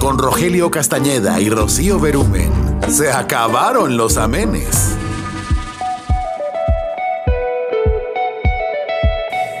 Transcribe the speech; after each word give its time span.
con 0.00 0.18
Rogelio 0.18 0.70
Castañeda 0.70 1.40
y 1.40 1.50
Rocío 1.50 2.00
Berumen. 2.00 2.50
Se 2.88 3.12
acabaron 3.12 3.96
los 3.98 4.16
amenes. 4.16 4.96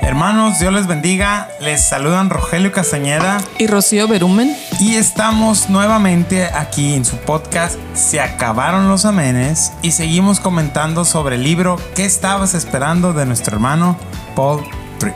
Hermanos, 0.00 0.58
Dios 0.58 0.72
les 0.72 0.86
bendiga. 0.86 1.48
Les 1.60 1.86
saludan 1.86 2.30
Rogelio 2.30 2.72
Castañeda. 2.72 3.40
Y 3.58 3.66
Rocío 3.66 4.08
Berumen. 4.08 4.56
Y 4.80 4.96
estamos 4.96 5.68
nuevamente 5.68 6.46
aquí 6.46 6.94
en 6.94 7.04
su 7.04 7.16
podcast 7.18 7.76
Se 7.92 8.18
acabaron 8.18 8.88
los 8.88 9.04
amenes 9.04 9.72
y 9.82 9.92
seguimos 9.92 10.40
comentando 10.40 11.04
sobre 11.04 11.36
el 11.36 11.44
libro 11.44 11.76
¿Qué 11.94 12.06
estabas 12.06 12.54
esperando? 12.54 13.12
de 13.12 13.26
nuestro 13.26 13.54
hermano 13.54 13.96
Paul 14.34 14.64
Tripp. 14.98 15.14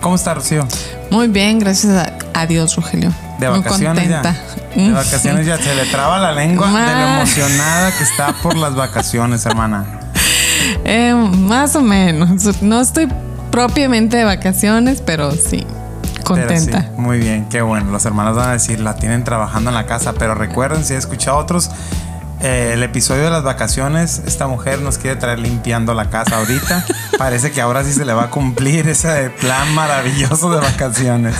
¿Cómo 0.00 0.16
está 0.16 0.34
Rocío? 0.34 0.66
Muy 1.10 1.28
bien, 1.28 1.60
gracias 1.60 2.12
a, 2.34 2.46
Dios, 2.46 2.74
Rogelio. 2.74 3.12
De 3.38 3.48
vacaciones 3.48 4.08
ya. 4.08 4.22
De 4.74 4.92
vacaciones 4.92 5.46
ya. 5.46 5.58
Se 5.58 5.74
le 5.74 5.86
traba 5.86 6.18
la 6.18 6.32
lengua 6.32 6.68
de 6.68 6.94
lo 6.94 7.06
emocionada 7.16 7.92
que 7.96 8.04
está 8.04 8.32
por 8.42 8.56
las 8.56 8.74
vacaciones, 8.76 9.44
hermana. 9.46 9.84
Eh, 10.84 11.14
más 11.14 11.76
o 11.76 11.82
menos. 11.82 12.62
No 12.62 12.80
estoy 12.80 13.08
propiamente 13.50 14.16
de 14.16 14.24
vacaciones, 14.24 15.02
pero 15.04 15.32
sí, 15.32 15.66
contenta. 16.24 16.78
Pero 16.80 16.94
sí, 16.94 17.00
muy 17.00 17.18
bien, 17.18 17.48
qué 17.48 17.62
bueno. 17.62 17.90
Los 17.90 18.04
hermanos 18.04 18.36
van 18.36 18.50
a 18.50 18.52
decir, 18.52 18.80
la 18.80 18.96
tienen 18.96 19.24
trabajando 19.24 19.70
en 19.70 19.74
la 19.74 19.86
casa, 19.86 20.14
pero 20.14 20.34
recuerden, 20.34 20.84
si 20.84 20.94
he 20.94 20.96
escuchado 20.96 21.36
otros, 21.38 21.70
eh, 22.40 22.72
el 22.74 22.82
episodio 22.82 23.24
de 23.24 23.30
las 23.30 23.44
vacaciones, 23.44 24.22
esta 24.26 24.46
mujer 24.46 24.80
nos 24.80 24.98
quiere 24.98 25.16
traer 25.16 25.38
limpiando 25.38 25.94
la 25.94 26.10
casa 26.10 26.36
ahorita. 26.38 26.84
Parece 27.18 27.50
que 27.50 27.60
ahora 27.60 27.82
sí 27.82 27.92
se 27.92 28.04
le 28.04 28.12
va 28.12 28.24
a 28.24 28.30
cumplir 28.30 28.88
ese 28.88 29.30
plan 29.30 29.74
maravilloso 29.74 30.50
de 30.50 30.60
vacaciones. 30.60 31.36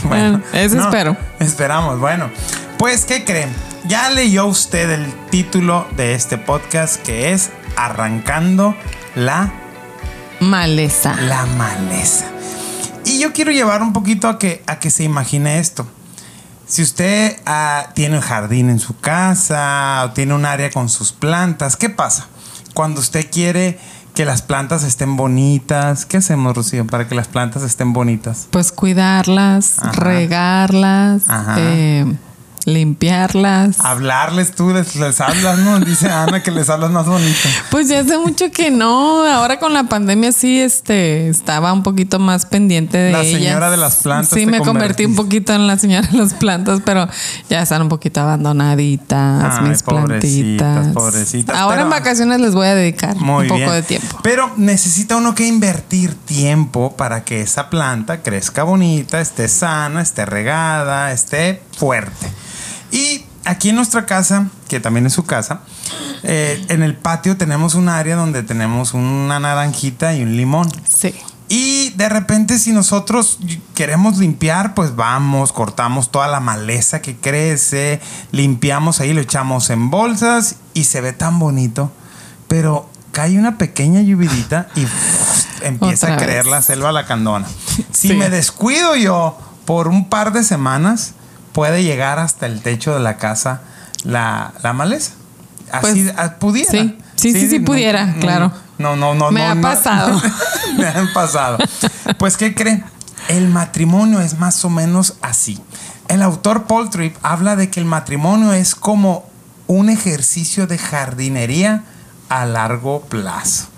Bueno, 0.04 0.42
eso 0.52 0.78
espero. 0.80 1.16
Esperamos. 1.40 1.98
Bueno, 2.00 2.30
pues, 2.78 3.04
¿qué 3.04 3.24
creen? 3.24 3.50
Ya 3.86 4.10
leyó 4.10 4.46
usted 4.46 4.90
el 4.90 5.12
título 5.30 5.86
de 5.96 6.14
este 6.14 6.38
podcast 6.38 7.02
que 7.02 7.32
es 7.32 7.50
Arrancando 7.76 8.76
la 9.14 9.52
maleza. 10.40 11.14
La 11.22 11.46
maleza. 11.46 12.26
Y 13.04 13.20
yo 13.20 13.32
quiero 13.32 13.52
llevar 13.52 13.82
un 13.82 13.92
poquito 13.92 14.28
a 14.28 14.38
que, 14.38 14.62
a 14.66 14.78
que 14.78 14.90
se 14.90 15.04
imagine 15.04 15.58
esto. 15.58 15.86
Si 16.66 16.82
usted 16.82 17.38
ah, 17.46 17.90
tiene 17.94 18.16
un 18.16 18.22
jardín 18.22 18.70
en 18.70 18.80
su 18.80 18.98
casa 18.98 20.02
o 20.04 20.10
tiene 20.10 20.34
un 20.34 20.44
área 20.44 20.70
con 20.70 20.88
sus 20.88 21.12
plantas, 21.12 21.76
¿qué 21.76 21.88
pasa? 21.88 22.26
Cuando 22.74 23.00
usted 23.00 23.30
quiere 23.30 23.78
que 24.16 24.24
las 24.24 24.40
plantas 24.40 24.82
estén 24.82 25.14
bonitas, 25.16 26.06
¿qué 26.06 26.16
hacemos, 26.16 26.56
Rocío, 26.56 26.86
para 26.86 27.06
que 27.06 27.14
las 27.14 27.28
plantas 27.28 27.62
estén 27.62 27.92
bonitas? 27.92 28.48
Pues 28.50 28.72
cuidarlas, 28.72 29.78
Ajá. 29.78 29.92
regarlas, 29.92 31.28
Ajá. 31.28 31.56
eh, 31.58 32.16
limpiarlas. 32.66 33.80
Hablarles 33.80 34.52
tú, 34.52 34.70
les, 34.70 34.94
les 34.96 35.20
hablas, 35.20 35.58
¿no? 35.60 35.80
Dice 35.80 36.10
Ana 36.10 36.42
que 36.42 36.50
les 36.50 36.68
hablas 36.68 36.90
más 36.90 37.06
bonito. 37.06 37.48
Pues 37.70 37.88
ya 37.88 38.00
hace 38.00 38.18
mucho 38.18 38.50
que 38.50 38.70
no. 38.70 39.24
Ahora 39.24 39.58
con 39.58 39.72
la 39.74 39.84
pandemia 39.84 40.32
sí, 40.32 40.60
este, 40.60 41.28
estaba 41.28 41.72
un 41.72 41.82
poquito 41.82 42.18
más 42.18 42.46
pendiente 42.46 42.96
de 42.98 43.12
La 43.12 43.20
ellas. 43.22 43.40
señora 43.40 43.70
de 43.70 43.76
las 43.76 43.96
plantas 43.96 44.30
Sí, 44.38 44.46
me 44.46 44.60
convertí 44.60 45.04
un 45.04 45.14
poquito 45.14 45.52
en 45.54 45.66
la 45.66 45.78
señora 45.78 46.06
de 46.08 46.18
las 46.18 46.34
plantas, 46.34 46.80
pero 46.84 47.08
ya 47.50 47.62
están 47.62 47.82
un 47.82 47.88
poquito 47.88 48.20
abandonaditas 48.20 49.58
Ay, 49.58 49.68
mis 49.68 49.82
pobrecitas, 49.82 50.68
plantitas. 50.68 50.94
pobrecitas, 50.94 51.56
Ahora 51.56 51.82
en 51.82 51.90
vacaciones 51.90 52.40
les 52.40 52.54
voy 52.54 52.66
a 52.66 52.74
dedicar 52.74 53.16
Muy 53.16 53.42
un 53.42 53.48
poco 53.48 53.60
bien. 53.60 53.72
de 53.72 53.82
tiempo. 53.82 54.18
Pero 54.22 54.50
necesita 54.56 55.16
uno 55.16 55.34
que 55.34 55.46
invertir 55.46 56.14
tiempo 56.14 56.96
para 56.96 57.24
que 57.24 57.40
esa 57.42 57.70
planta 57.70 58.22
crezca 58.22 58.62
bonita, 58.62 59.20
esté 59.20 59.48
sana, 59.48 60.00
esté 60.02 60.24
regada, 60.26 61.12
esté 61.12 61.62
fuerte. 61.76 62.26
Y 62.90 63.24
aquí 63.44 63.70
en 63.70 63.76
nuestra 63.76 64.06
casa, 64.06 64.48
que 64.68 64.80
también 64.80 65.06
es 65.06 65.12
su 65.12 65.24
casa, 65.24 65.60
eh, 66.22 66.64
en 66.68 66.82
el 66.82 66.96
patio 66.96 67.36
tenemos 67.36 67.74
un 67.74 67.88
área 67.88 68.16
donde 68.16 68.42
tenemos 68.42 68.94
una 68.94 69.38
naranjita 69.40 70.14
y 70.14 70.22
un 70.22 70.36
limón. 70.36 70.68
Sí. 70.84 71.14
Y 71.48 71.90
de 71.90 72.08
repente 72.08 72.58
si 72.58 72.72
nosotros 72.72 73.38
queremos 73.74 74.18
limpiar, 74.18 74.74
pues 74.74 74.96
vamos, 74.96 75.52
cortamos 75.52 76.10
toda 76.10 76.26
la 76.26 76.40
maleza 76.40 77.00
que 77.02 77.16
crece, 77.16 78.00
limpiamos 78.32 78.98
ahí, 79.00 79.12
lo 79.12 79.20
echamos 79.20 79.70
en 79.70 79.88
bolsas 79.90 80.56
y 80.74 80.84
se 80.84 81.00
ve 81.00 81.12
tan 81.12 81.38
bonito. 81.38 81.92
Pero 82.48 82.88
cae 83.12 83.38
una 83.38 83.58
pequeña 83.58 84.00
lluvidita 84.02 84.68
y 84.74 84.86
empieza 85.62 86.06
Otra 86.06 86.16
a 86.16 86.18
creer 86.18 86.44
vez. 86.44 86.50
la 86.50 86.62
selva 86.62 86.90
lacandona. 86.90 87.46
Si 87.92 88.08
Sí. 88.08 88.14
me 88.14 88.28
descuido 88.28 88.96
yo 88.96 89.38
por 89.66 89.86
un 89.86 90.08
par 90.08 90.32
de 90.32 90.42
semanas, 90.42 91.14
puede 91.56 91.82
llegar 91.82 92.18
hasta 92.18 92.44
el 92.44 92.60
techo 92.60 92.92
de 92.92 93.00
la 93.00 93.16
casa 93.16 93.62
la, 94.04 94.52
la 94.62 94.74
maleza. 94.74 95.12
Así 95.72 96.02
Pues, 96.04 96.14
ah, 96.18 96.34
pudiera. 96.38 96.70
sí. 96.70 96.98
Sí, 97.14 97.32
sí, 97.32 97.48
sí 97.48 97.58
no, 97.60 97.64
pudiera, 97.64 98.04
no, 98.04 98.20
claro. 98.20 98.52
No, 98.76 98.94
no, 98.94 99.14
no. 99.14 99.30
Me 99.30 99.40
no, 99.40 99.52
ha 99.52 99.72
pasado. 99.72 100.20
Me 100.76 100.86
han 100.86 101.10
pasado. 101.14 101.56
Pues, 102.18 102.36
¿qué 102.36 102.54
creen? 102.54 102.84
El 103.28 103.48
matrimonio 103.48 104.20
es 104.20 104.38
más 104.38 104.62
o 104.66 104.68
menos 104.68 105.14
así. 105.22 105.58
El 106.08 106.20
autor 106.20 106.64
Paul 106.64 106.90
Tripp 106.90 107.16
habla 107.22 107.56
de 107.56 107.70
que 107.70 107.80
el 107.80 107.86
matrimonio 107.86 108.52
es 108.52 108.74
como 108.74 109.24
un 109.66 109.88
ejercicio 109.88 110.66
de 110.66 110.76
jardinería 110.76 111.84
a 112.28 112.44
largo 112.44 113.00
plazo. 113.00 113.68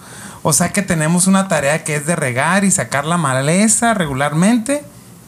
O 0.42 0.52
sea 0.52 0.72
que 0.72 0.82
tenemos 0.82 1.28
una 1.28 1.46
tarea 1.46 1.84
que 1.84 1.94
es 1.94 2.06
de 2.06 2.16
regar 2.16 2.64
y 2.64 2.72
sacar 2.72 3.04
la 3.04 3.18
maleza 3.18 3.94
regularmente 3.94 4.82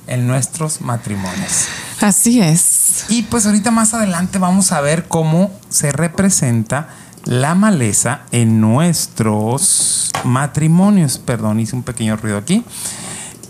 en 0.09 0.27
nuestros 0.27 0.81
matrimonios. 0.81 1.69
Así 2.01 2.41
es. 2.41 3.05
Y 3.09 3.23
pues 3.23 3.47
ahorita 3.47 3.71
más 3.71 3.95
adelante 3.95 4.39
vamos 4.39 4.73
a 4.73 4.81
ver 4.81 5.07
cómo 5.07 5.51
se 5.69 5.93
representa 5.93 6.89
la 7.25 7.55
maleza 7.55 8.23
en 8.33 8.61
nuestros 8.61 10.11
matrimonios. 10.25 11.19
Perdón, 11.19 11.61
hice 11.61 11.77
un 11.77 11.83
pequeño 11.83 12.17
ruido 12.17 12.39
aquí. 12.39 12.65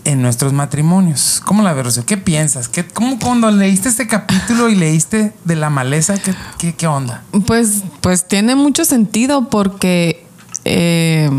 En 0.05 0.23
nuestros 0.23 0.53
matrimonios. 0.53 1.43
¿Cómo 1.45 1.63
la 1.63 1.75
ves, 1.75 1.85
Rocío? 1.85 2.07
¿Qué 2.07 2.17
piensas? 2.17 2.69
¿Qué, 2.69 2.87
¿Cómo 2.87 3.19
cuando 3.19 3.51
leíste 3.51 3.91
este 3.91 4.07
capítulo 4.07 4.69
y 4.69 4.75
leíste 4.75 5.33
de 5.45 5.57
la 5.57 5.69
maleza, 5.69 6.19
qué, 6.19 6.35
qué, 6.59 6.75
qué 6.75 6.87
onda? 6.87 7.23
Pues, 7.47 7.83
pues 8.01 8.27
tiene 8.27 8.55
mucho 8.55 8.85
sentido 8.87 9.51
porque 9.51 10.27
eh, 10.65 11.31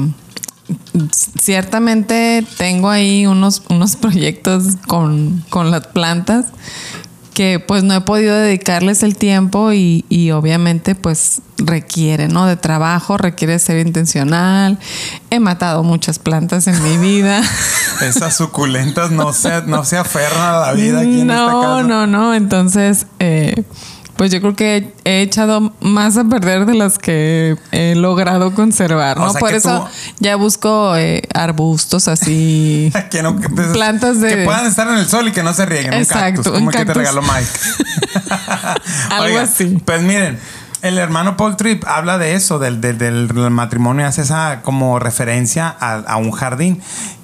ciertamente 1.39 2.45
tengo 2.57 2.89
ahí 2.89 3.25
unos, 3.25 3.63
unos 3.69 3.95
proyectos 3.95 4.75
con, 4.87 5.43
con 5.49 5.71
las 5.71 5.87
plantas 5.87 6.45
que 7.33 7.59
pues 7.65 7.83
no 7.83 7.93
he 7.93 8.01
podido 8.01 8.35
dedicarles 8.35 9.03
el 9.03 9.15
tiempo 9.15 9.71
y, 9.71 10.05
y 10.09 10.31
obviamente 10.31 10.95
pues 10.95 11.41
requiere, 11.57 12.27
¿no? 12.27 12.45
De 12.45 12.57
trabajo, 12.57 13.17
requiere 13.17 13.57
ser 13.59 13.85
intencional. 13.85 14.77
He 15.29 15.39
matado 15.39 15.83
muchas 15.83 16.19
plantas 16.19 16.67
en 16.67 16.81
mi 16.83 16.97
vida. 16.97 17.41
Esas 18.01 18.35
suculentas 18.35 19.11
no 19.11 19.31
se, 19.33 19.61
no 19.63 19.85
se 19.85 19.97
aferran 19.97 20.55
a 20.55 20.59
la 20.59 20.73
vida 20.73 20.99
aquí 20.99 21.21
en 21.21 21.27
no, 21.27 21.33
esta 21.33 21.67
casa. 21.67 21.83
no, 21.87 22.07
no. 22.07 22.33
Entonces, 22.33 23.05
eh, 23.19 23.63
pues 24.21 24.29
yo 24.29 24.39
creo 24.39 24.55
que 24.55 24.93
he 25.03 25.23
echado 25.23 25.73
más 25.79 26.15
a 26.15 26.23
perder 26.25 26.67
de 26.67 26.75
las 26.75 26.99
que 26.99 27.55
he 27.71 27.95
logrado 27.95 28.53
conservar, 28.53 29.17
O 29.17 29.21
¿no? 29.21 29.31
sea 29.31 29.39
Por 29.39 29.51
eso 29.51 29.79
tú- 29.79 30.13
ya 30.19 30.35
busco 30.35 30.95
eh, 30.95 31.23
arbustos 31.33 32.07
así. 32.07 32.93
Que, 33.09 33.23
no- 33.23 33.39
que 33.41 33.49
Plantas 33.49 34.21
de- 34.21 34.29
que 34.35 34.45
puedan 34.45 34.67
estar 34.67 34.87
en 34.89 34.97
el 34.97 35.07
sol 35.07 35.27
y 35.27 35.31
que 35.31 35.41
no 35.41 35.53
se 35.55 35.65
rieguen. 35.65 35.93
Exacto, 35.95 36.21
un 36.21 36.35
cactus, 36.35 36.47
un 36.53 36.53
como 36.59 36.69
que 36.69 36.85
te 36.85 36.93
regaló 36.93 37.23
Mike. 37.23 37.47
Algo 39.09 39.39
así. 39.39 39.81
Pues 39.83 40.03
miren, 40.03 40.37
el 40.83 40.99
hermano 40.99 41.35
Paul 41.35 41.57
Tripp 41.57 41.83
habla 41.87 42.19
de 42.19 42.35
eso, 42.35 42.59
del, 42.59 42.79
del- 42.79 42.99
del 42.99 43.27
matrimonio, 43.49 44.05
hace 44.05 44.21
esa 44.21 44.61
como 44.61 44.99
referencia 44.99 45.67
a, 45.79 45.95
a 45.95 46.17
un 46.17 46.29
jardín. 46.29 46.79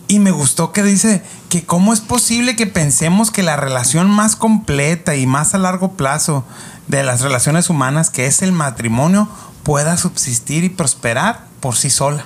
Y 0.08 0.18
me 0.18 0.32
gustó 0.32 0.72
que 0.72 0.82
dice 0.82 1.22
que 1.50 1.66
cómo 1.66 1.94
es 1.94 2.02
posible 2.02 2.56
que 2.56 2.68
pensemos 2.68 3.32
que 3.32 3.44
la 3.44 3.56
relación 3.56 4.10
más 4.10 4.36
completa 4.36 5.16
y 5.16 5.26
más 5.26 5.54
a 5.54 5.58
largo 5.58 5.94
plazo 5.94 6.46
de 6.88 7.04
las 7.04 7.22
relaciones 7.22 7.70
humanas, 7.70 8.10
que 8.10 8.26
es 8.26 8.42
el 8.42 8.52
matrimonio, 8.52 9.30
pueda 9.64 9.98
subsistir 9.98 10.64
y 10.64 10.70
prosperar 10.70 11.46
por 11.60 11.76
sí 11.76 11.90
sola. 11.90 12.26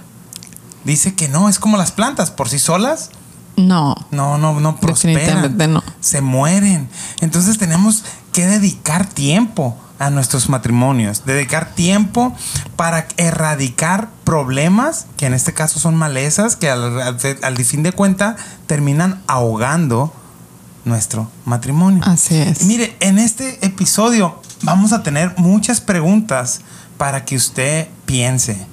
Dice 0.83 1.13
que 1.13 1.27
no, 1.27 1.49
es 1.49 1.59
como 1.59 1.77
las 1.77 1.91
plantas, 1.91 2.31
por 2.31 2.49
sí 2.49 2.57
solas 2.57 3.11
No. 3.55 3.95
no, 4.09 4.37
no, 4.37 4.59
no 4.59 4.79
prosperan. 4.79 5.55
No. 5.73 5.83
Se 5.99 6.21
mueren. 6.21 6.89
Entonces 7.19 7.57
tenemos 7.57 8.03
que 8.33 8.47
dedicar 8.47 9.05
tiempo 9.05 9.77
a 10.01 10.09
nuestros 10.09 10.49
matrimonios, 10.49 11.25
dedicar 11.25 11.73
tiempo 11.75 12.35
para 12.75 13.07
erradicar 13.17 14.09
problemas, 14.23 15.05
que 15.17 15.27
en 15.27 15.33
este 15.33 15.53
caso 15.53 15.79
son 15.79 15.95
malezas, 15.95 16.55
que 16.55 16.69
al, 16.69 16.99
al- 17.01 17.17
al 17.43 17.57
fin 17.65 17.83
de 17.83 17.91
cuenta 17.91 18.35
terminan 18.67 19.21
ahogando 19.27 20.11
nuestro 20.85 21.29
matrimonio. 21.45 22.01
Así 22.05 22.35
es. 22.35 22.61
Y 22.63 22.65
mire, 22.65 22.95
en 22.99 23.19
este 23.19 23.63
episodio 23.65 24.41
vamos 24.63 24.91
a 24.93 25.03
tener 25.03 25.33
muchas 25.37 25.81
preguntas 25.81 26.61
para 26.97 27.23
que 27.23 27.35
usted 27.35 27.87
piense. 28.05 28.65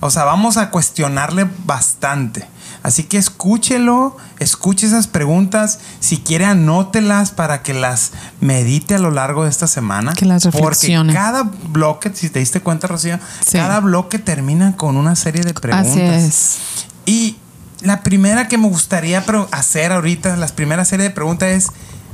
O 0.00 0.10
sea, 0.10 0.24
vamos 0.24 0.56
a 0.58 0.70
cuestionarle 0.70 1.48
bastante. 1.64 2.46
Así 2.82 3.04
que 3.04 3.18
escúchelo, 3.18 4.16
escuche 4.38 4.86
esas 4.86 5.06
preguntas. 5.06 5.78
Si 6.00 6.18
quiere, 6.18 6.44
anótelas 6.44 7.30
para 7.30 7.62
que 7.62 7.74
las 7.74 8.12
medite 8.40 8.94
a 8.94 8.98
lo 8.98 9.10
largo 9.10 9.44
de 9.44 9.50
esta 9.50 9.66
semana. 9.66 10.12
Que 10.14 10.24
las 10.24 10.44
reflexione. 10.44 11.12
Porque 11.12 11.14
cada 11.14 11.42
bloque, 11.42 12.10
si 12.14 12.30
te 12.30 12.38
diste 12.38 12.60
cuenta, 12.60 12.86
Rocío, 12.86 13.18
Sí. 13.44 13.58
cada 13.58 13.80
bloque 13.80 14.18
termina 14.18 14.76
con 14.76 14.96
una 14.96 15.16
serie 15.16 15.42
de 15.42 15.54
preguntas. 15.54 15.90
Así 15.90 16.00
es. 16.00 16.58
Y 17.06 17.36
la 17.80 18.02
primera 18.02 18.48
que 18.48 18.58
me 18.58 18.68
gustaría 18.68 19.24
hacer 19.50 19.92
ahorita, 19.92 20.36
la 20.36 20.46
primera 20.48 20.84
serie 20.84 21.04
de 21.04 21.10
preguntas 21.10 21.48
es, 21.48 21.66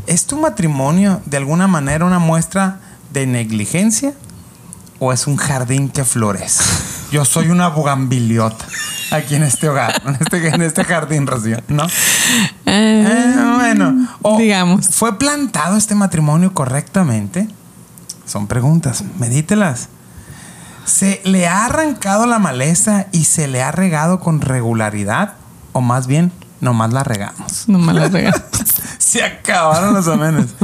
¿es 0.07 0.27
tu 0.27 0.37
matrimonio 0.39 1.21
de 1.27 1.37
alguna 1.37 1.67
manera 1.67 2.05
una 2.05 2.19
muestra 2.19 2.81
de 3.13 3.27
negligencia 3.27 4.13
o 5.05 5.13
es 5.13 5.27
un 5.27 5.37
jardín 5.37 5.91
que 5.91 6.05
florece? 6.05 6.65
Yo 7.13 7.25
soy 7.25 7.51
una 7.51 7.69
bugambiliota 7.69 8.65
aquí 9.11 9.35
en 9.35 9.43
este 9.43 9.69
hogar, 9.69 10.03
en 10.07 10.17
este, 10.19 10.49
en 10.49 10.63
este 10.63 10.85
jardín, 10.85 11.27
Rocío, 11.27 11.59
¿no? 11.69 11.85
Eh, 11.85 13.05
Eh, 13.07 13.35
bueno, 13.57 14.09
o 14.23 14.39
digamos. 14.39 14.89
¿Fue 14.89 15.19
plantado 15.19 15.77
este 15.77 15.95
matrimonio 15.95 16.55
correctamente? 16.55 17.49
Son 18.25 18.47
preguntas, 18.47 19.05
medítelas. 19.19 19.89
¿Se 20.87 21.21
le 21.25 21.47
ha 21.47 21.67
arrancado 21.67 22.27
la 22.27 22.39
maleza 22.39 23.07
y 23.13 23.25
se 23.25 23.47
le 23.47 23.63
ha 23.63 23.73
regado 23.73 24.21
con 24.21 24.41
regularidad? 24.41 25.35
O 25.73 25.83
más 25.83 26.07
bien, 26.07 26.33
nomás 26.61 26.93
la 26.93 27.05
regamos. 27.05 27.65
No 27.69 27.79
me 27.79 27.93
la 27.93 28.09
regalas. 28.09 28.43
Se 28.99 29.23
acabaron 29.23 29.95
los 29.95 30.09
amenes. 30.09 30.55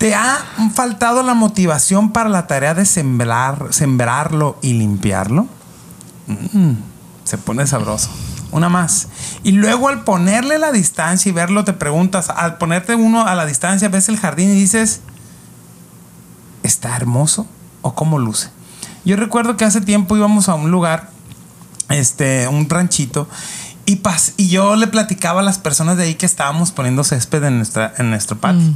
¿Te 0.00 0.14
ha 0.14 0.38
faltado 0.72 1.22
la 1.22 1.34
motivación 1.34 2.10
para 2.10 2.30
la 2.30 2.46
tarea 2.46 2.72
de 2.72 2.86
sembrar, 2.86 3.66
sembrarlo 3.68 4.58
y 4.62 4.72
limpiarlo? 4.72 5.46
Mm, 6.26 6.72
se 7.24 7.36
pone 7.36 7.66
sabroso. 7.66 8.08
Una 8.50 8.70
más. 8.70 9.08
Y 9.42 9.52
luego 9.52 9.90
al 9.90 10.02
ponerle 10.02 10.58
la 10.58 10.72
distancia 10.72 11.28
y 11.28 11.32
verlo, 11.32 11.66
te 11.66 11.74
preguntas, 11.74 12.30
al 12.30 12.56
ponerte 12.56 12.94
uno 12.94 13.26
a 13.26 13.34
la 13.34 13.44
distancia, 13.44 13.90
ves 13.90 14.08
el 14.08 14.16
jardín 14.16 14.48
y 14.48 14.54
dices, 14.54 15.02
¿está 16.62 16.96
hermoso 16.96 17.46
o 17.82 17.94
cómo 17.94 18.18
luce? 18.18 18.48
Yo 19.04 19.16
recuerdo 19.16 19.58
que 19.58 19.66
hace 19.66 19.82
tiempo 19.82 20.16
íbamos 20.16 20.48
a 20.48 20.54
un 20.54 20.70
lugar, 20.70 21.10
este, 21.90 22.48
un 22.48 22.70
ranchito, 22.70 23.28
y, 23.92 23.96
pas- 24.02 24.32
y 24.36 24.48
yo 24.48 24.76
le 24.76 24.86
platicaba 24.86 25.40
a 25.40 25.42
las 25.42 25.58
personas 25.58 25.96
de 25.96 26.04
ahí 26.04 26.14
que 26.14 26.26
estábamos 26.26 26.70
poniendo 26.70 27.02
césped 27.04 27.42
en, 27.44 27.56
nuestra, 27.58 27.92
en 27.98 28.10
nuestro 28.10 28.38
patio. 28.38 28.72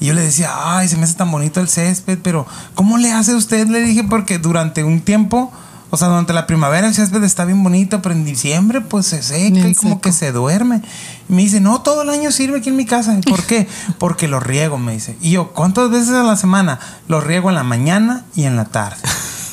Y 0.00 0.06
yo 0.06 0.14
le 0.14 0.22
decía, 0.22 0.50
ay, 0.54 0.88
se 0.88 0.96
me 0.96 1.04
hace 1.04 1.14
tan 1.14 1.30
bonito 1.30 1.60
el 1.60 1.68
césped, 1.68 2.18
pero 2.22 2.46
¿cómo 2.74 2.96
le 2.98 3.12
hace 3.12 3.34
usted? 3.34 3.66
Le 3.68 3.80
dije, 3.80 4.04
porque 4.04 4.38
durante 4.38 4.82
un 4.84 5.00
tiempo, 5.00 5.52
o 5.90 5.96
sea, 5.96 6.08
durante 6.08 6.32
la 6.32 6.46
primavera 6.46 6.86
el 6.88 6.94
césped 6.94 7.22
está 7.24 7.44
bien 7.44 7.62
bonito, 7.62 8.00
pero 8.02 8.14
en 8.14 8.24
diciembre 8.24 8.80
pues 8.80 9.06
se 9.06 9.22
seca 9.22 9.50
Bien 9.50 9.68
y 9.70 9.74
como 9.74 9.90
seco. 9.94 10.00
que 10.00 10.12
se 10.12 10.32
duerme. 10.32 10.82
Y 11.28 11.32
me 11.34 11.42
dice, 11.42 11.60
no, 11.60 11.82
todo 11.82 12.02
el 12.02 12.10
año 12.10 12.32
sirve 12.32 12.58
aquí 12.58 12.70
en 12.70 12.76
mi 12.76 12.86
casa. 12.86 13.14
¿Y 13.16 13.22
¿Por 13.22 13.42
qué? 13.44 13.68
Porque 13.98 14.28
lo 14.28 14.40
riego, 14.40 14.78
me 14.78 14.92
dice. 14.92 15.16
Y 15.20 15.30
yo, 15.30 15.52
¿cuántas 15.52 15.90
veces 15.90 16.10
a 16.10 16.22
la 16.22 16.36
semana? 16.36 16.78
Lo 17.08 17.20
riego 17.20 17.48
en 17.50 17.54
la 17.54 17.64
mañana 17.64 18.24
y 18.34 18.44
en 18.44 18.56
la 18.56 18.64
tarde. 18.64 18.98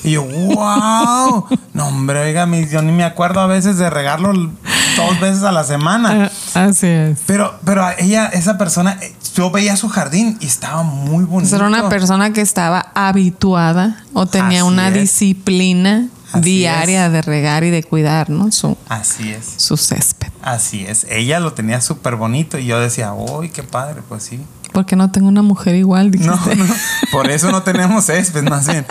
Y 0.04 0.12
yo, 0.12 0.24
wow. 0.24 1.46
No, 1.74 1.88
hombre, 1.88 2.20
oiga, 2.22 2.48
yo 2.70 2.82
ni 2.82 2.92
me 2.92 3.04
acuerdo 3.04 3.40
a 3.40 3.48
veces 3.48 3.78
de 3.78 3.90
regarlo 3.90 4.34
dos 4.34 5.20
veces 5.20 5.44
a 5.44 5.52
la 5.52 5.64
semana. 5.64 6.32
Ah, 6.56 6.64
Así 6.66 6.88
es. 6.88 7.20
Pero, 7.26 7.54
pero 7.64 7.86
ella, 8.00 8.28
esa 8.28 8.58
persona, 8.58 9.00
yo 9.36 9.52
veía 9.52 9.76
su 9.78 9.90
jardín 9.90 10.38
y 10.42 10.46
estaba 10.48 10.84
muy 10.84 11.24
bonito. 11.26 11.56
Era 11.56 11.68
una 11.68 11.88
persona 11.90 12.34
que 12.34 12.42
estaba 12.42 12.92
habituada 12.96 14.04
o 14.14 14.26
tenía 14.26 14.62
Así 14.62 14.68
una 14.68 14.88
es. 14.90 14.94
disciplina 14.96 16.08
Así 16.34 16.42
diaria 16.42 17.10
de 17.10 17.22
regar 17.22 17.64
y 17.64 17.70
de 17.72 17.84
cuidar, 17.84 18.30
¿no? 18.30 18.52
Su, 18.52 18.78
Así 18.90 19.32
es. 19.32 19.54
su 19.58 19.78
césped. 19.78 20.30
Así 20.42 20.86
es. 20.86 21.06
Ella 21.10 21.40
lo 21.40 21.54
tenía 21.54 21.82
súper 21.82 22.16
bonito 22.16 22.58
y 22.58 22.66
yo 22.66 22.80
decía, 22.80 23.14
uy, 23.14 23.50
qué 23.50 23.64
padre, 23.64 24.02
pues 24.08 24.24
sí. 24.24 24.40
Porque 24.72 24.96
no 24.96 25.12
tengo 25.12 25.28
una 25.28 25.42
mujer 25.42 25.76
igual, 25.76 26.12
No, 26.12 26.38
dijiste. 26.38 26.56
no, 26.56 26.66
por 27.12 27.30
eso 27.30 27.52
no 27.52 27.64
tenemos 27.64 28.06
césped, 28.06 28.44
más 28.44 28.68
bien. 28.68 28.86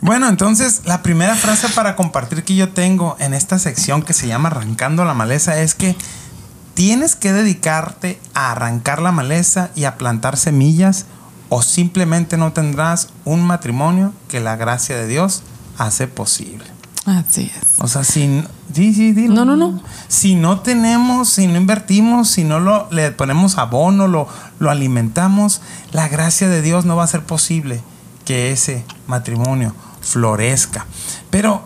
Bueno, 0.00 0.28
entonces 0.28 0.82
la 0.84 1.02
primera 1.02 1.34
frase 1.34 1.68
para 1.70 1.96
compartir 1.96 2.44
que 2.44 2.54
yo 2.54 2.68
tengo 2.70 3.16
en 3.18 3.34
esta 3.34 3.58
sección 3.58 4.02
que 4.02 4.12
se 4.12 4.26
llama 4.28 4.48
Arrancando 4.48 5.04
la 5.04 5.14
maleza 5.14 5.60
es 5.60 5.74
que 5.74 5.96
tienes 6.74 7.16
que 7.16 7.32
dedicarte 7.32 8.20
a 8.34 8.52
arrancar 8.52 9.00
la 9.00 9.12
maleza 9.12 9.70
y 9.74 9.84
a 9.84 9.96
plantar 9.96 10.36
semillas 10.36 11.06
o 11.48 11.62
simplemente 11.62 12.36
no 12.36 12.52
tendrás 12.52 13.08
un 13.24 13.42
matrimonio 13.46 14.12
que 14.28 14.40
la 14.40 14.56
gracia 14.56 14.96
de 14.96 15.06
Dios 15.06 15.42
hace 15.78 16.06
posible. 16.06 16.64
Así 17.06 17.50
es. 17.54 17.80
O 17.80 17.86
sea, 17.88 18.02
si... 18.04 18.42
Sí, 18.72 18.94
sí, 18.94 19.12
dilo. 19.12 19.34
No, 19.34 19.44
no, 19.44 19.56
no. 19.56 19.80
Si 20.08 20.34
no 20.34 20.60
tenemos, 20.60 21.28
si 21.28 21.46
no 21.46 21.56
invertimos, 21.58 22.30
si 22.30 22.44
no 22.44 22.60
lo, 22.60 22.88
le 22.90 23.12
ponemos 23.12 23.58
abono, 23.58 24.08
lo, 24.08 24.26
lo 24.58 24.70
alimentamos, 24.70 25.60
la 25.92 26.08
gracia 26.08 26.48
de 26.48 26.62
Dios 26.62 26.84
no 26.86 26.96
va 26.96 27.04
a 27.04 27.08
ser 27.08 27.22
posible 27.24 27.82
que 28.24 28.50
ese 28.52 28.84
matrimonio 29.06 29.74
florezca. 30.00 30.86
Pero, 31.30 31.62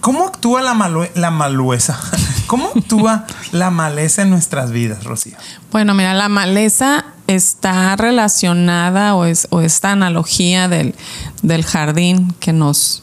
¿cómo 0.00 0.26
actúa 0.26 0.60
la, 0.62 0.74
malue- 0.74 1.10
la 1.14 1.30
malueza? 1.30 1.98
¿Cómo 2.46 2.68
actúa 2.76 3.24
la 3.52 3.70
maleza 3.70 4.20
en 4.22 4.30
nuestras 4.30 4.70
vidas, 4.70 5.04
Rocío? 5.04 5.36
Bueno, 5.72 5.94
mira, 5.94 6.12
la 6.12 6.28
maleza 6.28 7.06
está 7.26 7.96
relacionada 7.96 9.14
o, 9.14 9.24
es, 9.24 9.48
o 9.50 9.62
esta 9.62 9.92
analogía 9.92 10.68
del, 10.68 10.94
del 11.42 11.64
jardín 11.64 12.34
que 12.38 12.52
nos 12.52 13.02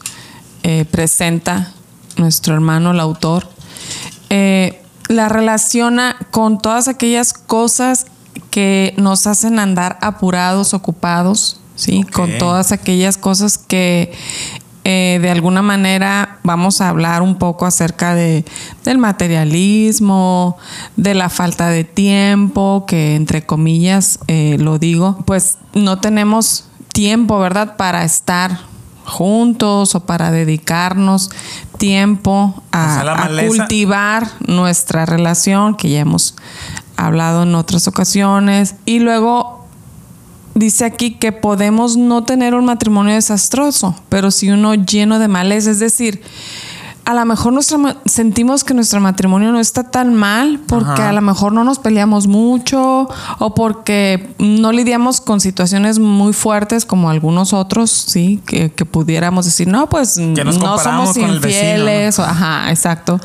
eh, 0.62 0.84
presenta 0.90 1.72
nuestro 2.16 2.54
hermano, 2.54 2.92
el 2.92 3.00
autor, 3.00 3.48
eh, 4.30 4.82
la 5.08 5.28
relaciona 5.28 6.16
con 6.30 6.58
todas 6.58 6.88
aquellas 6.88 7.32
cosas 7.32 8.06
que 8.50 8.94
nos 8.96 9.26
hacen 9.26 9.58
andar 9.58 9.98
apurados, 10.00 10.74
ocupados, 10.74 11.60
¿sí? 11.74 12.04
Con 12.04 12.38
todas 12.38 12.72
aquellas 12.72 13.16
cosas 13.16 13.58
que 13.58 14.12
eh, 14.84 15.20
de 15.22 15.30
alguna 15.30 15.62
manera 15.62 16.40
vamos 16.42 16.80
a 16.80 16.88
hablar 16.88 17.22
un 17.22 17.36
poco 17.36 17.66
acerca 17.66 18.14
de, 18.14 18.44
del 18.84 18.98
materialismo, 18.98 20.56
de 20.96 21.14
la 21.14 21.28
falta 21.28 21.68
de 21.68 21.84
tiempo, 21.84 22.84
que 22.86 23.14
entre 23.14 23.46
comillas 23.46 24.18
eh, 24.26 24.56
lo 24.58 24.78
digo, 24.78 25.18
pues 25.24 25.58
no 25.72 25.98
tenemos 26.00 26.66
tiempo, 26.92 27.38
¿verdad?, 27.38 27.76
para 27.76 28.04
estar 28.04 28.71
juntos 29.04 29.94
o 29.94 30.00
para 30.00 30.30
dedicarnos 30.30 31.30
tiempo 31.78 32.62
a, 32.72 32.84
O 32.86 32.94
sea, 32.94 33.04
la 33.04 33.12
a 33.12 33.16
maleza- 33.28 33.46
cultivar 33.48 34.28
nuestra 34.46 35.06
relación, 35.06 35.74
que 35.76 35.90
ya 35.90 36.00
hemos 36.00 36.34
hablado 36.96 37.42
en 37.42 37.54
otras 37.54 37.88
ocasiones, 37.88 38.76
y 38.84 39.00
luego 39.00 39.66
dice 40.54 40.84
aquí 40.84 41.12
que 41.14 41.32
podemos 41.32 41.96
no 41.96 42.24
tener 42.24 42.54
un 42.54 42.66
matrimonio 42.66 43.14
desastroso, 43.14 43.96
pero 44.08 44.30
sí 44.30 44.50
uno 44.50 44.74
lleno 44.74 45.18
de 45.18 45.26
males. 45.28 45.66
Es 45.66 45.78
decir, 45.78 46.22
a 47.04 47.14
lo 47.14 47.24
mejor 47.24 47.52
nuestra, 47.52 47.78
sentimos 48.06 48.62
que 48.64 48.74
nuestro 48.74 49.00
matrimonio 49.00 49.50
no 49.50 49.58
está 49.58 49.82
tan 49.90 50.14
mal 50.14 50.60
porque 50.68 50.90
Ajá. 51.02 51.08
a 51.08 51.12
lo 51.12 51.20
mejor 51.20 51.52
no 51.52 51.64
nos 51.64 51.78
peleamos 51.80 52.28
mucho 52.28 53.08
o 53.38 53.54
porque 53.54 54.34
no 54.38 54.70
lidiamos 54.70 55.20
con 55.20 55.40
situaciones 55.40 55.98
muy 55.98 56.32
fuertes 56.32 56.84
como 56.84 57.10
algunos 57.10 57.52
otros, 57.52 57.90
sí, 57.90 58.40
que, 58.46 58.70
que 58.72 58.84
pudiéramos 58.84 59.44
decir, 59.46 59.66
no, 59.66 59.88
pues 59.88 60.16
no 60.16 60.78
somos 60.78 61.16
infieles. 61.16 62.18
o- 62.18 62.22
ajá, 62.24 62.70
exacto. 62.70 63.18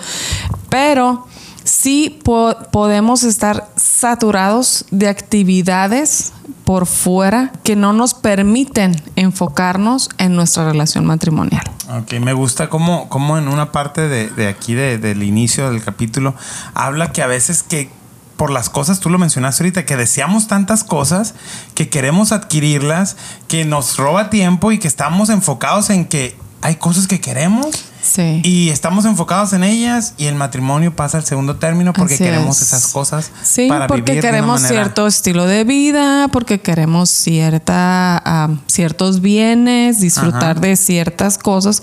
Pero 0.70 1.28
sí 1.64 2.20
po- 2.24 2.56
podemos 2.72 3.24
estar 3.24 3.70
saturados 3.76 4.86
de 4.90 5.08
actividades 5.08 6.34
por 6.66 6.86
fuera 6.86 7.52
que 7.64 7.76
no 7.76 7.94
nos 7.94 8.14
permiten 8.14 8.96
enfocarnos 9.16 10.10
en 10.18 10.36
nuestra 10.36 10.66
relación 10.66 11.06
matrimonial. 11.06 11.64
Ok, 11.90 12.14
me 12.20 12.34
gusta 12.34 12.70
cómo, 12.70 13.08
cómo 13.08 13.38
en 13.38 13.48
una 13.48 13.72
parte 13.72 14.08
de, 14.10 14.30
de 14.30 14.48
aquí 14.48 14.74
de- 14.74 14.98
del 14.98 15.24
inicio 15.24 15.70
del 15.72 15.82
capítulo 15.84 16.36
habla 16.74 17.12
que 17.14 17.22
a 17.22 17.28
veces 17.28 17.64
que 17.64 17.90
por 18.36 18.52
las 18.52 18.70
cosas, 18.70 19.00
tú 19.00 19.10
lo 19.10 19.18
mencionaste 19.18 19.64
ahorita, 19.64 19.86
que 19.86 19.96
deseamos 19.98 20.48
tantas 20.48 20.84
cosas, 20.84 21.34
que 21.74 21.90
queremos 21.90 22.32
adquirirlas, 22.32 23.16
que 23.48 23.66
nos 23.66 23.98
roba 23.98 24.30
tiempo 24.30 24.72
y 24.72 24.78
que 24.78 24.88
estamos 24.88 25.30
enfocados 25.30 25.90
en 25.90 26.06
que 26.06 26.38
hay 26.62 26.76
cosas 26.76 27.08
que 27.08 27.20
queremos 27.20 27.86
Sí. 28.08 28.42
y 28.44 28.70
estamos 28.70 29.06
enfocados 29.06 29.54
en 29.54 29.64
ellas 29.64 30.14
y 30.18 30.26
el 30.26 30.36
matrimonio 30.36 30.96
pasa 30.96 31.18
al 31.18 31.26
segundo 31.26 31.58
término 31.58 31.94
porque 31.94 32.16
Así 32.16 32.24
queremos 32.24 32.62
es. 32.62 32.68
esas 32.70 32.88
cosas 32.88 33.32
Sí, 33.44 33.68
para 33.68 33.88
porque 33.88 34.02
vivir 34.04 34.22
de 34.24 34.28
una 34.30 34.38
queremos 34.38 34.62
cierto 34.62 35.08
estilo 35.08 35.46
de 35.46 35.64
vida, 35.64 36.28
porque 36.30 36.60
queremos 36.62 37.10
cierta, 37.10 38.50
ciertos 38.68 39.22
bienes, 39.22 40.00
disfrutar 40.00 40.52
Ajá. 40.52 40.60
de 40.62 40.76
ciertas 40.76 41.38
cosas 41.38 41.82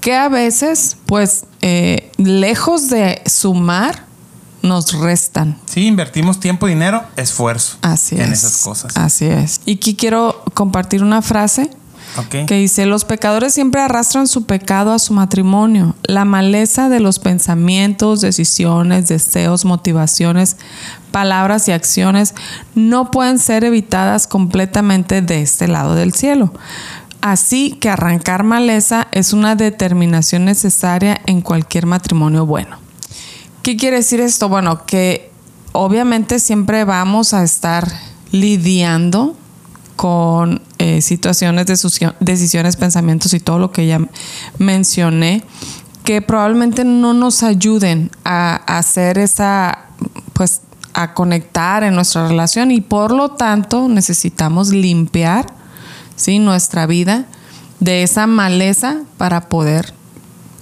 que 0.00 0.14
a 0.14 0.28
veces, 0.28 0.96
pues, 1.06 1.44
eh, 1.62 2.12
lejos 2.16 2.88
de 2.88 3.22
sumar, 3.26 4.04
nos 4.62 4.92
restan. 4.98 5.58
Sí, 5.66 5.86
invertimos 5.86 6.40
tiempo, 6.40 6.66
dinero, 6.66 7.04
esfuerzo 7.16 7.76
Así 7.82 8.16
en 8.16 8.32
es. 8.32 8.44
esas 8.44 8.62
cosas. 8.62 8.96
Así 8.96 9.24
es. 9.26 9.60
Y 9.64 9.74
aquí 9.76 9.94
quiero 9.96 10.42
compartir 10.54 11.02
una 11.02 11.22
frase 11.22 11.70
Que 12.46 12.54
dice, 12.54 12.86
los 12.86 13.04
pecadores 13.04 13.52
siempre 13.52 13.80
arrastran 13.80 14.26
su 14.26 14.46
pecado 14.46 14.92
a 14.92 14.98
su 14.98 15.12
matrimonio. 15.12 15.94
La 16.02 16.24
maleza 16.24 16.88
de 16.88 17.00
los 17.00 17.18
pensamientos, 17.18 18.20
decisiones, 18.20 19.08
deseos, 19.08 19.64
motivaciones, 19.64 20.56
palabras 21.10 21.68
y 21.68 21.72
acciones 21.72 22.34
no 22.74 23.10
pueden 23.10 23.38
ser 23.38 23.64
evitadas 23.64 24.26
completamente 24.26 25.20
de 25.20 25.42
este 25.42 25.68
lado 25.68 25.94
del 25.94 26.14
cielo. 26.14 26.52
Así 27.20 27.72
que 27.72 27.90
arrancar 27.90 28.44
maleza 28.44 29.08
es 29.12 29.32
una 29.32 29.56
determinación 29.56 30.44
necesaria 30.44 31.20
en 31.26 31.40
cualquier 31.40 31.86
matrimonio 31.86 32.46
bueno. 32.46 32.78
¿Qué 33.62 33.76
quiere 33.76 33.96
decir 33.96 34.20
esto? 34.20 34.48
Bueno, 34.48 34.86
que 34.86 35.32
obviamente 35.72 36.38
siempre 36.38 36.84
vamos 36.84 37.34
a 37.34 37.42
estar 37.42 37.90
lidiando 38.30 39.36
con 39.96 40.62
eh, 40.78 41.00
situaciones, 41.00 41.66
decisiones, 41.66 42.76
pensamientos 42.76 43.34
y 43.34 43.40
todo 43.40 43.58
lo 43.58 43.72
que 43.72 43.86
ya 43.86 44.00
mencioné, 44.58 45.42
que 46.04 46.22
probablemente 46.22 46.84
no 46.84 47.14
nos 47.14 47.42
ayuden 47.42 48.10
a, 48.24 48.62
a 48.66 48.78
hacer 48.78 49.18
esa, 49.18 49.86
pues, 50.34 50.60
a 50.94 51.14
conectar 51.14 51.82
en 51.82 51.94
nuestra 51.94 52.28
relación 52.28 52.70
y 52.70 52.80
por 52.80 53.12
lo 53.12 53.30
tanto 53.30 53.88
necesitamos 53.88 54.70
limpiar, 54.70 55.46
¿sí? 56.14 56.38
Nuestra 56.38 56.86
vida 56.86 57.26
de 57.80 58.02
esa 58.02 58.26
maleza 58.26 59.02
para 59.18 59.48
poder 59.48 59.92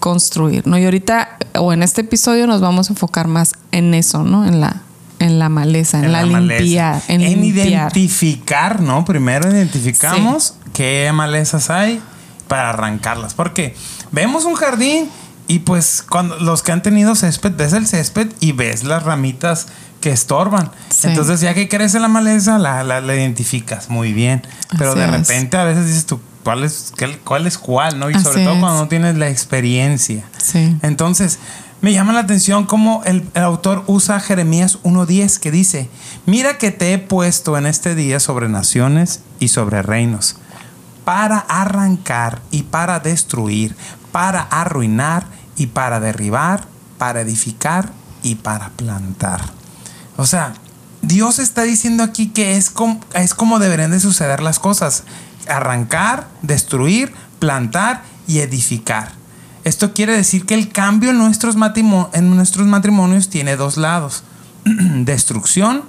construir, 0.00 0.66
¿no? 0.66 0.76
Y 0.78 0.84
ahorita, 0.84 1.38
o 1.58 1.72
en 1.72 1.82
este 1.82 2.02
episodio, 2.02 2.46
nos 2.46 2.60
vamos 2.60 2.90
a 2.90 2.92
enfocar 2.92 3.28
más 3.28 3.52
en 3.72 3.94
eso, 3.94 4.24
¿no? 4.24 4.44
En 4.46 4.60
la, 4.60 4.82
en 5.18 5.38
la 5.38 5.48
maleza, 5.48 5.98
en, 6.00 6.12
la, 6.12 6.26
maleza. 6.26 6.62
limpiar, 6.62 7.02
en, 7.08 7.20
limpiar. 7.22 7.66
identificar, 7.96 8.80
¿no? 8.80 9.04
Primero 9.04 9.50
identificamos 9.50 10.54
qué 10.72 11.10
malezas 11.14 11.70
hay 11.70 12.00
para 12.48 12.70
arrancarlas. 12.70 13.34
Porque 13.34 13.74
vemos 14.12 14.44
un 14.44 14.54
jardín 14.54 15.08
y 15.46 15.60
pues 15.60 16.04
cuando 16.08 16.36
los 16.38 16.62
que 16.62 16.72
han 16.72 16.82
tenido 16.82 17.14
césped, 17.14 17.52
ves 17.56 17.72
el 17.72 17.86
césped 17.86 18.28
y 18.40 18.52
ves 18.52 18.84
las 18.84 19.02
ramitas 19.02 19.66
que 20.00 20.10
estorban. 20.10 20.70
Sí. 20.90 21.08
Entonces 21.08 21.40
ya 21.40 21.54
que 21.54 21.68
crece 21.68 21.98
la 22.00 22.08
maleza, 22.08 22.58
la, 22.58 22.82
la- 22.82 23.00
la 23.00 23.14
identificas 23.14 23.88
muy 23.88 24.12
bien. 24.12 24.42
Pero 24.76 24.90
Así 24.90 24.98
de 25.00 25.04
es. 25.06 25.10
repente 25.12 25.56
a 25.56 25.64
veces 25.64 25.86
dices 25.86 26.06
tú, 26.06 26.20
¿cuál 26.42 26.64
es, 26.64 26.92
cuál, 27.24 27.46
es 27.46 27.56
cuál? 27.56 27.98
¿no? 27.98 28.10
Y 28.10 28.14
sobre 28.14 28.36
Así 28.36 28.44
todo 28.44 28.54
es. 28.54 28.60
cuando 28.60 28.80
no 28.82 28.88
tienes 28.88 29.16
la 29.16 29.28
experiencia. 29.30 30.24
Sí. 30.36 30.76
Entonces, 30.82 31.38
me 31.84 31.92
llama 31.92 32.14
la 32.14 32.20
atención 32.20 32.64
cómo 32.64 33.02
el, 33.04 33.30
autor 33.34 33.84
usa 33.88 34.18
Jeremías 34.18 34.78
1.10 34.84 35.38
que 35.38 35.50
dice, 35.50 35.90
mira 36.24 36.56
que 36.56 36.70
te 36.70 36.94
he 36.94 36.98
puesto 36.98 37.58
en 37.58 37.66
este 37.66 37.94
día 37.94 38.20
sobre 38.20 38.48
naciones 38.48 39.20
y 39.38 39.48
sobre 39.48 39.82
reinos, 39.82 40.36
para 41.04 41.40
arrancar 41.40 42.40
y 42.50 42.62
para 42.62 43.00
destruir, 43.00 43.76
para 44.12 44.40
arruinar 44.40 45.26
y 45.56 45.66
para 45.66 46.00
derribar, 46.00 46.64
para 46.96 47.20
edificar 47.20 47.92
y 48.22 48.36
para 48.36 48.70
plantar. 48.70 49.42
O 50.16 50.24
sea, 50.24 50.54
Dios 51.02 51.38
está 51.38 51.64
diciendo 51.64 52.02
aquí 52.02 52.28
que 52.28 52.56
es 52.56 52.70
como, 52.70 52.98
es 53.12 53.34
como 53.34 53.58
deberían 53.58 53.90
de 53.90 54.00
suceder 54.00 54.40
las 54.40 54.58
cosas. 54.58 55.04
Arrancar, 55.48 56.28
destruir, 56.40 57.12
plantar 57.40 58.04
y 58.26 58.38
edificar. 58.38 59.22
Esto 59.64 59.94
quiere 59.94 60.14
decir 60.14 60.44
que 60.44 60.54
el 60.54 60.70
cambio 60.70 61.10
en 61.10 61.18
nuestros, 61.18 61.56
en 62.12 62.36
nuestros 62.36 62.66
matrimonios 62.66 63.28
tiene 63.28 63.56
dos 63.56 63.76
lados. 63.76 64.22
Destrucción 64.64 65.82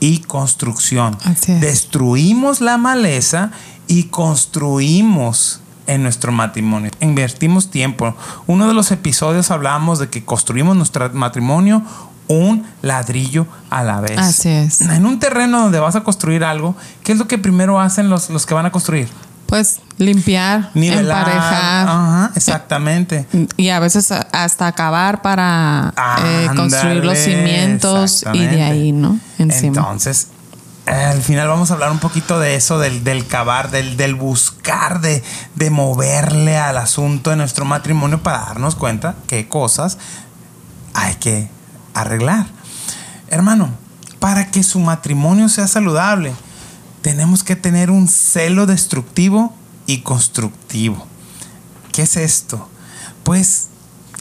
y 0.00 0.18
construcción. 0.18 1.16
Destruimos 1.60 2.60
la 2.60 2.78
maleza 2.78 3.50
y 3.86 4.04
construimos 4.04 5.60
en 5.86 6.02
nuestro 6.02 6.32
matrimonio. 6.32 6.90
Invertimos 7.00 7.70
tiempo. 7.70 8.14
Uno 8.46 8.68
de 8.68 8.74
los 8.74 8.90
episodios 8.90 9.50
hablábamos 9.50 9.98
de 9.98 10.08
que 10.08 10.24
construimos 10.24 10.76
nuestro 10.76 11.10
matrimonio 11.12 11.82
un 12.28 12.64
ladrillo 12.82 13.46
a 13.70 13.82
la 13.82 14.00
vez. 14.00 14.18
Así 14.18 14.48
es. 14.48 14.80
En 14.80 15.06
un 15.06 15.18
terreno 15.18 15.60
donde 15.60 15.80
vas 15.80 15.96
a 15.96 16.02
construir 16.02 16.44
algo, 16.44 16.76
¿qué 17.02 17.12
es 17.12 17.18
lo 17.18 17.28
que 17.28 17.38
primero 17.38 17.80
hacen 17.80 18.08
los, 18.08 18.30
los 18.30 18.46
que 18.46 18.54
van 18.54 18.66
a 18.66 18.72
construir? 18.72 19.08
Pues 19.46 19.80
limpiar, 20.02 20.70
Nivelar. 20.74 21.28
emparejar. 21.28 21.88
Ajá, 21.88 22.30
exactamente. 22.34 23.26
Y 23.56 23.70
a 23.70 23.80
veces 23.80 24.10
hasta 24.10 24.66
acabar 24.66 25.22
para 25.22 25.94
eh, 26.24 26.48
construir 26.54 27.04
los 27.04 27.18
cimientos 27.18 28.24
y 28.32 28.46
de 28.46 28.62
ahí, 28.62 28.92
¿no? 28.92 29.18
Encima. 29.38 29.78
Entonces, 29.78 30.28
al 30.86 31.22
final 31.22 31.48
vamos 31.48 31.70
a 31.70 31.74
hablar 31.74 31.90
un 31.92 32.00
poquito 32.00 32.38
de 32.40 32.56
eso, 32.56 32.78
del, 32.78 33.04
del 33.04 33.26
cavar, 33.26 33.70
del, 33.70 33.96
del 33.96 34.14
buscar, 34.14 35.00
de, 35.00 35.22
de 35.54 35.70
moverle 35.70 36.58
al 36.58 36.76
asunto 36.76 37.30
de 37.30 37.36
nuestro 37.36 37.64
matrimonio 37.64 38.22
para 38.22 38.38
darnos 38.38 38.74
cuenta 38.74 39.14
qué 39.28 39.48
cosas 39.48 39.98
hay 40.94 41.14
que 41.14 41.48
arreglar. 41.94 42.46
Hermano, 43.28 43.70
para 44.18 44.50
que 44.50 44.62
su 44.62 44.80
matrimonio 44.80 45.48
sea 45.48 45.66
saludable, 45.66 46.32
tenemos 47.00 47.42
que 47.42 47.56
tener 47.56 47.90
un 47.90 48.08
celo 48.08 48.66
destructivo 48.66 49.54
y 49.86 49.98
constructivo. 50.02 51.06
¿Qué 51.92 52.02
es 52.02 52.16
esto? 52.16 52.68
Pues 53.24 53.68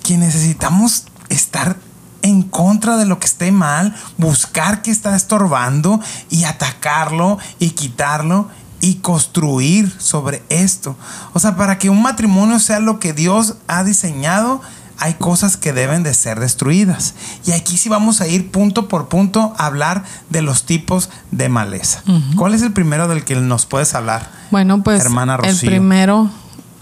que 0.04 0.18
necesitamos 0.18 1.06
estar 1.30 1.78
en 2.22 2.44
contra 2.44 2.98
de 2.98 3.06
lo 3.06 3.20
que 3.20 3.28
esté 3.28 3.52
mal, 3.52 3.96
buscar 4.18 4.82
qué 4.82 4.92
está 4.92 5.16
estorbando 5.16 6.00
y 6.30 6.44
atacarlo 6.44 7.38
y 7.60 7.72
quitarlo 7.72 8.50
y 8.80 8.96
construir 8.96 9.94
sobre 10.00 10.44
esto. 10.50 10.96
O 11.34 11.40
sea, 11.40 11.56
para 11.56 11.78
que 11.78 11.90
un 11.90 12.02
matrimonio 12.02 12.60
sea 12.60 12.80
lo 12.80 13.00
que 13.00 13.14
Dios 13.14 13.56
ha 13.68 13.84
diseñado, 13.84 14.62
hay 15.02 15.16
cosas 15.16 15.58
que 15.58 15.74
deben 15.74 16.04
de 16.04 16.14
ser 16.14 16.40
destruidas. 16.40 17.16
Y 17.46 17.52
aquí 17.54 17.76
sí 17.78 17.90
vamos 17.90 18.22
a 18.22 18.28
ir 18.28 18.52
punto 18.52 18.88
por 18.88 19.10
punto 19.10 19.54
a 19.58 19.66
hablar 19.66 20.04
de 20.30 20.42
los 20.44 20.64
tipos 20.64 21.10
de 21.32 21.50
maleza. 21.50 22.04
¿Cuál 22.38 22.54
es 22.54 22.62
el 22.62 22.72
primero 22.72 23.08
del 23.08 23.26
que 23.26 23.36
nos 23.36 23.66
puedes 23.66 23.96
hablar? 23.96 24.30
Bueno, 24.52 24.84
pues 24.84 25.02
Hermana 25.04 25.36
el 25.36 25.50
Rocío. 25.52 25.70
primero, 25.70 26.30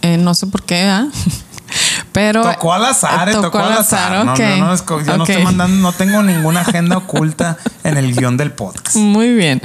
eh, 0.02 0.18
no 0.18 0.34
sé 0.34 0.48
por 0.48 0.64
qué, 0.64 0.84
¿ah? 0.84 1.08
Pero 2.12 2.42
Tocó 2.42 2.74
al 2.74 2.86
azar, 2.86 3.30
eh, 3.30 3.34
tocó, 3.34 3.60
al 3.60 3.74
azar. 3.74 4.26
No, 4.26 4.34
ok, 4.34 4.40
no, 4.58 4.76
no, 4.76 4.86
co- 4.86 5.02
yo 5.02 5.18
no 5.18 5.24
estoy 5.24 5.44
mandando, 5.44 5.78
no 5.78 5.94
tengo 5.94 6.24
ninguna 6.24 6.62
agenda 6.62 6.98
oculta 6.98 7.58
en 7.84 7.98
el 7.98 8.14
guion 8.16 8.36
del 8.36 8.52
podcast. 8.52 8.96
Muy 8.98 9.34
bien. 9.34 9.62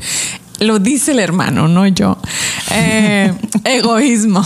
Lo 0.60 0.78
dice 0.78 1.12
el 1.12 1.18
hermano, 1.18 1.66
no 1.66 1.86
yo. 1.86 2.18
Eh, 2.70 3.34
egoísmo 3.64 4.44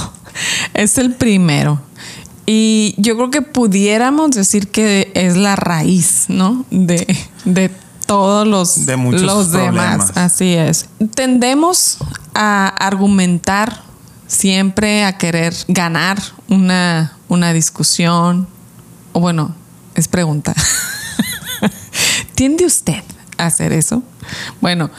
es 0.72 0.96
el 0.98 1.14
primero. 1.14 1.80
Y 2.50 2.94
yo 2.96 3.14
creo 3.16 3.30
que 3.30 3.42
pudiéramos 3.42 4.30
decir 4.30 4.68
que 4.68 5.12
es 5.12 5.36
la 5.36 5.54
raíz, 5.54 6.24
¿no? 6.28 6.64
De, 6.70 7.06
de 7.44 7.70
todos 8.06 8.46
los, 8.48 8.86
De 8.86 8.96
muchos 8.96 9.20
los 9.20 9.48
problemas. 9.48 10.08
demás. 10.08 10.16
Así 10.16 10.54
es. 10.54 10.86
Tendemos 11.14 11.98
a 12.34 12.68
argumentar 12.68 13.82
siempre, 14.26 15.04
a 15.04 15.18
querer 15.18 15.54
ganar 15.68 16.22
una, 16.48 17.18
una 17.28 17.52
discusión. 17.52 18.48
O 19.12 19.20
bueno, 19.20 19.54
es 19.94 20.08
pregunta. 20.08 20.54
¿Tiende 22.34 22.64
usted 22.64 23.02
a 23.36 23.44
hacer 23.44 23.74
eso? 23.74 24.02
Bueno, 24.62 24.90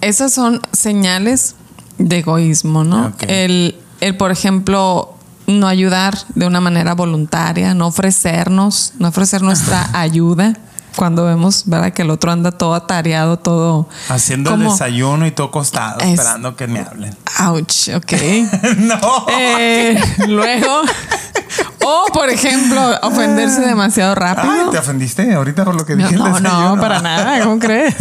esas 0.00 0.32
son 0.32 0.62
señales 0.72 1.56
de 1.98 2.20
egoísmo, 2.20 2.84
¿no? 2.84 3.12
El, 3.28 3.76
el, 4.00 4.16
por 4.16 4.30
ejemplo, 4.30 5.15
no 5.46 5.66
ayudar 5.68 6.18
de 6.34 6.46
una 6.46 6.60
manera 6.60 6.94
voluntaria, 6.94 7.74
no 7.74 7.86
ofrecernos, 7.86 8.92
no 8.98 9.08
ofrecer 9.08 9.42
nuestra 9.42 9.88
ayuda 9.92 10.54
cuando 10.96 11.24
vemos, 11.26 11.64
¿verdad? 11.66 11.92
Que 11.92 12.02
el 12.02 12.10
otro 12.10 12.32
anda 12.32 12.52
todo 12.52 12.74
atareado, 12.74 13.38
todo... 13.38 13.86
Haciendo 14.08 14.54
el 14.54 14.60
desayuno 14.60 15.26
y 15.26 15.30
todo 15.30 15.48
acostado, 15.48 16.00
Es- 16.00 16.18
esperando 16.18 16.56
que 16.56 16.66
me 16.66 16.80
hablen. 16.80 17.14
Ouch, 17.46 17.88
ok. 17.94 18.12
no. 18.78 19.26
Eh, 19.28 20.00
luego, 20.26 20.82
o 21.86 22.06
por 22.12 22.28
ejemplo, 22.28 22.80
ofenderse 23.02 23.60
demasiado 23.60 24.14
rápido. 24.14 24.52
Ay, 24.52 24.70
¿te 24.70 24.78
ofendiste 24.78 25.32
ahorita 25.34 25.64
por 25.64 25.74
lo 25.74 25.86
que 25.86 25.96
dije? 25.96 26.14
el 26.14 26.18
no, 26.20 26.40
no, 26.40 26.80
para 26.80 27.00
nada, 27.00 27.42
¿cómo 27.44 27.58
crees? 27.58 27.94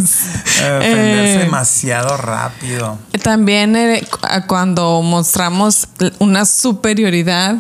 Eh, 0.62 0.78
ofenderse 0.80 1.36
Eh, 1.36 1.40
demasiado 1.44 2.18
rápido. 2.18 2.98
También 3.24 3.76
eh, 3.76 4.04
cu- 4.10 4.20
cuando 4.48 5.02
mostramos 5.02 5.88
una 6.20 6.46
superioridad 6.46 7.58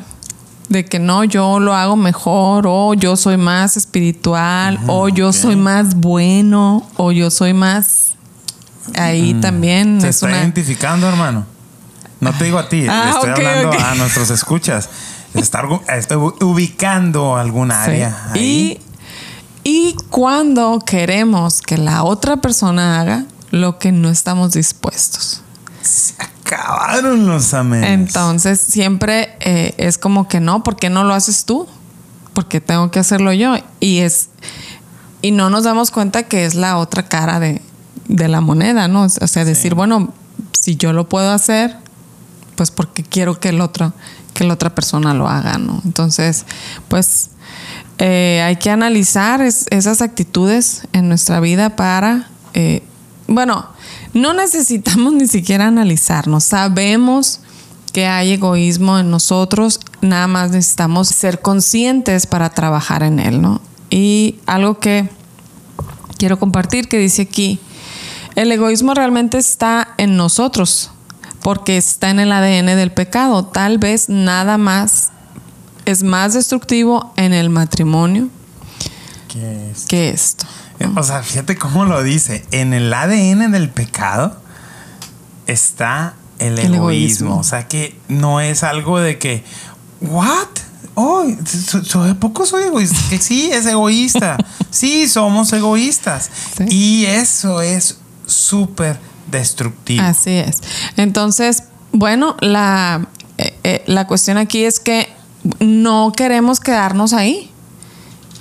de 0.69 0.83
que 0.83 0.97
no, 0.97 1.23
yo 1.23 1.59
lo 1.59 1.75
hago 1.75 1.95
mejor, 1.95 2.65
o 2.67 2.93
yo 2.95 3.15
soy 3.15 3.37
más 3.37 3.77
espiritual, 3.77 4.79
o 4.87 5.09
yo 5.09 5.31
soy 5.31 5.55
más 5.55 5.93
bueno, 5.95 6.87
o 6.97 7.11
yo 7.11 7.29
soy 7.29 7.53
más. 7.53 8.15
Ahí 8.97 9.33
también 9.41 9.99
Se 10.01 10.09
es 10.09 10.15
está 10.17 10.27
una. 10.27 10.37
identificando, 10.39 11.07
hermano. 11.07 11.45
No 12.19 12.31
te 12.33 12.45
digo 12.45 12.57
a 12.57 12.69
ti, 12.69 12.85
Ah, 12.89 13.11
estoy 13.13 13.29
hablando 13.31 13.71
a 13.73 13.93
nuestros 13.95 14.29
escuchas. 14.31 14.89
Argu- 15.35 15.81
está 15.87 16.17
ubicando 16.17 17.35
algún 17.37 17.69
Sí. 17.69 17.75
área. 17.77 18.29
ahí. 18.31 18.79
Y, 19.63 19.89
y 19.91 19.95
cuando 20.09 20.79
queremos 20.85 21.61
que 21.61 21.77
la 21.77 22.03
otra 22.03 22.37
persona 22.37 22.99
haga 23.01 23.25
lo 23.51 23.77
que 23.79 23.91
no 23.91 24.09
estamos 24.09 24.51
dispuestos. 24.53 25.41
acabaron 26.17 27.25
los 27.27 27.53
amenes. 27.53 27.89
Entonces 27.91 28.59
siempre 28.59 29.35
eh, 29.39 29.73
es 29.77 29.97
como 29.97 30.27
que 30.27 30.39
no, 30.39 30.63
¿por 30.63 30.75
qué 30.75 30.89
no 30.89 31.03
lo 31.03 31.13
haces 31.13 31.45
tú? 31.45 31.67
Porque 32.33 32.61
tengo 32.61 32.91
que 32.91 32.99
hacerlo 32.99 33.33
yo. 33.33 33.55
Y 33.79 33.99
es 33.99 34.29
y 35.21 35.31
no 35.31 35.49
nos 35.49 35.63
damos 35.63 35.89
cuenta 35.89 36.23
que 36.23 36.45
es 36.45 36.53
la 36.53 36.77
otra 36.77 37.07
cara 37.07 37.39
de, 37.39 37.61
de 38.07 38.27
la 38.27 38.41
moneda, 38.41 38.87
¿no? 38.87 39.03
O 39.03 39.27
sea, 39.27 39.43
decir, 39.45 39.73
bueno, 39.73 40.13
si 40.53 40.75
yo 40.75 40.93
lo 40.93 41.09
puedo 41.09 41.31
hacer, 41.31 41.75
pues 42.55 42.69
porque 42.69 43.01
quiero 43.03 43.39
que 43.39 43.49
el 43.49 43.59
otro, 43.61 43.93
que 44.35 44.43
la 44.43 44.53
otra 44.53 44.75
persona 44.75 45.15
lo 45.15 45.27
haga, 45.27 45.57
¿no? 45.57 45.81
Entonces, 45.85 46.45
pues 46.89 47.29
eh, 47.97 48.43
hay 48.45 48.57
que 48.57 48.69
analizar 48.69 49.41
esas 49.41 50.01
actitudes 50.01 50.83
en 50.91 51.07
nuestra 51.07 51.39
vida 51.39 51.75
para, 51.75 52.29
eh, 52.53 52.83
bueno, 53.27 53.65
no 54.13 54.33
necesitamos 54.33 55.13
ni 55.13 55.27
siquiera 55.27 55.67
analizarnos, 55.67 56.43
sabemos 56.43 57.39
que 57.93 58.07
hay 58.07 58.33
egoísmo 58.33 58.99
en 58.99 59.09
nosotros, 59.09 59.79
nada 60.01 60.27
más 60.27 60.51
necesitamos 60.51 61.07
ser 61.07 61.41
conscientes 61.41 62.27
para 62.27 62.49
trabajar 62.49 63.03
en 63.03 63.19
él, 63.19 63.41
¿no? 63.41 63.61
Y 63.89 64.35
algo 64.45 64.79
que 64.79 65.09
quiero 66.17 66.37
compartir 66.37 66.89
que 66.89 66.99
dice 66.99 67.21
aquí, 67.21 67.61
el 68.35 68.51
egoísmo 68.51 68.93
realmente 68.93 69.37
está 69.37 69.93
en 69.97 70.17
nosotros, 70.17 70.91
porque 71.45 71.77
está 71.77 72.09
en 72.09 72.19
el 72.19 72.31
ADN 72.31 72.75
del 72.75 72.91
pecado. 72.91 73.45
Tal 73.45 73.77
vez 73.77 74.09
nada 74.09 74.57
más 74.57 75.11
es 75.85 76.01
más 76.01 76.33
destructivo 76.33 77.13
en 77.17 77.33
el 77.33 77.51
matrimonio 77.51 78.29
que 79.87 80.09
esto. 80.09 80.47
Eh, 80.79 80.89
o 80.95 81.03
sea, 81.03 81.21
fíjate 81.21 81.55
cómo 81.55 81.85
lo 81.85 82.01
dice. 82.01 82.43
En 82.49 82.73
el 82.73 82.91
ADN 82.91 83.51
del 83.51 83.69
pecado 83.69 84.41
está 85.45 86.15
el, 86.39 86.57
egoísmo. 86.57 87.37
O 87.37 87.43
sea 87.43 87.67
que 87.67 87.95
no 88.07 88.41
es 88.41 88.63
algo 88.63 88.99
de 88.99 89.19
que, 89.19 89.43
¿what? 90.01 90.47
Oh, 90.95 91.27
poco 92.19 92.47
soy 92.47 92.63
egoísta? 92.63 92.97
Que 93.11 93.19
sí, 93.19 93.51
es 93.51 93.67
egoísta. 93.67 94.37
sí, 94.71 95.07
somos 95.07 95.53
egoístas. 95.53 96.31
Y 96.69 97.05
eso 97.05 97.61
es 97.61 97.99
súper 98.25 98.97
destructivo. 99.27 100.03
Así 100.03 100.31
es. 100.31 100.61
Entonces, 100.97 101.63
bueno, 101.91 102.35
la, 102.41 103.07
eh, 103.37 103.57
eh, 103.63 103.83
la 103.87 104.07
cuestión 104.07 104.37
aquí 104.37 104.63
es 104.63 104.79
que 104.79 105.09
no 105.59 106.11
queremos 106.15 106.59
quedarnos 106.59 107.13
ahí. 107.13 107.51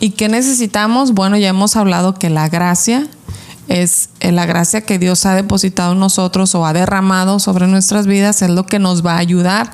¿Y 0.00 0.10
qué 0.10 0.28
necesitamos? 0.28 1.12
Bueno, 1.12 1.36
ya 1.36 1.48
hemos 1.48 1.76
hablado 1.76 2.14
que 2.14 2.30
la 2.30 2.48
gracia 2.48 3.08
es 3.68 4.10
eh, 4.20 4.32
la 4.32 4.44
gracia 4.46 4.82
que 4.82 4.98
Dios 4.98 5.24
ha 5.26 5.34
depositado 5.34 5.92
en 5.92 5.98
nosotros 5.98 6.54
o 6.54 6.66
ha 6.66 6.72
derramado 6.72 7.38
sobre 7.38 7.66
nuestras 7.66 8.06
vidas, 8.06 8.42
es 8.42 8.50
lo 8.50 8.66
que 8.66 8.78
nos 8.78 9.04
va 9.04 9.14
a 9.14 9.18
ayudar 9.18 9.72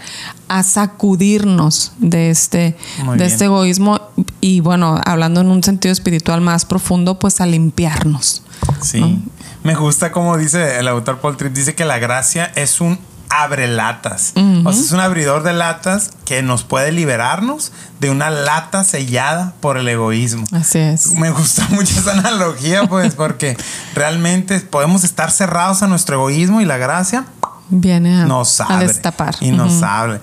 a 0.49 0.63
sacudirnos 0.63 1.93
de 1.99 2.31
este, 2.31 2.77
de 3.17 3.25
este 3.25 3.47
egoísmo 3.47 4.01
y 4.41 4.61
bueno, 4.61 5.01
hablando 5.05 5.41
en 5.41 5.49
un 5.49 5.63
sentido 5.63 5.93
espiritual 5.93 6.41
más 6.41 6.65
profundo, 6.65 7.19
pues 7.19 7.41
a 7.41 7.47
limpiarnos. 7.47 8.43
Sí. 8.81 9.19
Me 9.63 9.75
gusta 9.75 10.11
como 10.11 10.37
dice 10.37 10.79
el 10.79 10.89
autor 10.89 11.19
Paul 11.19 11.37
Tripp, 11.37 11.53
dice 11.53 11.75
que 11.75 11.85
la 11.85 11.99
gracia 11.99 12.51
es 12.55 12.81
un 12.81 12.99
abre 13.31 13.69
latas. 13.69 14.33
O 14.65 14.73
sea, 14.73 14.83
es 14.83 14.93
un 14.93 15.01
abridor 15.01 15.43
de 15.43 15.53
latas 15.53 16.11
que 16.25 16.43
nos 16.43 16.65
puede 16.65 16.93
liberarnos 16.93 17.73
de 18.01 18.11
una 18.11 18.29
lata 18.29 18.85
sellada 18.85 19.55
por 19.61 19.77
el 19.77 19.89
egoísmo. 19.89 20.45
Así 20.53 20.79
es. 20.79 21.13
Me 21.13 21.31
gusta 21.31 21.67
mucho 21.71 21.99
esa 21.99 22.13
analogía, 22.13 22.87
pues, 22.87 23.15
porque 23.15 23.57
realmente 23.95 24.61
podemos 24.61 25.05
estar 25.05 25.31
cerrados 25.31 25.83
a 25.83 25.87
nuestro 25.87 26.17
egoísmo 26.17 26.61
y 26.61 26.65
la 26.65 26.77
gracia 26.77 27.25
viene 27.71 28.21
a, 28.21 28.27
nos 28.27 28.61
abre 28.61 28.89
destapar. 28.89 29.37
Y 29.41 29.53
nos 29.53 29.83
abre. 29.83 30.21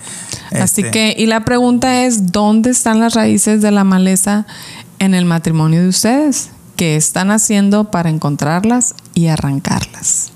Así 0.52 0.82
este 0.82 0.90
que, 0.90 1.14
y 1.16 1.26
la 1.26 1.44
pregunta 1.44 2.02
es, 2.04 2.30
¿dónde 2.30 2.70
están 2.70 3.00
las 3.00 3.14
raíces 3.14 3.62
de 3.62 3.70
la 3.70 3.84
maleza 3.84 4.46
en 4.98 5.14
el 5.14 5.24
matrimonio 5.24 5.80
de 5.80 5.88
ustedes? 5.88 6.50
¿Qué 6.76 6.94
están 6.94 7.30
haciendo 7.30 7.90
para 7.90 8.08
encontrarlas 8.10 8.94
y 9.18 9.26
arrancarlas? 9.26 10.30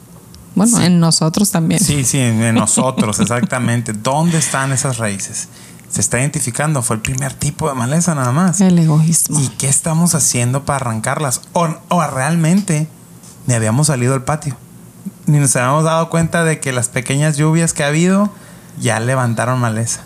Bueno, 0.57 0.81
en 0.83 0.99
nosotros 0.99 1.51
también. 1.53 1.83
Sí, 1.83 2.05
sí, 2.05 2.19
en 2.19 2.55
nosotros, 2.55 3.21
exactamente. 3.21 3.93
¿Dónde 3.93 4.39
están 4.39 4.73
esas 4.73 4.99
raíces? 4.99 5.49
Se 5.89 6.01
está 6.01 6.19
identificando, 6.19 6.83
fue 6.83 6.97
el 6.97 7.03
primer 7.03 7.33
tipo 7.33 7.69
de 7.69 7.75
maleza 7.75 8.15
nada 8.15 8.33
más. 8.33 8.61
El 8.61 8.79
egoísmo. 8.79 9.39
¿Y 9.41 9.49
qué 9.51 9.69
estamos 9.69 10.15
haciendo 10.15 10.65
para 10.65 10.77
arrancarlas? 10.77 11.43
O, 11.53 11.69
o 11.89 12.07
realmente 12.07 12.89
ni 13.47 13.55
habíamos 13.55 13.87
salido 13.87 14.15
al 14.15 14.25
patio. 14.25 14.57
Ni 15.27 15.39
nos 15.39 15.55
habíamos 15.55 15.85
dado 15.85 16.11
cuenta 16.11 16.43
de 16.43 16.59
que 16.59 16.73
las 16.73 16.89
pequeñas 16.89 17.37
lluvias 17.37 17.73
que 17.73 17.85
ha 17.85 17.89
habido 17.89 18.31
ya 18.81 18.99
levantaron 18.99 19.61
maleza. 19.61 20.01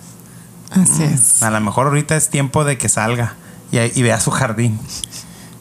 Así 0.70 1.02
mm, 1.02 1.14
es. 1.14 1.42
A 1.42 1.50
lo 1.50 1.60
mejor 1.60 1.86
ahorita 1.86 2.14
es 2.16 2.28
tiempo 2.28 2.64
de 2.64 2.76
que 2.76 2.90
salga 2.90 3.36
y, 3.72 3.78
y 3.78 4.02
vea 4.02 4.20
su 4.20 4.30
jardín, 4.30 4.78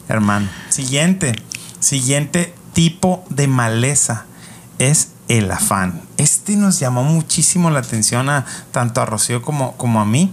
hermano. 0.08 0.48
Siguiente, 0.68 1.34
siguiente 1.80 2.55
tipo 2.76 3.24
de 3.30 3.48
maleza 3.48 4.26
es 4.78 5.08
el 5.28 5.50
afán. 5.50 6.02
Este 6.18 6.56
nos 6.56 6.78
llamó 6.78 7.04
muchísimo 7.04 7.70
la 7.70 7.78
atención 7.78 8.28
a 8.28 8.44
tanto 8.70 9.00
a 9.00 9.06
Rocío 9.06 9.40
como, 9.40 9.72
como 9.78 9.98
a 9.98 10.04
mí, 10.04 10.30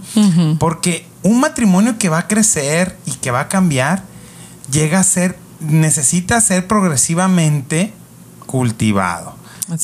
porque 0.58 1.06
un 1.22 1.40
matrimonio 1.40 1.96
que 1.96 2.10
va 2.10 2.18
a 2.18 2.28
crecer 2.28 2.98
y 3.06 3.12
que 3.12 3.30
va 3.30 3.40
a 3.40 3.48
cambiar 3.48 4.02
llega 4.70 5.00
a 5.00 5.04
ser, 5.04 5.38
necesita 5.60 6.38
ser 6.42 6.68
progresivamente 6.68 7.94
cultivado. 8.44 9.36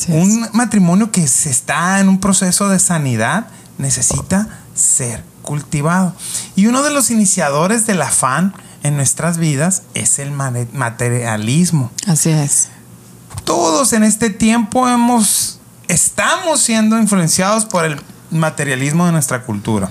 un 0.09 0.47
matrimonio 0.53 1.11
que 1.11 1.25
se 1.25 1.49
está 1.49 1.99
en 1.99 2.09
un 2.09 2.19
proceso 2.19 2.69
de 2.69 2.77
sanidad 2.77 3.47
necesita 3.79 4.47
ser 4.75 5.23
cultivado. 5.41 6.13
Y 6.55 6.67
uno 6.67 6.83
de 6.83 6.91
los 6.91 7.09
iniciadores 7.09 7.87
del 7.87 8.03
afán 8.03 8.53
en 8.83 8.95
nuestras 8.95 9.37
vidas 9.37 9.83
es 9.93 10.19
el 10.19 10.31
materialismo. 10.31 11.91
Así 12.07 12.29
es 12.29 12.69
todos 13.43 13.91
en 13.93 14.03
este 14.03 14.29
tiempo 14.29 14.87
hemos, 14.87 15.59
estamos 15.87 16.61
siendo 16.61 16.97
influenciados 16.97 17.65
por 17.65 17.85
el 17.85 17.99
materialismo 18.29 19.05
de 19.05 19.11
nuestra 19.11 19.43
cultura. 19.43 19.89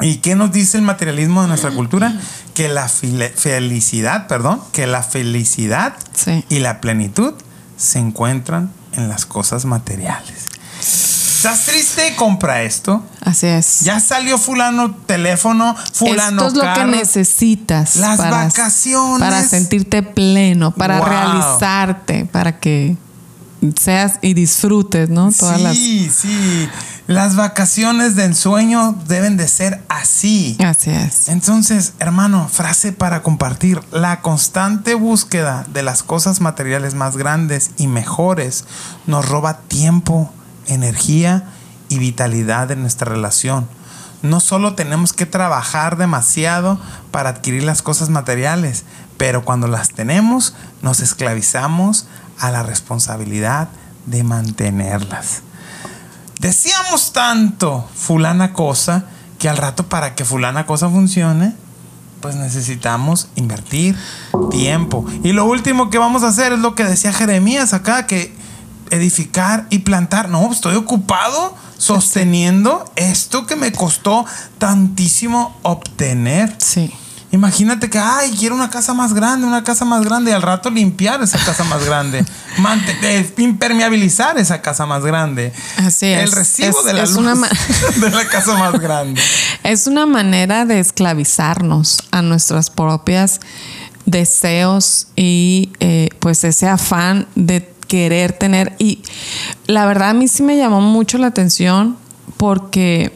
¿Y 0.00 0.16
qué 0.16 0.34
nos 0.34 0.52
dice 0.52 0.76
el 0.76 0.84
materialismo 0.84 1.40
de 1.40 1.48
nuestra 1.48 1.70
cultura? 1.70 2.20
Que 2.52 2.68
la 2.68 2.88
felicidad, 2.88 4.26
perdón, 4.26 4.60
que 4.72 4.86
la 4.86 5.02
felicidad 5.02 5.94
y 6.50 6.58
la 6.58 6.82
plenitud 6.82 7.32
se 7.78 7.98
encuentran 7.98 8.70
en 8.92 9.08
las 9.08 9.24
cosas 9.24 9.64
materiales. 9.64 10.44
¿Estás 11.36 11.66
triste? 11.66 12.14
Compra 12.16 12.62
esto. 12.62 13.04
Así 13.20 13.46
es. 13.46 13.80
Ya 13.80 14.00
salió 14.00 14.38
fulano 14.38 14.94
teléfono, 14.94 15.76
fulano 15.92 16.46
Esto 16.46 16.60
es 16.60 16.66
lo 16.66 16.74
que 16.74 16.84
necesitas. 16.86 17.96
Las 17.96 18.18
vacaciones. 18.18 19.20
Para 19.20 19.42
sentirte 19.42 20.02
pleno, 20.02 20.70
para 20.70 21.00
realizarte, 21.00 22.24
para 22.24 22.58
que 22.58 22.96
seas 23.78 24.18
y 24.22 24.32
disfrutes, 24.32 25.10
¿no? 25.10 25.30
Todas 25.30 25.76
sí, 25.76 26.10
sí. 26.10 26.68
Las 27.06 27.36
vacaciones 27.36 28.16
de 28.16 28.24
ensueño 28.24 28.96
deben 29.06 29.36
de 29.36 29.46
ser 29.46 29.84
así. 29.88 30.56
Así 30.64 30.90
es. 30.90 31.28
Entonces, 31.28 31.92
hermano, 32.00 32.48
frase 32.48 32.92
para 32.92 33.22
compartir. 33.22 33.80
La 33.92 34.22
constante 34.22 34.94
búsqueda 34.94 35.66
de 35.72 35.82
las 35.82 36.02
cosas 36.02 36.40
materiales 36.40 36.94
más 36.94 37.16
grandes 37.16 37.70
y 37.76 37.86
mejores 37.86 38.64
nos 39.06 39.28
roba 39.28 39.58
tiempo, 39.68 40.32
energía 40.66 41.44
y 41.88 41.98
vitalidad 41.98 42.70
en 42.70 42.80
nuestra 42.80 43.10
relación. 43.10 43.68
No 44.22 44.40
solo 44.40 44.74
tenemos 44.74 45.12
que 45.12 45.26
trabajar 45.26 45.96
demasiado 45.96 46.80
para 47.10 47.30
adquirir 47.30 47.62
las 47.62 47.82
cosas 47.82 48.08
materiales, 48.08 48.84
pero 49.16 49.44
cuando 49.44 49.68
las 49.68 49.90
tenemos 49.90 50.54
nos 50.82 51.00
esclavizamos 51.00 52.06
a 52.38 52.50
la 52.50 52.62
responsabilidad 52.62 53.68
de 54.06 54.24
mantenerlas. 54.24 55.42
Deseamos 56.40 57.12
tanto 57.12 57.88
fulana 57.94 58.52
cosa 58.52 59.04
que 59.38 59.48
al 59.48 59.56
rato 59.56 59.88
para 59.88 60.14
que 60.14 60.24
fulana 60.24 60.66
cosa 60.66 60.88
funcione, 60.88 61.54
pues 62.20 62.36
necesitamos 62.36 63.28
invertir 63.36 63.96
tiempo. 64.50 65.04
Y 65.22 65.32
lo 65.32 65.44
último 65.44 65.90
que 65.90 65.98
vamos 65.98 66.22
a 66.22 66.28
hacer 66.28 66.52
es 66.52 66.58
lo 66.58 66.74
que 66.74 66.84
decía 66.84 67.12
Jeremías 67.12 67.72
acá, 67.72 68.06
que 68.06 68.34
edificar 68.90 69.66
y 69.70 69.80
plantar. 69.80 70.28
No, 70.28 70.50
estoy 70.52 70.76
ocupado 70.76 71.54
sosteniendo 71.78 72.90
esto 72.96 73.46
que 73.46 73.56
me 73.56 73.72
costó 73.72 74.24
tantísimo 74.58 75.56
obtener. 75.62 76.54
Sí. 76.58 76.92
Imagínate 77.32 77.90
que, 77.90 77.98
ay, 77.98 78.30
quiero 78.38 78.54
una 78.54 78.70
casa 78.70 78.94
más 78.94 79.12
grande, 79.12 79.46
una 79.46 79.64
casa 79.64 79.84
más 79.84 80.04
grande, 80.04 80.30
y 80.30 80.34
al 80.34 80.42
rato 80.42 80.70
limpiar 80.70 81.22
esa 81.22 81.38
casa 81.38 81.64
más 81.64 81.84
grande, 81.84 82.24
eh, 83.02 83.34
impermeabilizar 83.38 84.38
esa 84.38 84.62
casa 84.62 84.86
más 84.86 85.02
grande. 85.02 85.52
Así 85.76 86.06
es. 86.06 86.22
El 86.22 86.32
recibo 86.32 86.82
de 86.82 86.92
la 86.94 87.04
luz 87.04 87.16
de 88.00 88.10
la 88.10 88.28
casa 88.28 88.56
más 88.56 88.80
grande. 88.80 89.20
Es 89.64 89.88
una 89.88 90.06
manera 90.06 90.64
de 90.64 90.78
esclavizarnos 90.78 92.04
a 92.12 92.22
nuestras 92.22 92.70
propias 92.70 93.40
deseos 94.04 95.08
y 95.16 95.72
eh, 95.80 96.08
pues 96.20 96.44
ese 96.44 96.68
afán 96.68 97.26
de 97.34 97.75
querer 97.86 98.32
tener. 98.32 98.74
Y 98.78 99.02
la 99.66 99.86
verdad 99.86 100.10
a 100.10 100.14
mí 100.14 100.28
sí 100.28 100.42
me 100.42 100.56
llamó 100.56 100.80
mucho 100.80 101.18
la 101.18 101.28
atención 101.28 101.96
porque 102.36 103.12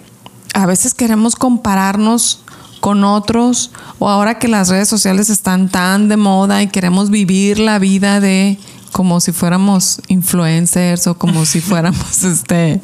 a 0.54 0.66
veces 0.66 0.94
queremos 0.94 1.36
compararnos 1.36 2.42
con 2.80 3.04
otros 3.04 3.70
o 3.98 4.08
ahora 4.08 4.38
que 4.38 4.48
las 4.48 4.68
redes 4.68 4.88
sociales 4.88 5.30
están 5.30 5.68
tan 5.68 6.08
de 6.08 6.16
moda 6.16 6.62
y 6.62 6.68
queremos 6.68 7.10
vivir 7.10 7.58
la 7.58 7.78
vida 7.78 8.20
de 8.20 8.58
como 8.92 9.20
si 9.20 9.32
fuéramos 9.32 10.00
influencers 10.08 11.06
o 11.06 11.16
como 11.16 11.44
si 11.46 11.60
fuéramos 11.60 12.24
este 12.24 12.80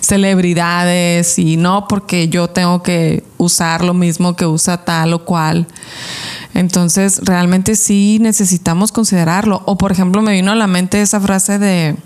celebridades 0.00 1.38
y 1.38 1.56
no 1.56 1.86
porque 1.88 2.28
yo 2.28 2.48
tengo 2.48 2.82
que 2.82 3.24
usar 3.38 3.84
lo 3.84 3.92
mismo 3.94 4.36
que 4.36 4.46
usa 4.46 4.84
tal 4.84 5.12
o 5.12 5.24
cual. 5.24 5.66
Entonces, 6.54 7.20
realmente 7.24 7.76
sí 7.76 8.18
necesitamos 8.20 8.92
considerarlo. 8.92 9.62
O 9.66 9.78
por 9.78 9.92
ejemplo, 9.92 10.20
me 10.22 10.32
vino 10.32 10.52
a 10.52 10.56
la 10.56 10.66
mente 10.66 11.00
esa 11.00 11.20
frase 11.20 11.58
de 11.58 11.96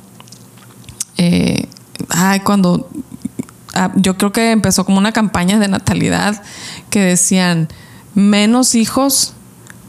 eh, 1.16 1.66
ay, 2.10 2.40
cuando 2.40 2.88
ah, 3.74 3.92
yo 3.96 4.16
creo 4.16 4.32
que 4.32 4.50
empezó 4.50 4.84
como 4.84 4.98
una 4.98 5.12
campaña 5.12 5.58
de 5.58 5.68
natalidad 5.68 6.42
que 6.90 7.00
decían 7.00 7.68
menos 8.14 8.74
hijos 8.74 9.32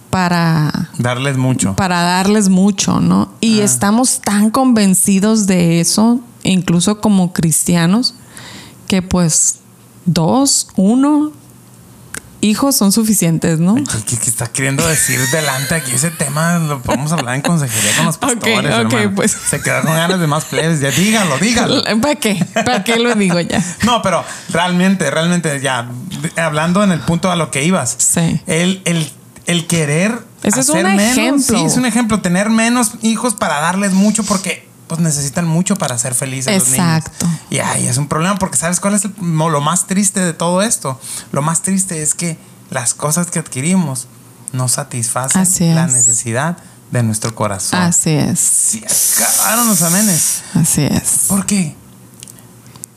para 0.10 0.90
darles 0.98 1.38
mucho. 1.38 1.76
Para 1.76 2.02
darles 2.02 2.48
mucho, 2.50 3.02
¿no? 3.02 3.34
Y 3.42 3.60
Ah. 3.60 3.66
estamos 3.66 4.22
tan 4.22 4.50
convencidos 4.50 5.46
de 5.48 5.82
eso, 5.82 6.22
incluso 6.44 7.02
como 7.02 7.34
cristianos, 7.34 8.16
que 8.88 9.02
pues 9.02 9.60
dos, 10.06 10.68
uno 10.78 11.32
hijos 12.46 12.76
son 12.76 12.92
suficientes, 12.92 13.60
¿no? 13.60 13.76
¿Qué, 13.76 14.18
qué- 14.18 14.30
está 14.30 14.48
queriendo 14.48 14.88
decir 14.88 15.20
delante 15.32 15.76
aquí? 15.76 15.92
Ese 15.94 16.12
tema 16.12 16.60
lo 16.60 16.82
podemos 16.82 17.12
hablar 17.12 17.36
en 17.36 17.42
consejería 17.42 17.92
con 17.98 18.06
los 18.06 18.16
Ok, 18.22 18.22
pastores. 18.22 18.58
ok, 18.74 18.94
hermano. 18.94 19.12
pues. 19.16 19.32
Se 19.50 19.62
quedaron 19.62 19.86
con 19.88 19.96
ganas 19.96 20.20
de 20.20 20.28
más 20.28 20.46
plebes. 20.46 20.80
Ya 20.80 20.92
dígalo, 20.92 21.38
dígalo. 21.38 21.84
¿Para 22.02 22.16
qué? 22.16 22.46
¿Para 22.54 22.84
qué 22.84 22.98
lo 22.98 23.14
digo 23.16 23.40
ya? 23.40 23.62
No, 23.84 24.02
pero 24.02 24.24
realmente, 24.50 25.10
realmente, 25.12 25.60
ya 25.62 25.90
hablando 26.38 26.84
en 26.84 26.92
el 26.92 27.00
punto 27.02 27.32
a 27.32 27.36
lo 27.36 27.52
que 27.52 27.64
ibas. 27.64 27.96
Sí. 27.98 28.42
El, 28.48 28.82
el, 28.86 29.10
el 29.48 29.68
querer. 29.68 30.20
Ese 30.44 30.60
es 30.60 30.70
hacer 30.70 30.86
un 30.86 30.96
menos, 30.96 31.18
ejemplo. 31.18 31.58
Sí, 31.60 31.66
es 31.66 31.76
un 31.76 31.86
ejemplo. 31.86 32.22
Tener 32.22 32.50
menos 32.50 32.92
hijos 33.02 33.34
para 33.34 33.60
darles 33.62 33.94
mucho 33.94 34.24
porque 34.24 34.65
pues 34.88 35.00
necesitan 35.02 35.48
mucho 35.48 35.76
para 35.76 35.98
ser 35.98 36.14
felices 36.16 36.54
Exacto. 36.54 37.12
los 37.26 37.30
niños. 37.32 37.46
Y 37.50 37.60
ahí 37.60 37.88
es 37.88 37.98
un 37.98 38.08
problema 38.08 38.38
porque 38.38 38.58
¿sabes 38.58 38.80
cuál 38.80 38.94
es 38.94 39.06
el- 39.06 39.16
lo 39.20 39.62
más 39.62 39.88
triste 39.88 40.20
de 40.20 40.34
todo 40.34 40.62
esto? 40.62 41.00
Lo 41.32 41.42
más 41.42 41.62
triste 41.62 42.02
es 42.04 42.14
que 42.14 42.38
las 42.70 42.94
cosas 42.94 43.28
que 43.32 43.40
adquirimos 43.40 44.08
no 44.54 44.68
satisfacen 44.68 45.42
Así 45.42 45.74
la 45.74 45.86
es. 45.86 45.94
necesidad 45.94 46.58
de 46.92 47.04
nuestro 47.04 47.34
corazón. 47.36 47.80
Así 47.80 48.12
es. 48.12 48.40
Se 48.40 48.86
acabaron 49.24 49.68
los 49.68 49.82
amenes. 49.82 50.42
Así 50.54 50.84
es. 50.84 51.26
Porque 51.28 51.76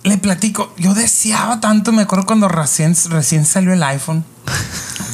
le 0.05 0.19
platico, 0.19 0.73
yo 0.77 0.95
deseaba 0.95 1.61
tanto, 1.61 1.93
me 1.93 2.03
acuerdo 2.03 2.27
cuando 2.27 2.49
recién, 2.49 2.97
recién 3.11 3.45
salió 3.45 3.73
el 3.73 3.83
iPhone. 3.83 4.25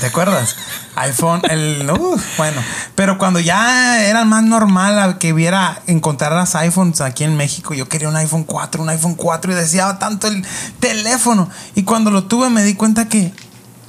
¿Te 0.00 0.06
acuerdas? 0.06 0.56
iPhone, 0.96 1.42
el. 1.48 1.90
uh, 1.90 2.20
bueno, 2.36 2.62
pero 2.94 3.18
cuando 3.18 3.40
ya 3.40 4.04
era 4.04 4.24
más 4.24 4.44
normal 4.44 5.18
que 5.18 5.32
hubiera 5.32 5.82
encontraras 5.86 6.54
iPhones 6.54 7.00
aquí 7.00 7.24
en 7.24 7.36
México, 7.36 7.74
yo 7.74 7.88
quería 7.88 8.08
un 8.08 8.16
iPhone 8.16 8.44
4, 8.44 8.82
un 8.82 8.88
iPhone 8.90 9.14
4 9.14 9.52
y 9.52 9.54
deseaba 9.54 9.98
tanto 9.98 10.28
el 10.28 10.46
teléfono. 10.80 11.50
Y 11.74 11.82
cuando 11.82 12.10
lo 12.10 12.24
tuve 12.24 12.50
me 12.50 12.62
di 12.62 12.74
cuenta 12.74 13.08
que. 13.08 13.32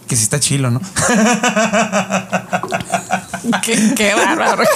Que 0.08 0.16
sí 0.16 0.24
está 0.24 0.40
chilo, 0.40 0.70
¿no? 0.70 0.80
qué, 3.64 3.94
qué 3.96 4.14
bárbaro. 4.14 4.64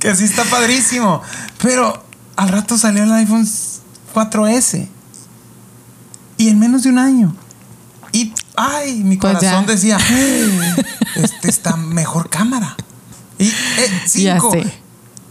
Que 0.00 0.16
sí 0.16 0.24
está 0.24 0.44
padrísimo. 0.44 1.20
Pero 1.60 2.04
al 2.36 2.48
rato 2.48 2.78
salió 2.78 3.02
el 3.02 3.12
iPhone 3.12 3.46
4S. 4.14 4.88
Y 6.38 6.48
en 6.48 6.58
menos 6.58 6.84
de 6.84 6.90
un 6.90 6.98
año. 6.98 7.34
Y, 8.12 8.32
ay, 8.56 9.02
mi 9.04 9.16
Pues 9.18 9.34
corazón 9.38 9.66
ya. 9.66 9.72
decía, 9.72 9.98
este 11.16 11.48
está 11.50 11.76
mejor 11.76 12.30
cámara. 12.30 12.74
Y 13.38 13.48
eh, 13.48 14.02
cinco 14.06 14.50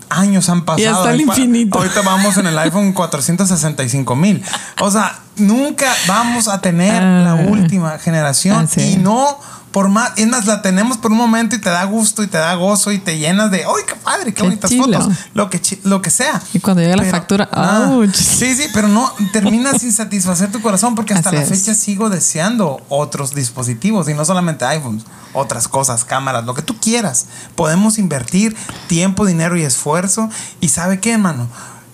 años 0.09 0.47
han 0.49 0.63
pasado. 0.63 0.83
Y 0.83 0.85
hasta 0.85 1.13
el 1.13 1.21
infinito. 1.21 1.77
Ahorita 1.77 2.01
vamos 2.01 2.37
en 2.37 2.47
el 2.47 2.57
iPhone 2.59 2.93
465 2.93 4.15
mil. 4.15 4.41
O 4.79 4.91
sea, 4.91 5.19
nunca 5.37 5.93
vamos 6.07 6.47
a 6.47 6.61
tener 6.61 7.01
la 7.01 7.31
Ah. 7.31 7.45
última 7.49 7.97
generación. 7.99 8.69
Y 8.77 8.97
no 8.97 9.37
por 9.71 9.89
más, 9.89 10.13
es 10.15 10.27
más, 10.27 10.45
la 10.45 10.61
tenemos 10.61 10.97
por 10.97 11.11
un 11.11 11.17
momento 11.17 11.55
y 11.55 11.59
te 11.59 11.69
da 11.69 11.83
gusto 11.83 12.23
y 12.23 12.27
te 12.27 12.37
da 12.37 12.55
gozo 12.55 12.91
y 12.91 12.99
te 12.99 13.17
llenas 13.17 13.51
de, 13.51 13.59
¡ay, 13.65 13.83
qué 13.87 13.95
padre! 13.95 14.25
¡Qué, 14.25 14.33
Qué 14.33 14.43
bonitas 14.43 14.71
chilo. 14.71 14.83
fotos! 14.85 15.13
Lo 15.33 15.49
que, 15.49 15.61
lo 15.83 16.01
que 16.01 16.09
sea. 16.09 16.41
Y 16.53 16.59
cuando 16.59 16.81
llega 16.81 16.95
la 16.95 17.03
factura, 17.03 17.47
ah, 17.51 17.99
sí, 18.13 18.55
sí, 18.55 18.69
pero 18.73 18.87
no 18.87 19.11
termina 19.33 19.77
sin 19.77 19.91
satisfacer 19.91 20.51
tu 20.51 20.61
corazón 20.61 20.95
porque 20.95 21.13
hasta 21.13 21.29
Así 21.29 21.37
la 21.37 21.43
es. 21.43 21.49
fecha 21.49 21.73
sigo 21.75 22.09
deseando 22.09 22.81
otros 22.89 23.35
dispositivos 23.35 24.09
y 24.09 24.13
no 24.13 24.25
solamente 24.25 24.65
iPhones, 24.65 25.03
otras 25.33 25.67
cosas, 25.67 26.05
cámaras, 26.05 26.45
lo 26.45 26.53
que 26.53 26.61
tú 26.61 26.75
quieras. 26.79 27.27
Podemos 27.55 27.97
invertir 27.97 28.55
tiempo, 28.87 29.25
dinero 29.25 29.57
y 29.57 29.63
esfuerzo. 29.63 30.29
Y 30.61 30.69
¿sabe 30.69 30.99
qué, 30.99 31.13
hermano? 31.13 31.47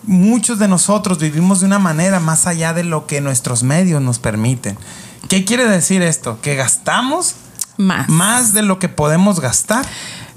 Muchos 0.06 0.60
de 0.60 0.68
nosotros 0.68 1.18
vivimos 1.18 1.62
de 1.62 1.66
una 1.66 1.80
manera 1.80 2.20
más 2.20 2.46
allá 2.46 2.74
de 2.74 2.84
lo 2.84 3.08
que 3.08 3.20
nuestros 3.22 3.64
medios 3.64 4.02
nos 4.02 4.20
permiten. 4.20 4.78
¿Qué 5.30 5.46
quiere 5.46 5.66
decir 5.68 6.02
esto? 6.02 6.40
Que 6.42 6.56
gastamos 6.56 7.36
Más. 7.78 8.08
más 8.10 8.54
de 8.54 8.62
lo 8.62 8.80
que 8.80 8.90
podemos 8.90 9.40
gastar 9.40 9.86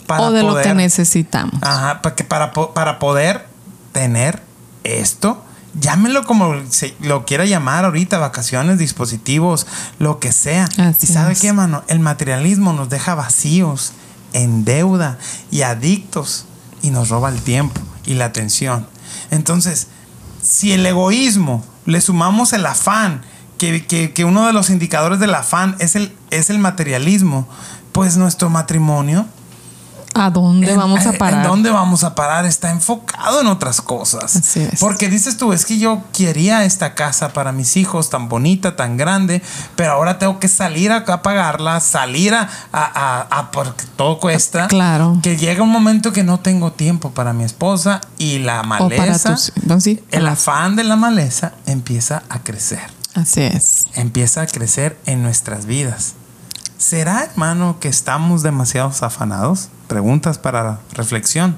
para 0.07 0.23
o 0.23 0.31
de 0.31 0.43
lo 0.43 0.57
que 0.61 0.75
necesitamos. 0.75 1.55
Ajá, 1.63 2.01
para, 2.03 2.15
que 2.15 2.25
para, 2.25 2.53
po- 2.53 2.73
para 2.73 2.99
poder 2.99 3.47
tener 3.93 4.43
esto, 4.85 5.43
llámelo 5.79 6.25
como 6.25 6.55
se 6.71 6.95
lo 7.01 7.25
quiera 7.27 7.45
llamar 7.45 7.85
ahorita, 7.85 8.19
vacaciones, 8.19 8.79
dispositivos, 8.79 9.67
lo 9.99 10.19
que 10.21 10.33
sea. 10.33 10.65
Así 10.79 11.07
y 11.11 11.13
sabe 11.13 11.33
es. 11.33 11.41
qué, 11.41 11.53
mano, 11.53 11.83
el 11.89 11.99
materialismo 12.01 12.73
nos 12.73 12.89
deja 12.89 13.15
vacíos, 13.15 13.93
en 14.33 14.65
deuda 14.65 15.19
y 15.51 15.63
adictos 15.63 16.47
y 16.83 16.91
nos 16.91 17.09
roba 17.09 17.29
el 17.31 17.41
tiempo 17.43 17.81
y 18.05 18.15
la 18.15 18.27
atención. 18.27 18.87
Entonces, 19.31 19.89
si 20.43 20.73
el 20.73 20.85
egoísmo 20.87 21.65
le 21.85 22.01
sumamos 22.01 22.53
el 22.53 22.65
afán, 22.67 23.23
que, 23.59 23.87
que- 23.87 24.13
que 24.13 24.25
uno 24.25 24.47
de 24.47 24.53
los 24.53 24.71
indicadores 24.71 25.19
del 25.21 25.35
afán 25.35 25.77
es 25.79 25.97
el, 25.97 26.15
es 26.31 26.51
el 26.51 26.59
materialismo, 26.59 27.47
pues 27.93 28.17
nuestro 28.17 28.51
matrimonio 28.51 29.27
¿A 30.19 30.31
dónde 30.31 30.71
en- 30.73 30.79
vamos 30.79 31.05
a 31.05 31.13
parar? 31.13 31.43
¿En 31.43 31.47
dónde 31.51 31.71
vamos 31.71 32.03
a 32.03 32.15
parar? 32.15 32.47
Está 32.47 32.71
enfocado 32.71 33.43
en 33.43 33.49
otras 33.49 33.83
cosas. 33.83 34.35
Así 34.37 34.61
es. 34.63 34.81
Porque 34.81 35.11
dices 35.11 35.37
tú, 35.37 35.53
es 35.53 35.67
que 35.67 35.77
yo 35.79 36.01
quería 36.15 36.65
esta 36.65 36.95
casa 36.95 37.35
para 37.35 37.53
mis 37.53 37.77
hijos 37.77 38.09
tan 38.09 38.31
bonita, 38.31 38.77
tan 38.77 38.97
grande, 38.97 39.43
pero 39.75 39.93
ahora 39.93 40.19
tengo 40.19 40.41
que 40.41 40.49
salir 40.49 40.91
acá 40.91 41.15
a 41.15 41.23
pagarla, 41.23 41.81
salir 41.81 42.33
a, 42.33 42.49
a, 42.73 42.83
a- 42.83 43.27
a- 43.41 43.51
porque 43.51 43.85
todo 43.97 44.19
cuesta. 44.19 44.69
Claro. 44.69 45.19
Que 45.23 45.37
llega 45.37 45.63
un 45.63 45.69
momento 45.71 46.15
que 46.15 46.23
no 46.25 46.41
tengo 46.41 46.73
tiempo 46.73 47.11
para 47.11 47.35
mi 47.35 47.45
esposa 47.45 48.01
y 48.17 48.39
la 48.39 48.61
o 48.61 48.89
para 48.89 48.89
maleza, 48.89 49.35
tus. 49.35 49.53
sí, 49.83 50.03
el 50.13 50.27
afán 50.29 50.77
de 50.77 50.85
la 50.85 50.97
maleza 50.97 51.53
empieza 51.67 52.23
a 52.31 52.39
crecer 52.39 52.96
Así 53.17 53.41
es. 53.41 53.87
empieza 53.95 54.43
a 54.43 54.47
crecer 54.47 54.99
en 55.07 55.23
nuestras 55.23 55.65
vidas. 55.65 56.15
¿Será, 56.77 57.25
hermano, 57.25 57.81
que 57.81 57.89
estamos 57.89 58.43
demasiado 58.43 58.93
afanados? 59.01 59.71
Preguntas 59.89 60.37
para 60.37 60.81
reflexión. 60.93 61.57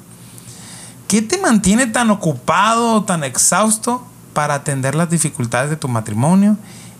¿Qué 1.08 1.20
te 1.20 1.36
mantiene 1.38 1.88
tan 1.88 2.10
ocupado, 2.10 3.02
tan 3.02 3.24
exhausto 3.24 4.06
para 4.34 4.54
atender 4.54 4.94
las 4.94 5.10
dificultades 5.10 5.68
de 5.68 5.76
tu 5.76 5.88
matrimonio 5.88 6.56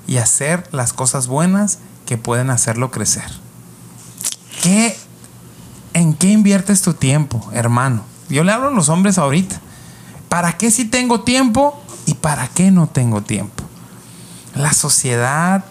y 0.09 0.17
hacer 0.17 0.69
las 0.73 0.93
cosas 0.93 1.29
buenas 1.29 1.79
que 2.05 2.17
pueden 2.17 2.51
hacerlo 2.51 2.91
crecer? 2.91 3.31
¿Qué, 4.61 4.99
¿En 5.93 6.15
qué 6.15 6.31
inviertes 6.31 6.83
tu 6.83 6.95
tiempo, 6.95 7.49
hermano? 7.53 8.03
Yo 8.29 8.43
le 8.43 8.51
hablo 8.51 8.69
a 8.69 8.73
los 8.73 8.89
hombres 8.89 9.19
ahorita. 9.19 9.61
¿Para 10.29 10.59
qué 10.59 10.73
sí 10.73 10.85
tengo 10.85 11.21
tiempo 11.21 11.81
y 12.07 12.15
para 12.15 12.49
qué 12.49 12.73
no 12.73 12.89
tengo 12.89 13.23
tiempo? 13.23 13.63
La 14.59 14.73
sociedad 14.73 15.65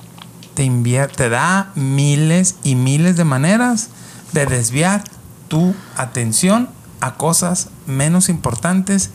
te, 0.55 0.69
te 1.15 1.29
da 1.29 1.71
miles 1.75 2.55
y 2.63 2.75
miles 2.75 3.17
de 3.17 3.25
maneras 3.25 3.89
de 4.31 4.45
desviar 4.45 5.03
tu 5.49 5.75
atención 5.97 6.69
a 7.01 7.15
cosas 7.15 7.67
menos 7.85 8.29
importantes, 8.29 9.09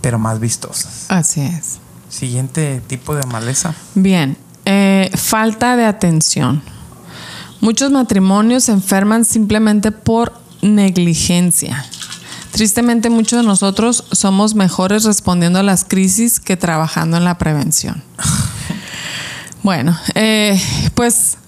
pero 0.00 0.18
más 0.18 0.38
vistosas. 0.38 1.06
Así 1.08 1.40
es. 1.40 1.78
Siguiente 2.10 2.82
tipo 2.86 3.14
de 3.14 3.26
maleza. 3.26 3.74
Bien, 3.94 4.36
eh, 4.66 5.10
falta 5.14 5.76
de 5.76 5.86
atención. 5.86 6.62
Muchos 7.60 7.90
matrimonios 7.90 8.64
se 8.64 8.72
enferman 8.72 9.24
simplemente 9.24 9.92
por 9.92 10.34
negligencia. 10.60 11.86
Tristemente 12.50 13.10
muchos 13.10 13.40
de 13.40 13.46
nosotros 13.46 14.04
somos 14.12 14.54
mejores 14.54 15.04
respondiendo 15.04 15.58
a 15.58 15.62
las 15.62 15.84
crisis 15.84 16.38
que 16.38 16.56
trabajando 16.56 17.16
en 17.16 17.24
la 17.24 17.38
prevención. 17.38 18.04
Bueno, 19.64 19.98
eh, 20.14 20.60
pues 20.94 21.38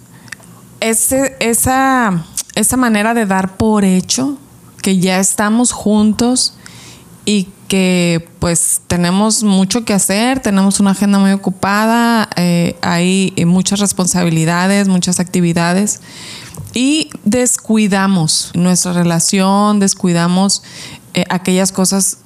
esa, 0.81 2.25
esa 2.55 2.77
manera 2.79 3.13
de 3.13 3.27
dar 3.27 3.59
por 3.59 3.85
hecho 3.85 4.39
que 4.81 4.99
ya 4.99 5.21
estamos 5.21 5.73
juntos 5.73 6.55
y 7.27 7.49
que 7.69 8.27
pues 8.39 8.81
tenemos 8.87 9.43
mucho 9.43 9.85
que 9.85 9.93
hacer, 9.93 10.41
tenemos 10.41 10.81
una 10.81 10.93
agenda 10.93 11.19
muy 11.19 11.33
ocupada, 11.33 12.31
eh, 12.37 12.79
hay 12.81 13.35
muchas 13.47 13.81
responsabilidades, 13.81 14.89
muchas 14.89 15.21
actividades 15.21 16.01
y 16.73 17.11
descuidamos 17.23 18.51
nuestra 18.55 18.95
relación, 18.95 19.79
descuidamos 19.79 20.63
eh, 21.13 21.27
aquellas 21.29 21.71
cosas 21.71 22.17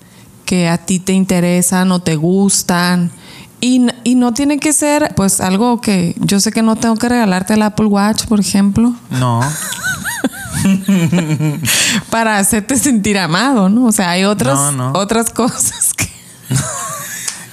que 0.45 0.69
a 0.69 0.79
ti 0.79 1.01
te 1.01 1.15
interesan 1.15 1.91
o 1.91 2.01
te 2.01 2.15
gustan. 2.15 3.11
Y, 3.61 3.87
y, 4.05 4.15
no 4.15 4.33
tiene 4.33 4.59
que 4.59 4.73
ser, 4.73 5.13
pues, 5.17 5.41
algo 5.41 5.81
que 5.81 6.15
yo 6.19 6.41
sé 6.41 6.51
que 6.51 6.63
no 6.63 6.77
tengo 6.77 6.97
que 6.97 7.09
regalarte 7.09 7.55
el 7.55 7.63
Apple 7.63 7.87
Watch, 7.87 8.27
por 8.27 8.41
ejemplo. 8.41 8.95
No. 9.11 9.41
para 12.11 12.39
hacerte 12.39 12.77
sentir 12.77 13.19
amado, 13.19 13.69
¿no? 13.69 13.87
O 13.87 13.93
sea, 13.93 14.11
hay 14.11 14.25
otras, 14.25 14.59
otras 14.95 15.31
cosas 15.31 15.95
que. 15.95 16.11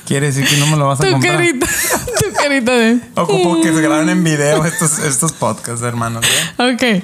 Quiere 0.06 0.28
decir 0.28 0.48
que 0.48 0.56
no 0.56 0.68
me 0.68 0.78
lo 0.78 0.88
vas 0.88 1.02
a 1.02 1.04
tu 1.04 1.12
comprar. 1.12 1.36
Carita, 1.36 1.68
tu 1.68 2.34
carita 2.34 2.72
de. 2.72 3.02
Ocupo 3.16 3.62
que 3.62 3.74
se 3.74 3.82
graben 3.82 4.08
en 4.08 4.24
video 4.24 4.64
estos, 4.64 5.00
estos 5.00 5.34
podcasts, 5.34 5.82
hermanos. 5.82 6.26
¿eh? 6.26 6.74
Ok. 6.74 7.04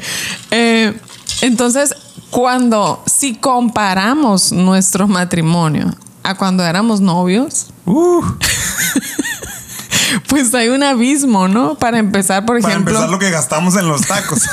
Eh, 0.51 0.97
entonces, 1.41 1.93
cuando, 2.29 3.03
si 3.05 3.35
comparamos 3.35 4.53
nuestro 4.53 5.09
matrimonio 5.09 5.93
a 6.23 6.35
cuando 6.35 6.63
éramos 6.63 7.01
novios, 7.01 7.67
uh. 7.85 8.23
pues 10.27 10.53
hay 10.53 10.69
un 10.69 10.83
abismo, 10.83 11.47
¿no? 11.47 11.75
Para 11.75 11.99
empezar, 11.99 12.45
por 12.45 12.57
ejemplo. 12.57 12.83
Para 12.83 12.91
empezar, 12.91 13.09
lo 13.09 13.19
que 13.19 13.29
gastamos 13.29 13.75
en 13.75 13.87
los 13.87 14.01
tacos. 14.01 14.41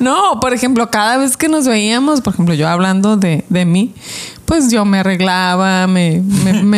No, 0.00 0.38
por 0.40 0.52
ejemplo, 0.52 0.90
cada 0.90 1.16
vez 1.16 1.36
que 1.36 1.48
nos 1.48 1.66
veíamos, 1.66 2.20
por 2.20 2.34
ejemplo, 2.34 2.54
yo 2.54 2.68
hablando 2.68 3.16
de, 3.16 3.44
mí, 3.64 3.94
pues 4.44 4.70
yo 4.70 4.84
me 4.84 4.98
arreglaba, 4.98 5.86
me, 5.86 6.20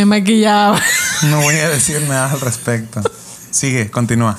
maquillaba. 0.07 0.81
No 1.23 1.41
voy 1.41 1.57
a 1.57 1.69
decir 1.69 2.03
nada 2.03 2.31
al 2.31 2.41
respecto. 2.41 3.03
Sigue, 3.51 3.91
continúa. 3.91 4.39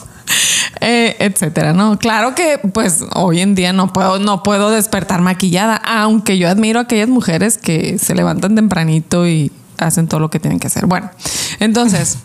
Eh, 0.80 1.16
etcétera, 1.20 1.74
¿no? 1.74 1.98
Claro 1.98 2.36
que 2.36 2.60
pues 2.60 3.04
hoy 3.16 3.42
en 3.42 3.56
día 3.56 3.74
no 3.74 3.92
puedo, 3.92 4.20
no 4.20 4.44
puedo 4.44 4.70
despertar 4.70 5.22
maquillada, 5.22 5.76
aunque 5.76 6.38
yo 6.38 6.48
admiro 6.48 6.80
a 6.80 6.84
aquellas 6.84 7.10
mujeres 7.10 7.58
que 7.58 7.98
se 7.98 8.14
levantan 8.14 8.56
tempranito 8.56 9.28
y 9.28 9.52
hacen 9.78 10.08
todo 10.08 10.20
lo 10.20 10.30
que 10.30 10.40
tienen 10.40 10.60
que 10.60 10.68
hacer. 10.68 10.86
Bueno, 10.86 11.10
entonces 11.60 12.18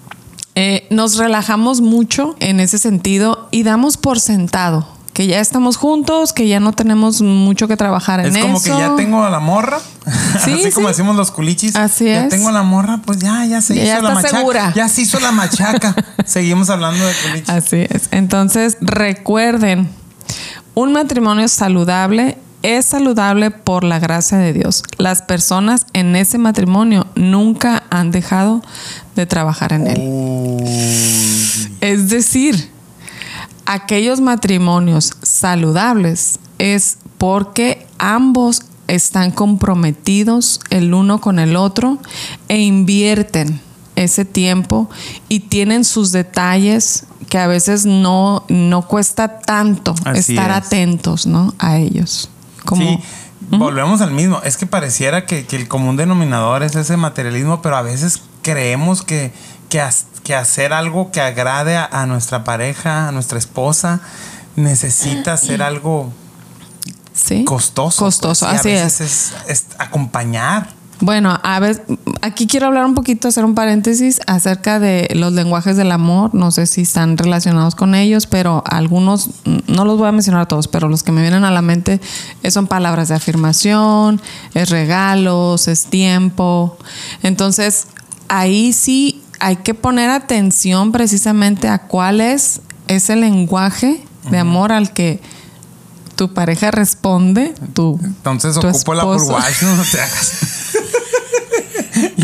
eh, 0.54 0.86
nos 0.90 1.16
relajamos 1.16 1.80
mucho 1.80 2.36
en 2.40 2.60
ese 2.60 2.78
sentido 2.78 3.48
y 3.50 3.62
damos 3.62 3.96
por 3.96 4.20
sentado 4.20 4.86
que 5.14 5.28
ya 5.28 5.38
estamos 5.38 5.76
juntos, 5.76 6.32
que 6.32 6.48
ya 6.48 6.58
no 6.58 6.72
tenemos 6.72 7.22
mucho 7.22 7.68
que 7.68 7.76
trabajar 7.76 8.18
en 8.18 8.26
eso. 8.26 8.38
Es 8.38 8.44
como 8.44 8.60
que 8.60 8.70
ya 8.70 8.96
tengo 8.96 9.24
a 9.24 9.30
la 9.30 9.40
morra. 9.40 9.78
Sí, 10.44 10.52
Así 10.52 10.72
como 10.72 10.88
decimos 10.88 11.16
los 11.16 11.30
culichis. 11.30 11.76
Así 11.76 12.06
ya 12.06 12.24
es. 12.24 12.28
tengo 12.28 12.48
a 12.48 12.52
la 12.52 12.64
morra, 12.64 13.00
pues 13.06 13.20
ya, 13.20 13.46
ya 13.46 13.62
se 13.62 13.76
hizo 13.76 14.02
la 14.02 14.10
machaca. 14.10 14.74
Ya 14.74 14.88
se 14.88 15.02
hizo 15.02 15.20
la 15.20 15.32
machaca. 15.32 15.94
Seguimos 16.26 16.68
hablando 16.68 17.06
de 17.06 17.14
culichis. 17.14 17.48
Así 17.48 17.86
es. 17.88 18.08
Entonces, 18.10 18.76
recuerden, 18.80 19.88
un 20.74 20.92
matrimonio 20.92 21.46
saludable 21.48 22.36
es 22.64 22.86
saludable 22.86 23.50
por 23.50 23.84
la 23.84 23.98
gracia 23.98 24.38
de 24.38 24.54
Dios. 24.54 24.82
Las 24.96 25.20
personas 25.20 25.86
en 25.92 26.16
ese 26.16 26.38
matrimonio 26.38 27.06
nunca 27.14 27.84
han 27.90 28.10
dejado 28.10 28.62
de 29.14 29.26
trabajar 29.26 29.74
en 29.74 29.86
él. 29.86 30.64
Es 31.82 32.08
decir, 32.08 32.70
aquellos 33.66 34.20
matrimonios 34.22 35.12
saludables 35.22 36.38
es 36.58 36.96
porque 37.18 37.86
ambos 37.98 38.62
están 38.88 39.30
comprometidos 39.30 40.60
el 40.70 40.94
uno 40.94 41.20
con 41.20 41.38
el 41.38 41.56
otro 41.56 41.98
e 42.48 42.60
invierten 42.60 43.60
ese 43.94 44.24
tiempo 44.24 44.88
y 45.28 45.40
tienen 45.40 45.84
sus 45.84 46.12
detalles 46.12 47.04
que 47.28 47.38
a 47.38 47.46
veces 47.46 47.84
no, 47.84 48.44
no 48.48 48.88
cuesta 48.88 49.40
tanto 49.40 49.94
estar 50.14 50.50
atentos 50.50 51.26
¿no? 51.26 51.54
a 51.58 51.76
ellos. 51.76 52.30
Como, 52.64 52.82
sí, 52.82 53.00
volvemos 53.50 54.00
al 54.00 54.10
mismo. 54.10 54.40
Es 54.42 54.56
que 54.56 54.66
pareciera 54.66 55.26
que, 55.26 55.46
que, 55.46 55.56
el 55.56 55.68
común 55.68 55.96
denominador 55.96 56.62
es 56.62 56.74
ese 56.74 56.96
materialismo, 56.96 57.62
pero 57.62 57.76
a 57.76 57.82
veces 57.82 58.22
creemos 58.42 59.02
que, 59.02 59.32
que, 59.68 59.82
que 60.22 60.34
hacer 60.34 60.72
algo 60.72 61.10
que 61.10 61.20
agrade 61.20 61.76
a, 61.76 62.06
nuestra 62.06 62.44
pareja, 62.44 63.08
a 63.08 63.12
nuestra 63.12 63.38
esposa, 63.38 64.00
necesita 64.56 65.36
ser 65.36 65.62
algo 65.62 66.12
costoso. 67.44 68.04
Pues, 68.04 68.16
costoso, 68.16 68.46
así 68.46 68.70
es. 68.70 69.00
es. 69.00 69.66
acompañar. 69.78 70.68
Bueno, 71.04 71.38
a 71.42 71.60
ver, 71.60 71.84
aquí 72.22 72.46
quiero 72.46 72.68
hablar 72.68 72.86
un 72.86 72.94
poquito, 72.94 73.28
hacer 73.28 73.44
un 73.44 73.54
paréntesis 73.54 74.22
acerca 74.26 74.80
de 74.80 75.06
los 75.14 75.34
lenguajes 75.34 75.76
del 75.76 75.92
amor. 75.92 76.34
No 76.34 76.50
sé 76.50 76.64
si 76.64 76.80
están 76.80 77.18
relacionados 77.18 77.74
con 77.74 77.94
ellos, 77.94 78.26
pero 78.26 78.64
algunos, 78.64 79.28
no 79.66 79.84
los 79.84 79.98
voy 79.98 80.08
a 80.08 80.12
mencionar 80.12 80.48
todos, 80.48 80.66
pero 80.66 80.88
los 80.88 81.02
que 81.02 81.12
me 81.12 81.20
vienen 81.20 81.44
a 81.44 81.50
la 81.50 81.60
mente 81.60 82.00
son 82.48 82.66
palabras 82.68 83.08
de 83.08 83.16
afirmación, 83.16 84.18
es 84.54 84.70
regalos, 84.70 85.68
es 85.68 85.84
tiempo. 85.84 86.78
Entonces, 87.22 87.88
ahí 88.28 88.72
sí 88.72 89.22
hay 89.40 89.56
que 89.56 89.74
poner 89.74 90.08
atención 90.08 90.90
precisamente 90.90 91.68
a 91.68 91.80
cuál 91.80 92.22
es 92.22 92.62
ese 92.88 93.14
lenguaje 93.14 94.02
de 94.30 94.38
amor 94.38 94.72
al 94.72 94.94
que 94.94 95.20
tu 96.16 96.32
pareja 96.32 96.70
responde. 96.70 97.54
Tu, 97.74 98.00
Entonces 98.02 98.56
ocupo 98.56 98.94
la 98.94 99.02
por 99.02 99.20
no 99.22 99.36
te 99.92 100.00
hagas. 100.00 100.32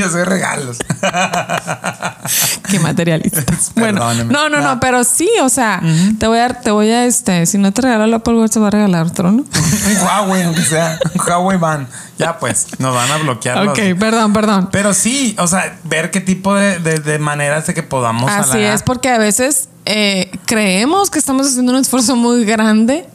Yo 0.00 0.08
soy 0.08 0.24
regalos. 0.24 0.78
Qué 2.70 2.80
materialista. 2.80 3.42
bueno, 3.76 4.14
no, 4.14 4.48
no, 4.48 4.60
no, 4.60 4.80
pero 4.80 5.04
sí, 5.04 5.28
o 5.42 5.50
sea, 5.50 5.82
te 6.18 6.26
voy 6.26 6.38
a, 6.38 6.48
te 6.48 6.70
voy 6.70 6.90
a, 6.90 7.04
este, 7.04 7.44
si 7.44 7.58
no 7.58 7.70
te 7.72 7.82
regalo 7.82 8.06
la 8.06 8.16
Apple 8.16 8.34
Watch, 8.34 8.52
te 8.52 8.60
va 8.60 8.68
a 8.68 8.70
regalar 8.70 9.06
otro, 9.06 9.30
¿no? 9.30 9.42
un 9.42 9.96
Huawei, 10.02 10.44
aunque 10.44 10.62
sea, 10.62 10.98
un 11.14 11.20
Huawei 11.20 11.58
van. 11.58 11.86
Ya 12.16 12.38
pues, 12.38 12.66
nos 12.78 12.94
van 12.94 13.10
a 13.10 13.18
bloquear. 13.18 13.68
Ok, 13.68 13.78
perdón, 13.98 14.32
perdón. 14.32 14.70
Pero 14.72 14.94
sí, 14.94 15.36
o 15.38 15.46
sea, 15.46 15.78
ver 15.84 16.10
qué 16.10 16.22
tipo 16.22 16.54
de, 16.54 16.78
de, 16.78 17.18
maneras 17.18 17.66
de 17.66 17.74
que 17.74 17.82
podamos 17.82 18.30
Así 18.30 18.58
es, 18.58 18.82
porque 18.82 19.10
a 19.10 19.18
veces 19.18 19.68
eh, 19.84 20.30
creemos 20.46 21.10
que 21.10 21.18
estamos 21.18 21.46
haciendo 21.46 21.72
un 21.72 21.78
esfuerzo 21.78 22.16
muy 22.16 22.46
grande 22.46 23.06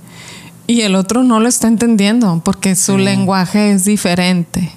y 0.67 0.82
el 0.82 0.93
otro 0.93 1.24
no 1.24 1.39
lo 1.39 1.48
está 1.48 1.67
entendiendo 1.67 2.41
porque 2.43 2.76
su 2.76 3.00
lenguaje 3.00 3.71
es 3.71 3.86
diferente. 3.86 4.71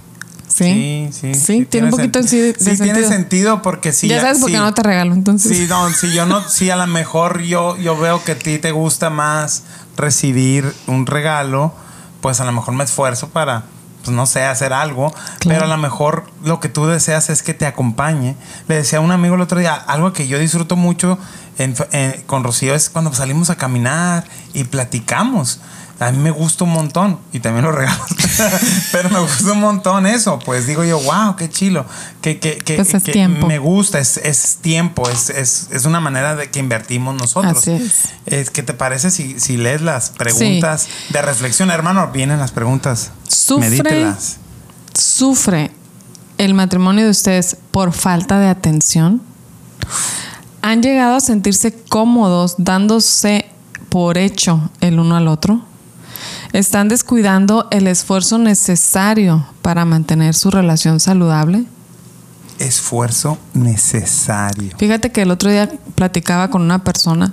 Sí, 0.65 1.09
sí, 1.13 1.35
sí. 1.35 1.67
tiene 1.67 1.87
un 1.87 1.91
poquito 1.91 2.21
de, 2.21 2.29
sí, 2.29 2.53
sentido. 2.53 2.95
tiene 2.95 3.09
sentido 3.09 3.63
porque 3.63 3.93
si 3.93 4.09
ya, 4.09 4.21
sabes 4.21 4.39
por 4.39 4.51
qué 4.51 4.57
no 4.57 4.73
te 4.75 4.83
regalo, 4.83 5.15
entonces. 5.15 5.57
Sí, 5.57 5.67
no, 5.69 5.89
si 5.91 6.13
yo 6.13 6.27
no, 6.27 6.47
si 6.49 6.71
a 6.71 6.77
lo 6.77 6.87
mejor 6.87 7.43
yo, 7.43 7.77
yo 7.77 7.97
veo 7.99 8.23
que 8.25 8.33
a 8.33 8.39
ti 8.39 8.59
te 8.59 8.73
gusta 8.73 9.11
más 9.11 9.65
recibir 9.97 10.73
un 10.87 11.07
regalo, 11.07 11.73
pues 12.21 12.41
a 12.41 12.45
lo 12.45 12.53
mejor 12.53 12.75
me 12.75 12.85
esfuerzo 12.85 13.29
para, 13.29 13.65
pues 14.05 14.17
no 14.17 14.27
sé, 14.27 14.45
hacer 14.45 14.73
algo, 14.73 15.13
pero 15.45 15.65
a 15.65 15.69
lo 15.69 15.77
mejor 15.77 16.25
lo 16.43 16.61
que 16.61 16.69
tú 16.69 16.87
deseas 16.87 17.31
es 17.31 17.43
que 17.43 17.55
te 17.55 17.67
acompañe. 17.67 18.37
Le 18.69 18.77
decía 18.77 18.99
a 18.99 19.03
un 19.03 19.13
amigo 19.13 19.35
el 19.35 19.41
otro 19.41 19.59
día, 19.59 19.75
algo 19.75 20.13
que 20.13 20.29
yo 20.29 20.39
disfruto 20.39 20.77
mucho 20.77 21.19
con 22.27 22.45
Rocío 22.45 22.75
es 22.75 22.89
cuando 22.89 23.13
salimos 23.13 23.51
a 23.51 23.57
caminar 23.57 24.25
y 24.55 24.65
platicamos 24.65 25.61
a 26.01 26.13
mí 26.13 26.19
me 26.19 26.31
gusta 26.31 26.63
un 26.63 26.71
montón 26.71 27.19
y 27.33 27.41
también 27.41 27.65
lo 27.65 27.73
regalo. 27.73 28.05
Pero 28.93 29.11
me 29.11 29.19
gusta 29.19 29.53
un 29.53 29.61
montón 29.61 30.07
eso. 30.07 30.39
Pues 30.39 30.67
digo 30.67 30.85
yo, 30.85 31.01
wow, 31.01 31.35
qué 31.35 31.51
chilo. 31.51 31.85
Que, 32.23 32.39
que, 32.39 32.59
que, 32.59 32.77
pues 32.77 33.47
me 33.47 33.59
gusta, 33.59 33.99
es, 33.99 34.17
es 34.19 34.59
tiempo, 34.61 35.09
es, 35.09 35.29
es, 35.31 35.69
es, 35.73 35.87
una 35.87 35.99
manera 35.99 36.37
de 36.37 36.51
que 36.51 36.61
invertimos 36.61 37.17
nosotros. 37.17 37.59
Así 37.59 37.91
es. 38.27 38.51
¿Qué 38.51 38.63
te 38.63 38.75
parece 38.75 39.11
si, 39.11 39.41
si 39.41 39.57
lees 39.57 39.83
las 39.83 40.11
preguntas 40.11 40.89
de 41.09 41.21
reflexión? 41.21 41.71
Hermano, 41.71 42.09
vienen 42.13 42.39
las 42.39 42.53
preguntas. 42.53 43.11
Sufre, 43.27 44.15
¿Sufre 44.95 45.73
el 46.39 46.55
matrimonio 46.55 47.05
de 47.07 47.11
ustedes 47.11 47.57
por 47.73 47.93
falta 47.93 48.39
de 48.39 48.47
atención? 48.47 49.21
¿Han 50.63 50.81
llegado 50.81 51.17
a 51.17 51.21
sentirse 51.21 51.73
cómodos 51.89 52.55
dándose 52.59 53.47
por 53.89 54.17
hecho 54.17 54.71
el 54.81 55.01
uno 55.01 55.17
al 55.17 55.27
otro? 55.27 55.68
¿Están 56.53 56.89
descuidando 56.89 57.69
el 57.71 57.87
esfuerzo 57.87 58.39
necesario 58.39 59.47
para 59.63 59.85
mantener 59.85 60.35
su 60.35 60.51
relación 60.51 60.99
saludable? 60.99 61.65
Esfuerzo 62.59 63.39
necesario. 63.55 64.77
Fíjate 64.79 65.13
que 65.13 65.23
el 65.23 65.31
otro 65.31 65.51
día 65.51 65.71
platicaba 65.95 66.49
con 66.49 66.63
una 66.63 66.83
persona 66.83 67.33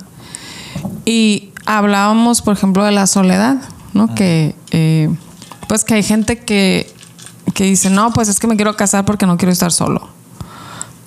y 1.05 1.51
hablábamos, 1.65 2.41
por 2.41 2.55
ejemplo, 2.55 2.83
de 2.83 2.91
la 2.91 3.07
soledad, 3.07 3.57
¿no? 3.93 4.13
Que 4.13 4.55
eh, 4.71 5.09
pues 5.67 5.83
que 5.83 5.95
hay 5.95 6.03
gente 6.03 6.39
que, 6.39 6.93
que 7.53 7.63
dice, 7.63 7.89
no, 7.89 8.11
pues 8.11 8.27
es 8.27 8.39
que 8.39 8.47
me 8.47 8.55
quiero 8.55 8.75
casar 8.75 9.05
porque 9.05 9.25
no 9.25 9.37
quiero 9.37 9.51
estar 9.51 9.71
solo. 9.71 10.09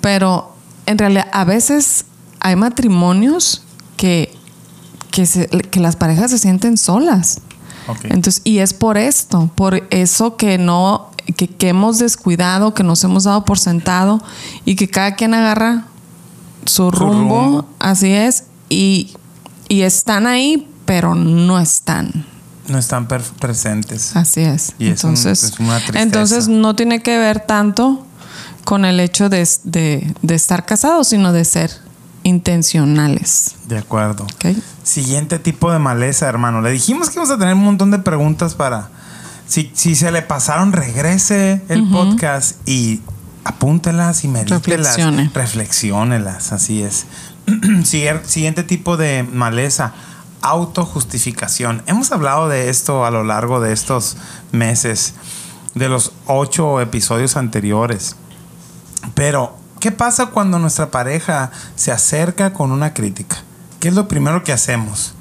Pero 0.01 0.55
en 0.85 0.97
realidad 0.97 1.27
a 1.31 1.43
veces 1.43 2.05
hay 2.39 2.55
matrimonios 2.55 3.63
que, 3.97 4.35
que, 5.11 5.25
que 5.69 5.79
las 5.79 5.95
parejas 5.95 6.31
se 6.31 6.39
sienten 6.39 6.77
solas. 6.77 7.41
Entonces, 8.03 8.41
y 8.43 8.59
es 8.59 8.73
por 8.73 8.97
esto, 8.97 9.49
por 9.55 9.87
eso 9.91 10.35
que 10.37 10.57
no 10.57 11.11
que, 11.37 11.47
que 11.47 11.69
hemos 11.69 11.99
descuidado, 11.99 12.73
que 12.73 12.83
nos 12.83 13.03
hemos 13.03 13.25
dado 13.25 13.45
por 13.45 13.59
sentado 13.59 14.19
y 14.65 14.75
que 14.75 14.87
cada 14.87 15.15
quien 15.15 15.33
agarra 15.35 15.85
su 16.65 16.89
rumbo, 16.89 17.39
rumbo. 17.41 17.65
así 17.79 18.11
es, 18.11 18.45
y, 18.67 19.13
y 19.67 19.81
están 19.81 20.25
ahí, 20.25 20.67
pero 20.85 21.13
no 21.15 21.59
están. 21.59 22.25
No 22.67 22.77
están 22.77 23.07
presentes. 23.07 24.15
Así 24.15 24.41
es. 24.41 24.73
Y 24.79 24.87
es 24.89 25.03
un- 25.03 25.11
entonces, 25.11 25.43
es 25.43 25.59
una 25.59 25.77
tristeza. 25.77 26.01
entonces 26.01 26.47
no 26.47 26.75
tiene 26.75 27.01
que 27.01 27.17
ver 27.17 27.39
tanto 27.41 28.05
con 28.63 28.85
el 28.85 28.99
hecho 28.99 29.29
de, 29.29 29.47
de- 29.63 30.13
de 30.21 30.35
estar 30.35 30.65
casados, 30.65 31.07
sino 31.07 31.31
de 31.31 31.45
ser 31.45 31.71
intencionales. 32.29 33.55
De 33.67 33.77
acuerdo. 33.77 34.23
¿ok? 34.23 34.57
Siguiente 34.83 35.39
tipo 35.39 35.71
de 35.71 35.79
maleza, 35.79 36.27
hermano. 36.27 36.61
Le 36.61 36.71
dijimos 36.71 37.09
que 37.09 37.15
íbamos 37.15 37.31
a 37.31 37.37
tener 37.37 37.53
un 37.53 37.63
montón 37.63 37.91
de 37.91 37.99
preguntas 37.99 38.55
para. 38.55 38.89
Si, 39.47 39.71
si 39.73 39.95
se 39.95 40.11
le 40.11 40.21
pasaron, 40.21 40.71
regrese 40.71 41.61
el 41.69 41.89
podcast 41.89 42.55
y 42.67 43.01
apúntelas 43.43 44.23
y 44.23 44.27
medítelas. 44.27 44.97
Reflexiónelas, 45.33 46.51
así 46.51 46.83
es. 46.83 47.05
Siguiente 47.83 48.63
tipo 48.63 48.95
de 48.95 49.23
maleza. 49.23 49.93
Autojustificación. 50.41 51.81
Hemos 51.85 52.11
hablado 52.11 52.47
de 52.47 52.69
esto 52.69 53.05
a 53.05 53.11
lo 53.11 53.23
largo 53.23 53.59
de 53.59 53.73
estos 53.73 54.17
meses, 54.51 55.15
de 55.75 55.89
los 55.89 56.13
ocho 56.27 56.79
episodios 56.79 57.35
anteriores. 57.35 58.15
Pero, 59.15 59.57
¿qué 59.79 59.91
pasa 59.91 60.27
cuando 60.27 60.59
nuestra 60.59 60.91
pareja 60.91 61.51
se 61.75 61.91
acerca 61.91 62.53
con 62.53 62.71
una 62.71 62.93
crítica? 62.93 63.37
¿Qué 63.79 63.87
es 63.87 63.93
lo 63.93 64.07
primero 64.07 64.43
que 64.43 64.51
hacemos? 64.51 65.13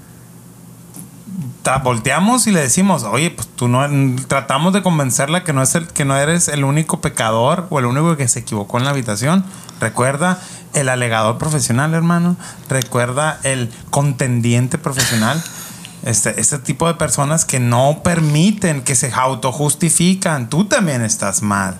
Volteamos 1.83 2.47
y 2.47 2.51
le 2.51 2.61
decimos, 2.61 3.05
oye, 3.05 3.31
pues 3.31 3.47
tú 3.49 3.69
no, 3.69 3.87
tratamos 4.27 4.73
de 4.73 4.83
convencerla 4.83 5.45
que 5.45 5.53
no, 5.53 5.63
es 5.63 5.75
el, 5.75 5.87
que 5.87 6.07
no 6.07 6.17
eres 6.17 6.49
el 6.49 6.65
único 6.65 7.03
pecador 7.03 7.67
o 7.69 7.79
el 7.79 7.85
único 7.85 8.17
que 8.17 8.27
se 8.27 8.41
equivocó 8.41 8.79
en 8.79 8.85
la 8.85 8.91
habitación. 8.91 9.45
Recuerda 9.79 10.39
el 10.73 10.89
alegador 10.89 11.37
profesional, 11.37 11.93
hermano. 11.93 12.37
Recuerda 12.71 13.39
el 13.43 13.71
contendiente 13.91 14.79
profesional. 14.79 15.43
Este, 16.05 16.41
este 16.41 16.59
tipo 16.59 16.87
de 16.87 16.95
personas 16.95 17.45
que 17.45 17.61
no 17.61 18.01
permiten, 18.03 18.83
que 18.83 18.95
se 18.95 19.13
autojustifican. 19.13 20.49
Tú 20.49 20.65
también 20.65 21.03
estás 21.03 21.43
mal. 21.43 21.77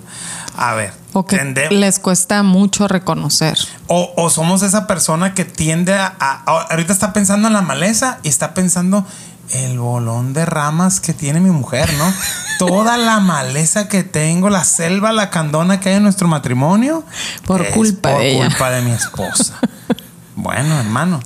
A 0.61 0.75
ver, 0.75 0.93
O 1.13 1.25
que 1.25 1.37
les 1.71 2.01
cuesta 2.01 2.43
mucho 2.43 2.89
reconocer. 2.89 3.57
o, 3.87 4.13
o 4.17 4.29
somos 4.29 4.63
esa 4.63 4.89
persona 4.89 5.33
que 5.33 5.45
tiende 5.45 5.95
a, 5.95 6.07
a- 6.19 6.43
a- 6.47 6.63
Ahorita 6.71 6.93
está 6.93 7.13
pensando 7.13 7.47
en 7.47 7.55
la 7.55 7.63
maleza 7.63 8.19
y 8.25 8.29
está 8.29 8.55
pensando 8.55 9.07
el 9.51 9.79
bolón 9.79 10.33
de 10.33 10.45
ramas 10.45 10.99
que 11.01 11.15
tiene 11.15 11.39
mi 11.41 11.51
mujer, 11.51 11.89
¿no? 11.95 12.13
Toda 12.59 12.97
la 12.97 13.21
maleza 13.21 13.87
que 13.89 14.03
tengo, 14.03 14.51
la 14.51 14.65
selva, 14.65 15.13
la 15.13 15.31
candona 15.31 15.79
que 15.79 15.91
hay 15.91 15.95
en 15.95 16.03
nuestro 16.03 16.27
matrimonio. 16.27 17.05
Por 17.47 17.65
culpa 17.71 18.11
por 18.11 18.21
de 18.21 18.33
ella. 18.37 18.49
culpa 18.49 18.71
de 18.71 18.83
mi 18.83 18.91
esposa. 18.91 19.59
bueno, 20.35 20.81
hermano, 20.81 21.21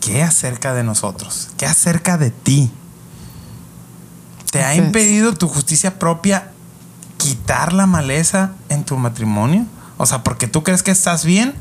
¿qué 0.00 0.22
acerca 0.22 0.72
de 0.72 0.84
nosotros? 0.84 1.48
¿Qué 1.56 1.66
acerca 1.66 2.16
de 2.16 2.30
ti? 2.30 2.70
¿Te 4.52 4.62
ha 4.62 4.76
impedido 4.76 5.34
tu 5.34 5.48
justicia 5.48 5.98
propia 5.98 6.52
quitar 7.16 7.72
la 7.72 7.86
maleza 7.86 8.52
en 8.68 8.84
tu 8.84 8.96
matrimonio? 8.96 9.66
O 9.96 10.06
sea, 10.06 10.22
porque 10.22 10.46
tú 10.46 10.62
crees 10.62 10.82
que 10.82 10.90
estás 10.90 11.24
bien, 11.24 11.54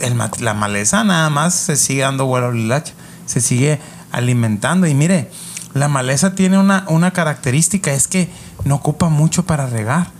el 0.00 0.16
la 0.40 0.54
maleza 0.54 1.04
nada 1.04 1.30
más 1.30 1.54
se 1.54 1.76
sigue 1.76 2.02
dando 2.02 2.26
vuelo 2.26 2.48
al 2.48 2.56
hilacho, 2.56 2.94
se 3.26 3.40
sigue 3.40 3.80
alimentando. 4.12 4.86
Y 4.86 4.94
mire, 4.94 5.30
la 5.74 5.88
maleza 5.88 6.34
tiene 6.34 6.58
una, 6.58 6.84
una 6.88 7.12
característica, 7.12 7.92
es 7.92 8.08
que 8.08 8.30
no 8.64 8.76
ocupa 8.76 9.08
mucho 9.08 9.44
para 9.44 9.66
regar. 9.66 10.10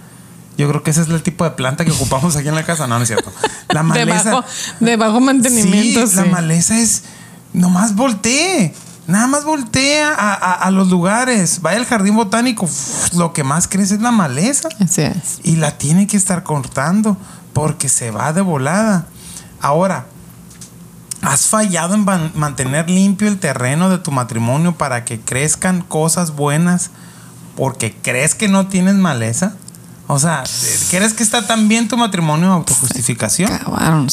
Yo 0.57 0.69
creo 0.69 0.83
que 0.83 0.91
ese 0.91 1.03
es 1.03 1.09
el 1.09 1.23
tipo 1.23 1.45
de 1.45 1.51
planta 1.53 1.85
que 1.85 1.91
ocupamos 1.91 2.37
aquí 2.37 2.49
en 2.49 2.55
la 2.55 2.65
casa. 2.65 2.87
No, 2.87 2.97
no 2.97 3.03
es 3.03 3.09
cierto. 3.09 3.33
La 3.69 3.83
De 3.93 4.07
maleza. 4.07 4.35
bajo, 4.35 4.45
de 4.81 4.97
bajo 4.97 5.21
mantenimiento. 5.21 6.07
Sí, 6.07 6.17
la 6.17 6.25
sí. 6.25 6.29
maleza 6.29 6.79
es. 6.79 7.03
Nomás 7.53 7.95
voltee. 7.95 8.75
Nada 9.07 9.27
más 9.27 9.45
voltea 9.45 10.15
a, 10.15 10.33
a- 10.35 10.53
a 10.55 10.71
los 10.71 10.89
lugares. 10.89 11.61
Vaya 11.61 11.79
al 11.79 11.85
jardín 11.87 12.17
botánico. 12.17 12.65
uf, 12.65 13.13
lo 13.15 13.33
que 13.33 13.45
más 13.45 13.69
crece 13.69 13.95
es 13.95 14.01
la 14.01 14.13
maleza. 14.13 14.69
Así 14.81 15.03
es. 15.03 15.41
Y 15.43 15.57
la 15.57 15.77
tiene 15.77 16.07
que 16.07 16.17
estar 16.17 16.43
cortando 16.43 17.17
porque 17.53 17.89
se 17.89 18.11
va 18.11 18.33
de 18.33 18.41
volada. 18.41 19.07
Ahora, 19.61 20.07
¿has 21.23 21.47
fallado 21.47 21.95
en 21.95 22.05
mantener 22.35 22.89
limpio 22.91 23.29
el 23.29 23.39
terreno 23.39 23.89
de 23.91 23.99
tu 23.99 24.11
matrimonio 24.11 24.77
para 24.77 25.05
que 25.05 25.21
crezcan 25.21 25.83
cosas 25.83 26.33
buenas 26.35 26.91
porque 27.57 27.97
crees 28.03 28.35
que 28.35 28.49
no 28.49 28.67
tienes 28.69 28.95
maleza? 28.95 29.55
O 30.07 30.19
sea, 30.19 30.45
¿crees 30.91 31.15
que 31.15 31.23
está 31.23 31.47
tan 31.47 31.67
bien 31.69 31.89
tu 31.89 31.97
matrimonio 31.97 32.49
de 32.49 32.55
autojustificación? 32.55 33.51
Acabaron 33.53 34.07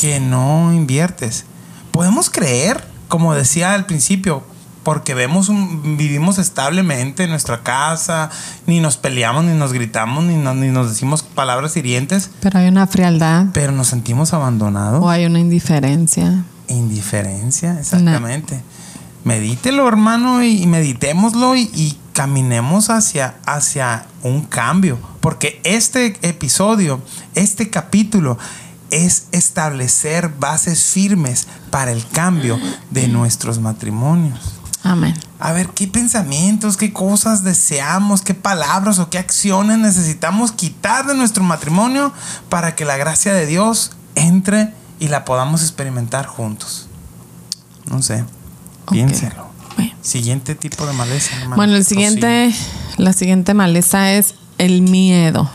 que 0.00 0.18
no 0.18 0.72
inviertes. 0.72 1.44
Podemos 1.92 2.28
creer, 2.28 2.84
como 3.08 3.34
decía 3.34 3.74
al 3.74 3.86
principio, 3.86 4.42
porque 4.84 5.12
vemos 5.12 5.48
un- 5.50 5.96
vivimos 5.98 6.38
establemente 6.38 7.24
en 7.24 7.30
nuestra 7.30 7.62
casa, 7.62 8.30
ni 8.66 8.80
nos 8.80 8.96
peleamos, 8.96 9.44
ni 9.44 9.52
nos 9.54 9.72
gritamos, 9.72 10.24
ni, 10.24 10.36
no- 10.36 10.54
ni 10.54 10.68
nos 10.68 10.88
decimos 10.88 11.22
palabras 11.22 11.76
hirientes, 11.76 12.30
Pero 12.40 12.58
hay 12.58 12.68
una 12.68 12.86
frialdad 12.86 13.46
pero 13.52 13.72
nos 13.72 13.88
sentimos 13.88 14.32
abandonados. 14.32 15.02
o 15.02 15.10
hay 15.10 15.26
una 15.26 15.40
indiferencia. 15.40 16.44
Indiferencia, 16.68 17.78
exactamente. 17.78 18.60
Medítelo, 19.24 19.86
hermano, 19.88 20.42
y, 20.42 20.62
y 20.62 20.66
meditémoslo 20.66 21.54
y, 21.54 21.62
y 21.74 21.98
caminemos 22.14 22.88
hacia, 22.88 23.34
hacia 23.44 24.06
un 24.22 24.42
cambio. 24.42 24.98
Porque 25.20 25.60
este 25.64 26.16
episodio, 26.26 27.02
este 27.34 27.68
capítulo, 27.68 28.38
es 28.90 29.26
establecer 29.32 30.28
bases 30.38 30.84
firmes 30.84 31.46
para 31.70 31.92
el 31.92 32.06
cambio 32.08 32.58
de 32.90 33.08
nuestros 33.08 33.58
matrimonios. 33.60 34.58
Amén. 34.82 35.14
A 35.40 35.52
ver, 35.52 35.68
¿qué 35.68 35.86
pensamientos, 35.86 36.76
qué 36.76 36.92
cosas 36.92 37.44
deseamos, 37.44 38.22
qué 38.22 38.34
palabras 38.34 38.98
o 38.98 39.10
qué 39.10 39.18
acciones 39.18 39.78
necesitamos 39.78 40.52
quitar 40.52 41.06
de 41.06 41.14
nuestro 41.14 41.44
matrimonio 41.44 42.12
para 42.48 42.74
que 42.74 42.84
la 42.84 42.96
gracia 42.96 43.32
de 43.34 43.46
Dios 43.46 43.92
entre 44.14 44.72
y 44.98 45.08
la 45.08 45.24
podamos 45.24 45.62
experimentar 45.62 46.26
juntos? 46.26 46.88
No 47.90 48.02
sé, 48.02 48.24
piénselo. 48.90 49.48
Bueno. 49.76 49.92
Siguiente 50.00 50.54
tipo 50.54 50.86
de 50.86 50.92
maleza. 50.92 51.36
hermano. 51.36 51.56
Bueno, 51.56 51.74
el 51.76 51.84
siguiente, 51.84 52.54
la 52.96 53.12
siguiente 53.12 53.54
maleza 53.54 54.12
es 54.12 54.34
el 54.58 54.82
miedo. 54.82 55.50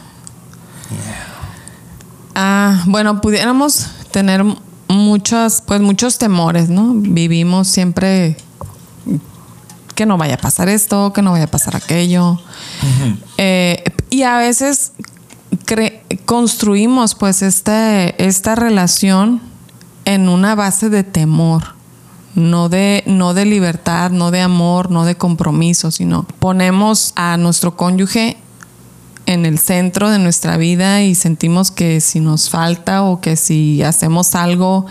Ah, 2.35 2.83
bueno, 2.87 3.21
pudiéramos 3.21 3.87
tener 4.11 4.43
muchos, 4.87 5.61
pues 5.65 5.81
muchos 5.81 6.17
temores, 6.17 6.69
¿no? 6.69 6.93
Vivimos 6.95 7.67
siempre 7.67 8.37
que 9.95 10.05
no 10.05 10.17
vaya 10.17 10.35
a 10.35 10.37
pasar 10.37 10.69
esto, 10.69 11.13
que 11.13 11.21
no 11.21 11.31
vaya 11.31 11.45
a 11.45 11.51
pasar 11.51 11.75
aquello. 11.75 12.39
Eh, 13.37 13.83
y 14.09 14.23
a 14.23 14.37
veces 14.37 14.93
cre- 15.65 16.01
construimos 16.25 17.13
pues 17.15 17.41
este, 17.43 18.23
esta 18.25 18.55
relación 18.55 19.41
en 20.05 20.29
una 20.29 20.55
base 20.55 20.89
de 20.89 21.03
temor. 21.03 21.73
No 22.35 22.67
de, 22.67 23.03
no 23.05 23.35
de 23.35 23.45
libertad, 23.45 24.09
no 24.09 24.31
de 24.31 24.41
amor, 24.41 24.89
no 24.89 25.05
de 25.05 25.13
compromiso, 25.15 25.91
sino 25.91 26.23
ponemos 26.39 27.13
a 27.15 27.37
nuestro 27.37 27.75
cónyuge 27.77 28.37
en 29.25 29.45
el 29.45 29.59
centro 29.59 30.09
de 30.09 30.19
nuestra 30.19 30.57
vida 30.57 31.01
y 31.01 31.15
sentimos 31.15 31.71
que 31.71 32.01
si 32.01 32.19
nos 32.19 32.49
falta 32.49 33.03
o 33.03 33.21
que 33.21 33.36
si 33.36 33.81
hacemos 33.83 34.36
algo 34.36 34.86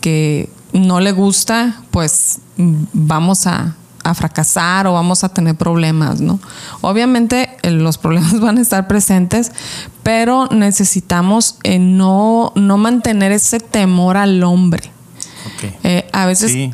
que 0.00 0.48
no 0.72 1.00
le 1.00 1.12
gusta, 1.12 1.82
pues 1.90 2.40
vamos 2.56 3.46
a, 3.46 3.76
a 4.04 4.14
fracasar 4.14 4.86
o 4.86 4.92
vamos 4.92 5.24
a 5.24 5.28
tener 5.28 5.56
problemas, 5.56 6.20
¿no? 6.20 6.40
Obviamente 6.80 7.56
eh, 7.62 7.70
los 7.70 7.98
problemas 7.98 8.40
van 8.40 8.58
a 8.58 8.60
estar 8.60 8.86
presentes, 8.88 9.52
pero 10.02 10.46
necesitamos 10.50 11.56
eh, 11.62 11.78
no, 11.78 12.52
no 12.54 12.78
mantener 12.78 13.32
ese 13.32 13.60
temor 13.60 14.16
al 14.16 14.42
hombre. 14.42 14.90
Eh, 15.82 16.08
a 16.12 16.26
veces 16.26 16.52
Sí. 16.52 16.72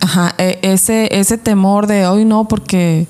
ajá, 0.00 0.34
eh, 0.38 0.58
ese, 0.62 1.08
ese 1.18 1.38
temor 1.38 1.86
de 1.86 2.06
hoy 2.06 2.24
no, 2.24 2.48
porque 2.48 3.06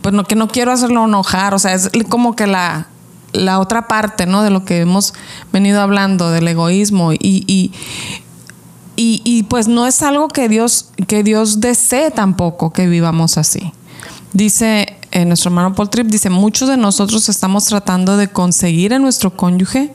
pues 0.00 0.14
no, 0.14 0.24
que 0.24 0.34
no 0.34 0.48
quiero 0.48 0.72
hacerlo 0.72 1.04
enojar. 1.04 1.54
O 1.54 1.58
sea, 1.58 1.74
es 1.74 1.90
como 2.08 2.36
que 2.36 2.46
la, 2.46 2.88
la 3.32 3.58
otra 3.58 3.88
parte, 3.88 4.26
¿no? 4.26 4.42
De 4.42 4.50
lo 4.50 4.64
que 4.64 4.80
hemos 4.80 5.14
venido 5.52 5.80
hablando, 5.80 6.30
del 6.30 6.48
egoísmo. 6.48 7.12
Y, 7.12 7.18
y, 7.46 7.72
y, 8.96 9.22
y, 9.24 9.44
pues 9.44 9.68
no 9.68 9.86
es 9.86 10.02
algo 10.02 10.28
que 10.28 10.48
Dios, 10.48 10.90
que 11.06 11.22
Dios 11.22 11.60
desee 11.60 12.10
tampoco 12.10 12.72
que 12.72 12.86
vivamos 12.86 13.38
así. 13.38 13.72
Dice 14.32 14.98
eh, 15.10 15.24
nuestro 15.24 15.50
hermano 15.50 15.74
Paul 15.74 15.90
Tripp, 15.90 16.08
dice, 16.08 16.30
muchos 16.30 16.68
de 16.68 16.76
nosotros 16.76 17.28
estamos 17.28 17.66
tratando 17.66 18.16
de 18.16 18.28
conseguir 18.28 18.92
en 18.92 19.02
nuestro 19.02 19.36
cónyuge 19.36 19.94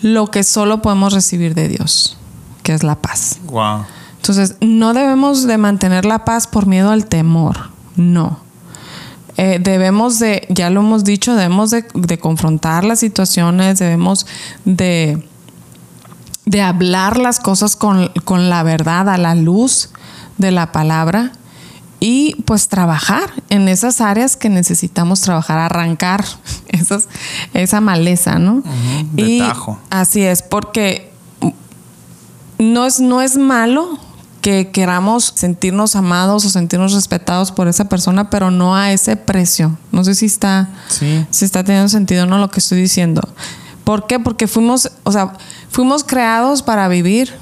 lo 0.00 0.28
que 0.28 0.42
solo 0.42 0.80
podemos 0.80 1.12
recibir 1.12 1.54
de 1.54 1.68
Dios, 1.68 2.16
que 2.62 2.72
es 2.72 2.82
la 2.82 2.96
paz. 2.96 3.38
Wow. 3.44 3.84
Entonces, 4.16 4.56
no 4.60 4.94
debemos 4.94 5.46
de 5.46 5.58
mantener 5.58 6.04
la 6.04 6.24
paz 6.24 6.46
por 6.46 6.66
miedo 6.66 6.90
al 6.90 7.06
temor, 7.06 7.70
no. 7.96 8.40
Eh, 9.40 9.60
debemos 9.60 10.18
de, 10.18 10.44
ya 10.48 10.68
lo 10.68 10.80
hemos 10.80 11.04
dicho, 11.04 11.36
debemos 11.36 11.70
de, 11.70 11.84
de 11.94 12.18
confrontar 12.18 12.82
las 12.82 12.98
situaciones, 12.98 13.78
debemos 13.78 14.26
de, 14.64 15.24
de 16.44 16.60
hablar 16.60 17.18
las 17.18 17.38
cosas 17.38 17.76
con, 17.76 18.08
con 18.24 18.50
la 18.50 18.64
verdad, 18.64 19.08
a 19.08 19.16
la 19.16 19.36
luz 19.36 19.90
de 20.38 20.50
la 20.50 20.72
palabra 20.72 21.30
y 22.00 22.34
pues 22.46 22.66
trabajar 22.66 23.30
en 23.48 23.68
esas 23.68 24.00
áreas 24.00 24.36
que 24.36 24.48
necesitamos 24.48 25.20
trabajar, 25.20 25.60
arrancar 25.60 26.24
esas, 26.68 27.08
esa 27.54 27.80
maleza, 27.80 28.40
¿no? 28.40 28.64
de 29.12 29.22
y 29.22 29.38
tajo. 29.38 29.78
así 29.88 30.20
es, 30.20 30.42
porque 30.42 31.12
no 32.58 32.86
es, 32.86 32.98
no 32.98 33.22
es 33.22 33.36
malo 33.36 34.00
que 34.40 34.70
queramos 34.70 35.32
sentirnos 35.34 35.96
amados 35.96 36.44
o 36.44 36.48
sentirnos 36.50 36.92
respetados 36.92 37.50
por 37.52 37.68
esa 37.68 37.88
persona, 37.88 38.30
pero 38.30 38.50
no 38.50 38.76
a 38.76 38.92
ese 38.92 39.16
precio. 39.16 39.76
No 39.92 40.04
sé 40.04 40.14
si 40.14 40.26
está, 40.26 40.68
Sí. 40.88 41.26
si 41.30 41.44
está 41.44 41.64
teniendo 41.64 41.88
sentido 41.88 42.24
o 42.24 42.26
no 42.26 42.38
lo 42.38 42.50
que 42.50 42.60
estoy 42.60 42.80
diciendo. 42.80 43.20
¿Por 43.84 44.06
qué? 44.06 44.20
Porque 44.20 44.46
fuimos, 44.46 44.90
o 45.04 45.12
sea, 45.12 45.32
fuimos 45.70 46.04
creados 46.04 46.62
para 46.62 46.88
vivir 46.88 47.32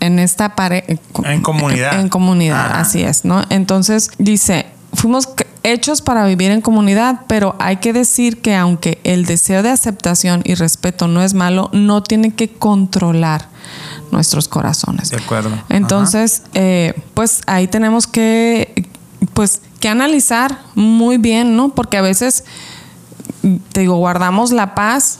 en 0.00 0.18
esta 0.18 0.54
pareja. 0.54 0.86
En 1.24 1.40
comunidad. 1.42 1.98
En 2.00 2.08
comunidad, 2.08 2.70
Ah. 2.74 2.80
así 2.80 3.02
es, 3.02 3.24
¿no? 3.24 3.42
Entonces 3.48 4.10
dice, 4.18 4.66
fuimos 4.92 5.28
hechos 5.62 6.02
para 6.02 6.26
vivir 6.26 6.50
en 6.50 6.60
comunidad, 6.60 7.22
pero 7.26 7.56
hay 7.58 7.78
que 7.78 7.94
decir 7.94 8.42
que 8.42 8.54
aunque 8.54 9.00
el 9.02 9.24
deseo 9.24 9.62
de 9.62 9.70
aceptación 9.70 10.42
y 10.44 10.54
respeto 10.54 11.08
no 11.08 11.22
es 11.22 11.32
malo, 11.32 11.70
no 11.72 12.02
tiene 12.02 12.34
que 12.34 12.50
controlar 12.52 13.48
nuestros 14.14 14.48
corazones. 14.48 15.10
De 15.10 15.18
acuerdo. 15.18 15.50
Entonces, 15.68 16.42
eh, 16.54 16.94
pues 17.12 17.42
ahí 17.46 17.68
tenemos 17.68 18.06
que, 18.06 18.88
pues, 19.34 19.60
que 19.80 19.88
analizar 19.90 20.60
muy 20.74 21.18
bien, 21.18 21.56
¿no? 21.56 21.68
Porque 21.74 21.98
a 21.98 22.02
veces, 22.02 22.44
te 23.72 23.80
digo, 23.80 23.96
guardamos 23.96 24.50
la 24.52 24.74
paz 24.74 25.18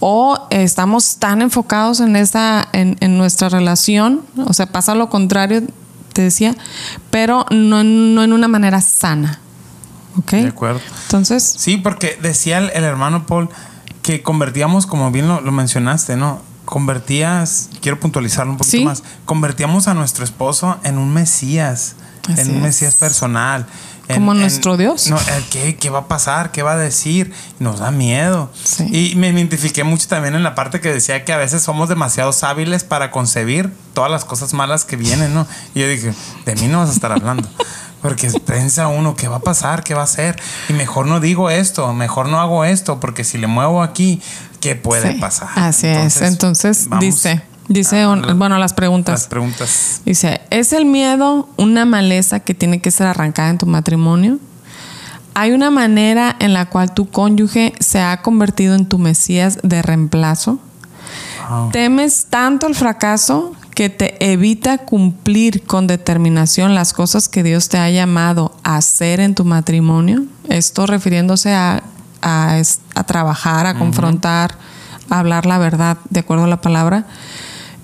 o 0.00 0.46
estamos 0.50 1.16
tan 1.16 1.40
enfocados 1.40 2.00
en 2.00 2.16
esa, 2.16 2.68
en, 2.72 2.96
en 3.00 3.16
nuestra 3.16 3.48
relación, 3.48 4.20
o 4.46 4.52
sea, 4.52 4.66
pasa 4.66 4.94
lo 4.94 5.08
contrario, 5.08 5.62
te 6.12 6.20
decía, 6.22 6.54
pero 7.10 7.46
no, 7.50 7.80
en- 7.80 8.14
no 8.14 8.22
en 8.22 8.32
una 8.34 8.48
manera 8.48 8.80
sana. 8.82 9.40
¿Ok? 10.18 10.30
De 10.32 10.48
acuerdo. 10.48 10.80
Entonces, 11.06 11.42
Sí, 11.58 11.76
porque 11.78 12.18
decía 12.22 12.58
el, 12.58 12.70
el 12.74 12.84
hermano 12.84 13.26
Paul 13.26 13.48
que 14.02 14.22
convertíamos, 14.22 14.86
como 14.86 15.10
bien 15.10 15.26
lo, 15.26 15.40
lo 15.40 15.50
mencionaste, 15.50 16.16
¿no? 16.16 16.40
Convertías, 16.74 17.70
quiero 17.80 18.00
puntualizarlo 18.00 18.50
un 18.50 18.58
poquito 18.58 18.78
Sí. 18.78 18.84
más, 18.84 19.04
convertíamos 19.26 19.86
a 19.86 19.94
nuestro 19.94 20.24
esposo 20.24 20.76
en 20.82 20.98
un 20.98 21.14
Mesías, 21.14 21.94
Así 22.28 22.40
en 22.40 22.50
un 22.50 22.56
es. 22.56 22.62
Mesías 22.62 22.96
personal. 22.96 23.64
Como 24.12 24.32
en- 24.32 24.40
nuestro 24.40 24.76
Dios. 24.76 25.08
No, 25.08 25.16
el 25.16 25.44
¿qué, 25.50 25.76
¿Qué 25.76 25.88
va 25.88 26.00
a 26.00 26.08
pasar? 26.08 26.50
¿Qué 26.50 26.64
va 26.64 26.72
a 26.72 26.76
decir? 26.76 27.32
Nos 27.60 27.78
da 27.78 27.92
miedo. 27.92 28.50
Sí. 28.64 28.88
Y 29.12 29.14
me 29.14 29.28
identifiqué 29.30 29.84
mucho 29.84 30.08
también 30.08 30.34
en 30.34 30.42
la 30.42 30.54
parte 30.56 30.80
que 30.80 30.92
decía 30.92 31.24
que 31.24 31.32
a 31.32 31.36
veces 31.36 31.62
somos 31.62 31.88
demasiado 31.88 32.32
hábiles 32.42 32.82
para 32.82 33.12
concebir 33.12 33.72
todas 33.94 34.10
las 34.10 34.24
cosas 34.24 34.52
malas 34.52 34.84
que 34.84 34.96
vienen, 34.96 35.32
¿no? 35.32 35.46
Y 35.76 35.80
yo 35.80 35.88
dije, 35.88 36.12
de 36.44 36.54
mí 36.56 36.66
no 36.66 36.80
vas 36.80 36.90
a 36.90 36.92
estar 36.92 37.12
hablando. 37.12 37.48
Porque 38.02 38.30
piensa 38.46 38.88
uno, 38.88 39.14
¿qué 39.16 39.28
va 39.28 39.36
a 39.36 39.40
pasar? 39.40 39.82
¿Qué 39.84 39.94
va 39.94 40.02
a 40.02 40.04
hacer? 40.04 40.38
Y 40.68 40.74
mejor 40.74 41.06
no 41.06 41.20
digo 41.20 41.48
esto, 41.48 41.94
mejor 41.94 42.28
no 42.28 42.38
hago 42.38 42.66
esto, 42.66 43.00
porque 43.00 43.24
si 43.24 43.38
le 43.38 43.46
muevo 43.46 43.82
aquí, 43.82 44.20
¿qué 44.64 44.74
puede 44.74 45.12
sí, 45.12 45.18
pasar? 45.20 45.48
Así 45.54 45.86
es. 45.86 46.20
Entonces, 46.22 46.88
dice, 46.98 47.42
dice, 47.68 48.06
un- 48.06 48.38
bueno, 48.38 48.58
las 48.58 48.72
preguntas. 48.72 49.20
Las 49.20 49.28
preguntas. 49.28 50.00
Dice, 50.04 50.40
¿es 50.50 50.72
el 50.72 50.86
miedo 50.86 51.48
una 51.56 51.84
maleza 51.84 52.40
que 52.40 52.54
tiene 52.54 52.80
que 52.80 52.90
ser 52.90 53.06
arrancada 53.06 53.50
en 53.50 53.58
tu 53.58 53.66
matrimonio? 53.66 54.38
¿Hay 55.34 55.50
una 55.52 55.70
manera 55.70 56.34
en 56.38 56.52
la 56.52 56.66
cual 56.70 56.94
tu 56.94 57.10
cónyuge 57.10 57.72
se 57.80 58.00
ha 58.00 58.22
convertido 58.22 58.74
en 58.74 58.86
tu 58.86 58.98
Mesías 58.98 59.58
de 59.62 59.82
reemplazo? 59.82 60.58
¿Temes 61.72 62.26
tanto 62.30 62.66
el 62.66 62.74
fracaso 62.74 63.52
que 63.74 63.90
te 63.90 64.32
evita 64.32 64.78
cumplir 64.78 65.64
con 65.64 65.86
determinación 65.86 66.74
las 66.74 66.92
cosas 66.92 67.28
que 67.28 67.42
Dios 67.42 67.68
te 67.68 67.76
ha 67.78 67.90
llamado 67.90 68.56
a 68.62 68.76
hacer 68.76 69.20
en 69.20 69.34
tu 69.34 69.44
matrimonio? 69.44 70.24
Esto 70.48 70.86
refiriéndose 70.86 71.52
a, 71.52 71.82
a 72.24 73.04
trabajar, 73.06 73.66
a 73.66 73.78
confrontar, 73.78 74.56
a 75.10 75.18
hablar 75.18 75.46
la 75.46 75.58
verdad 75.58 75.98
de 76.10 76.20
acuerdo 76.20 76.44
a 76.44 76.48
la 76.48 76.60
palabra. 76.60 77.06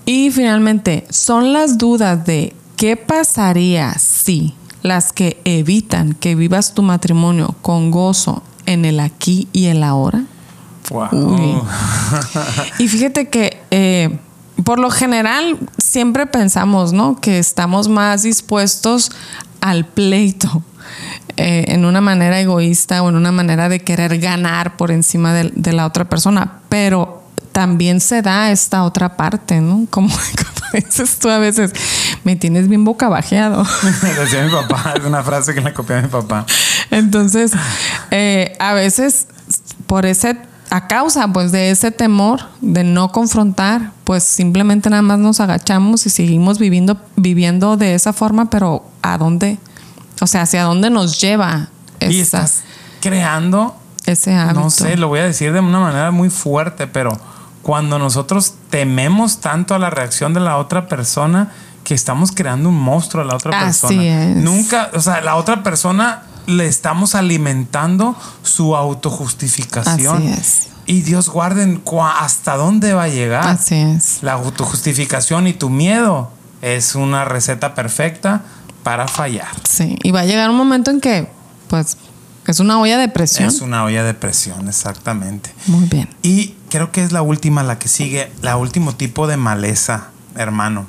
Y 0.07 0.31
finalmente, 0.31 1.07
son 1.11 1.53
las 1.53 1.79
dudas 1.79 2.25
de 2.25 2.57
qué 2.77 2.97
pasaría 2.97 3.95
si 3.99 4.55
las 4.83 5.13
que 5.13 5.41
evitan 5.45 6.15
que 6.15 6.35
vivas 6.35 6.75
tu 6.75 6.83
matrimonio 6.83 7.55
con 7.63 7.91
gozo 7.91 8.43
en 8.67 8.85
el 8.85 9.01
aquí 9.01 9.49
y 9.53 9.67
el 9.67 9.83
ahora. 9.83 10.25
Wow. 10.91 11.09
Uy. 11.13 11.55
Y 12.79 12.89
fíjate 12.89 13.29
que 13.29 13.63
eh, 13.71 14.19
por 14.65 14.79
lo 14.79 14.91
general 14.91 15.59
siempre 15.79 16.27
pensamos, 16.27 16.93
¿no? 16.93 17.21
Que 17.21 17.39
estamos 17.39 17.89
más 17.89 18.23
dispuestos 18.23 19.13
al 19.61 19.85
pleito 19.85 20.63
eh, 21.41 21.73
en 21.73 21.85
una 21.85 22.01
manera 22.01 22.39
egoísta 22.39 23.03
o 23.03 23.09
en 23.09 23.17
una 23.17 23.33
manera 23.33 23.69
de 23.69 23.81
querer 23.81 24.19
ganar 24.19 24.77
por 24.77 24.91
encima 24.91 25.33
de, 25.33 25.51
de 25.55 25.73
la 25.73 25.87
otra 25.87 26.05
persona, 26.05 26.61
pero 26.69 27.23
también 27.53 28.01
se 28.01 28.23
da 28.23 28.51
esta 28.51 28.85
otra 28.85 29.17
parte, 29.17 29.61
¿no? 29.61 29.87
Como, 29.91 30.09
como 30.37 30.85
dices 30.85 31.19
tú 31.19 31.29
a 31.29 31.39
veces, 31.39 31.73
me 32.25 32.37
tienes 32.37 32.69
bien 32.69 32.85
boca 32.85 33.09
bajeado. 33.09 33.65
Decía 34.19 34.45
mi 34.45 34.51
papá, 34.51 34.95
es 34.97 35.05
una 35.05 35.23
frase 35.23 35.55
que 35.55 35.61
le 35.61 35.73
copié 35.73 35.97
a 35.97 36.03
mi 36.03 36.09
papá. 36.09 36.47
Entonces, 36.91 37.53
eh, 38.11 38.57
a 38.59 38.75
veces 38.75 39.27
por 39.87 40.07
ese, 40.07 40.37
a 40.71 40.87
causa 40.87 41.29
pues 41.29 41.53
de 41.53 41.71
ese 41.71 41.91
temor 41.91 42.41
de 42.61 42.85
no 42.85 43.11
confrontar, 43.13 43.93
pues 44.05 44.23
simplemente 44.25 44.91
nada 44.91 45.03
más 45.03 45.19
nos 45.19 45.41
agachamos 45.41 46.07
y 46.07 46.11
seguimos 46.11 46.59
viviendo, 46.59 47.01
viviendo 47.17 47.77
de 47.77 47.95
esa 47.95 48.13
forma, 48.13 48.51
pero 48.51 48.85
¿a 49.03 49.19
dónde? 49.19 49.59
O 50.21 50.27
sea, 50.27 50.43
¿hacia 50.43 50.65
dónde 50.65 50.91
nos 50.91 51.21
lleva 51.21 51.69
Y 52.01 52.21
esa- 52.21 52.39
estás 52.43 52.63
creando 53.01 53.77
ese 54.07 54.35
hábito? 54.35 54.61
No 54.61 54.71
sé, 54.71 54.97
lo 54.97 55.09
voy 55.09 55.21
a 55.21 55.25
decir 55.25 55.53
de 55.53 55.61
una 55.61 55.81
manera 55.81 56.11
muy 56.11 56.31
fuerte, 56.31 56.87
pero 56.87 57.19
cuando 57.63 57.99
nosotros 57.99 58.55
tememos 58.71 59.39
tanto 59.41 59.75
a 59.75 59.79
la 59.79 59.91
reacción 59.91 60.33
de 60.35 60.41
la 60.41 60.57
otra 60.57 60.87
persona 60.89 61.51
que 61.85 61.95
estamos 61.95 62.33
creando 62.33 62.69
un 62.69 62.79
monstruo 62.81 63.23
a 63.23 63.27
la 63.27 63.35
otra 63.37 63.59
Así 63.61 63.81
persona. 63.87 64.25
es. 64.31 64.37
Nunca, 64.37 64.91
o 64.95 65.01
sea, 65.01 65.21
la 65.23 65.37
otra 65.37 65.63
persona 65.63 66.23
le 66.47 66.67
estamos 66.67 67.15
alimentando 67.15 68.17
su 68.43 68.77
autojustificación. 68.77 70.17
Así 70.17 70.29
es. 70.29 70.67
Y 70.87 71.03
Dios 71.03 71.29
guarden 71.29 71.83
hasta 72.19 72.57
dónde 72.57 72.95
va 72.95 73.05
a 73.05 73.09
llegar. 73.09 73.47
Así 73.47 73.77
es. 73.77 74.19
La 74.23 74.33
autojustificación 74.33 75.47
y 75.47 75.53
tu 75.53 75.71
miedo 75.71 76.31
es 76.63 76.95
una 76.95 77.25
receta 77.25 77.75
perfecta 77.75 78.43
para 78.91 79.07
fallar. 79.07 79.47
Sí, 79.69 79.97
y 80.03 80.11
va 80.11 80.21
a 80.21 80.25
llegar 80.25 80.51
un 80.51 80.57
momento 80.57 80.91
en 80.91 81.01
que, 81.01 81.29
pues, 81.69 81.97
es 82.49 82.59
una 82.59 82.81
olla 82.81 82.99
de 82.99 83.07
presión. 83.09 83.47
Es 83.49 83.61
una 83.61 83.85
olla 83.85 84.03
de 84.03 84.15
presión, 84.15 84.67
exactamente. 84.69 85.55
Muy 85.67 85.85
bien. 85.85 86.09
Y 86.23 86.57
creo 86.71 86.91
que 86.91 87.05
es 87.05 87.13
la 87.13 87.23
última, 87.23 87.63
la 87.63 87.79
que 87.79 87.87
sigue, 87.87 88.33
la 88.43 88.57
último 88.57 88.97
tipo 88.97 89.29
de 89.29 89.37
maleza, 89.37 90.09
hermano, 90.35 90.87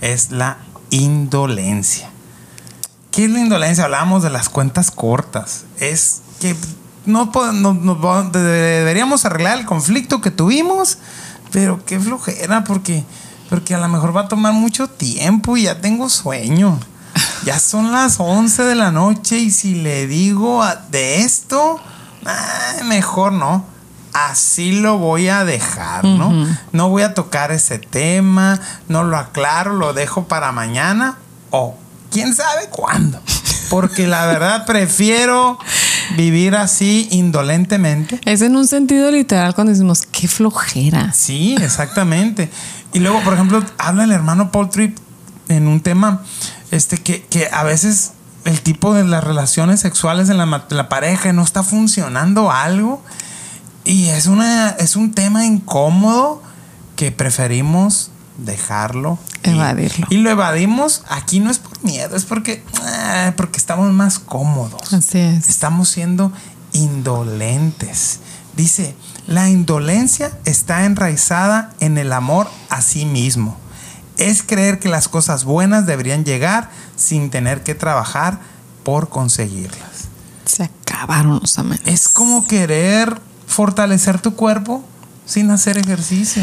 es 0.00 0.30
la 0.30 0.56
indolencia. 0.88 2.08
¿Qué 3.10 3.26
es 3.26 3.30
la 3.30 3.40
indolencia? 3.40 3.84
Hablábamos 3.84 4.22
de 4.22 4.30
las 4.30 4.48
cuentas 4.48 4.90
cortas. 4.90 5.64
Es 5.78 6.22
que 6.40 6.56
no, 7.04 7.30
no- 7.52 7.74
no- 7.74 8.30
de- 8.30 8.40
deberíamos 8.40 9.26
arreglar 9.26 9.58
el 9.58 9.66
conflicto 9.66 10.22
que 10.22 10.30
tuvimos, 10.30 10.96
pero 11.52 11.84
qué 11.84 12.00
flojera, 12.00 12.64
porque, 12.64 13.04
porque 13.50 13.74
a 13.74 13.78
lo 13.78 13.88
mejor 13.88 14.16
va 14.16 14.22
a 14.22 14.28
tomar 14.28 14.54
mucho 14.54 14.88
tiempo 14.88 15.58
y 15.58 15.64
ya 15.64 15.82
tengo 15.82 16.08
sueño. 16.08 16.78
Ya 17.44 17.58
son 17.58 17.92
las 17.92 18.20
11 18.20 18.62
de 18.62 18.74
la 18.74 18.90
noche 18.90 19.38
y 19.38 19.50
si 19.50 19.74
le 19.74 20.06
digo 20.06 20.64
de 20.90 21.20
esto, 21.20 21.78
mejor 22.86 23.32
no. 23.32 23.66
Así 24.14 24.80
lo 24.80 24.96
voy 24.98 25.28
a 25.28 25.44
dejar, 25.44 26.04
¿no? 26.04 26.32
No 26.72 26.88
voy 26.88 27.02
a 27.02 27.14
tocar 27.14 27.52
ese 27.52 27.78
tema, 27.78 28.60
no 28.88 29.02
lo 29.02 29.18
aclaro, 29.18 29.74
lo 29.74 29.92
dejo 29.92 30.26
para 30.28 30.52
mañana 30.52 31.18
o 31.50 31.76
quién 32.10 32.34
sabe 32.34 32.68
cuándo. 32.70 33.20
Porque 33.68 34.06
la 34.06 34.24
verdad 34.26 34.64
prefiero 34.66 35.58
vivir 36.16 36.54
así 36.54 37.08
indolentemente. 37.10 38.20
Es 38.24 38.40
en 38.40 38.56
un 38.56 38.66
sentido 38.66 39.10
literal 39.10 39.54
cuando 39.54 39.72
decimos, 39.72 40.02
qué 40.10 40.28
flojera. 40.28 41.12
Sí, 41.12 41.56
exactamente. 41.60 42.50
Y 42.92 43.00
luego, 43.00 43.20
por 43.22 43.34
ejemplo, 43.34 43.62
habla 43.76 44.04
el 44.04 44.12
hermano 44.12 44.50
Paul 44.52 44.70
Tripp 44.70 44.96
en 45.48 45.66
un 45.66 45.80
tema 45.80 46.22
este, 46.74 46.98
que, 46.98 47.22
que 47.24 47.48
a 47.52 47.62
veces 47.62 48.12
el 48.44 48.60
tipo 48.60 48.94
de 48.94 49.04
las 49.04 49.24
relaciones 49.24 49.80
sexuales 49.80 50.28
en 50.28 50.38
la, 50.38 50.66
la 50.68 50.88
pareja 50.88 51.32
no 51.32 51.42
está 51.42 51.62
funcionando 51.62 52.50
algo 52.50 53.02
y 53.84 54.06
es, 54.08 54.26
una, 54.26 54.70
es 54.70 54.96
un 54.96 55.12
tema 55.12 55.44
incómodo 55.44 56.42
que 56.96 57.12
preferimos 57.12 58.10
dejarlo. 58.38 59.18
Evadirlo. 59.42 60.06
Y, 60.10 60.16
lo 60.16 60.30
evadimos. 60.30 61.02
Aquí 61.08 61.40
no 61.40 61.50
es 61.50 61.58
por 61.58 61.82
miedo, 61.84 62.16
es 62.16 62.24
porque, 62.24 62.64
ah, 62.82 63.34
porque 63.36 63.58
estamos 63.58 63.92
más 63.92 64.18
cómodos. 64.18 64.92
Así 64.92 65.18
es. 65.18 65.48
Estamos 65.48 65.88
siendo 65.88 66.32
indolentes. 66.72 68.20
Dice, 68.56 68.96
la 69.26 69.50
indolencia 69.50 70.36
está 70.44 70.84
enraizada 70.84 71.72
en 71.80 71.98
el 71.98 72.12
amor 72.12 72.48
a 72.70 72.80
sí 72.80 73.04
mismo. 73.04 73.58
Es 74.18 74.42
creer 74.42 74.78
que 74.78 74.88
las 74.88 75.08
cosas 75.08 75.44
buenas 75.44 75.86
deberían 75.86 76.24
llegar 76.24 76.70
sin 76.96 77.30
tener 77.30 77.62
que 77.62 77.74
trabajar 77.74 78.38
por 78.84 79.08
conseguirlas. 79.08 80.08
Se 80.44 80.64
acabaron 80.64 81.40
los 81.40 81.58
amenes. 81.58 81.86
Es 81.86 82.08
como 82.08 82.46
querer 82.46 83.20
fortalecer 83.46 84.20
tu 84.20 84.34
cuerpo 84.34 84.84
sin 85.26 85.50
hacer 85.50 85.78
ejercicio. 85.78 86.42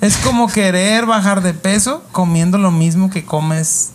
Es 0.00 0.16
como 0.16 0.48
querer 0.48 1.06
bajar 1.06 1.42
de 1.42 1.54
peso 1.54 2.02
comiendo 2.12 2.58
lo 2.58 2.70
mismo 2.70 3.10
que 3.10 3.24
comes 3.24 3.90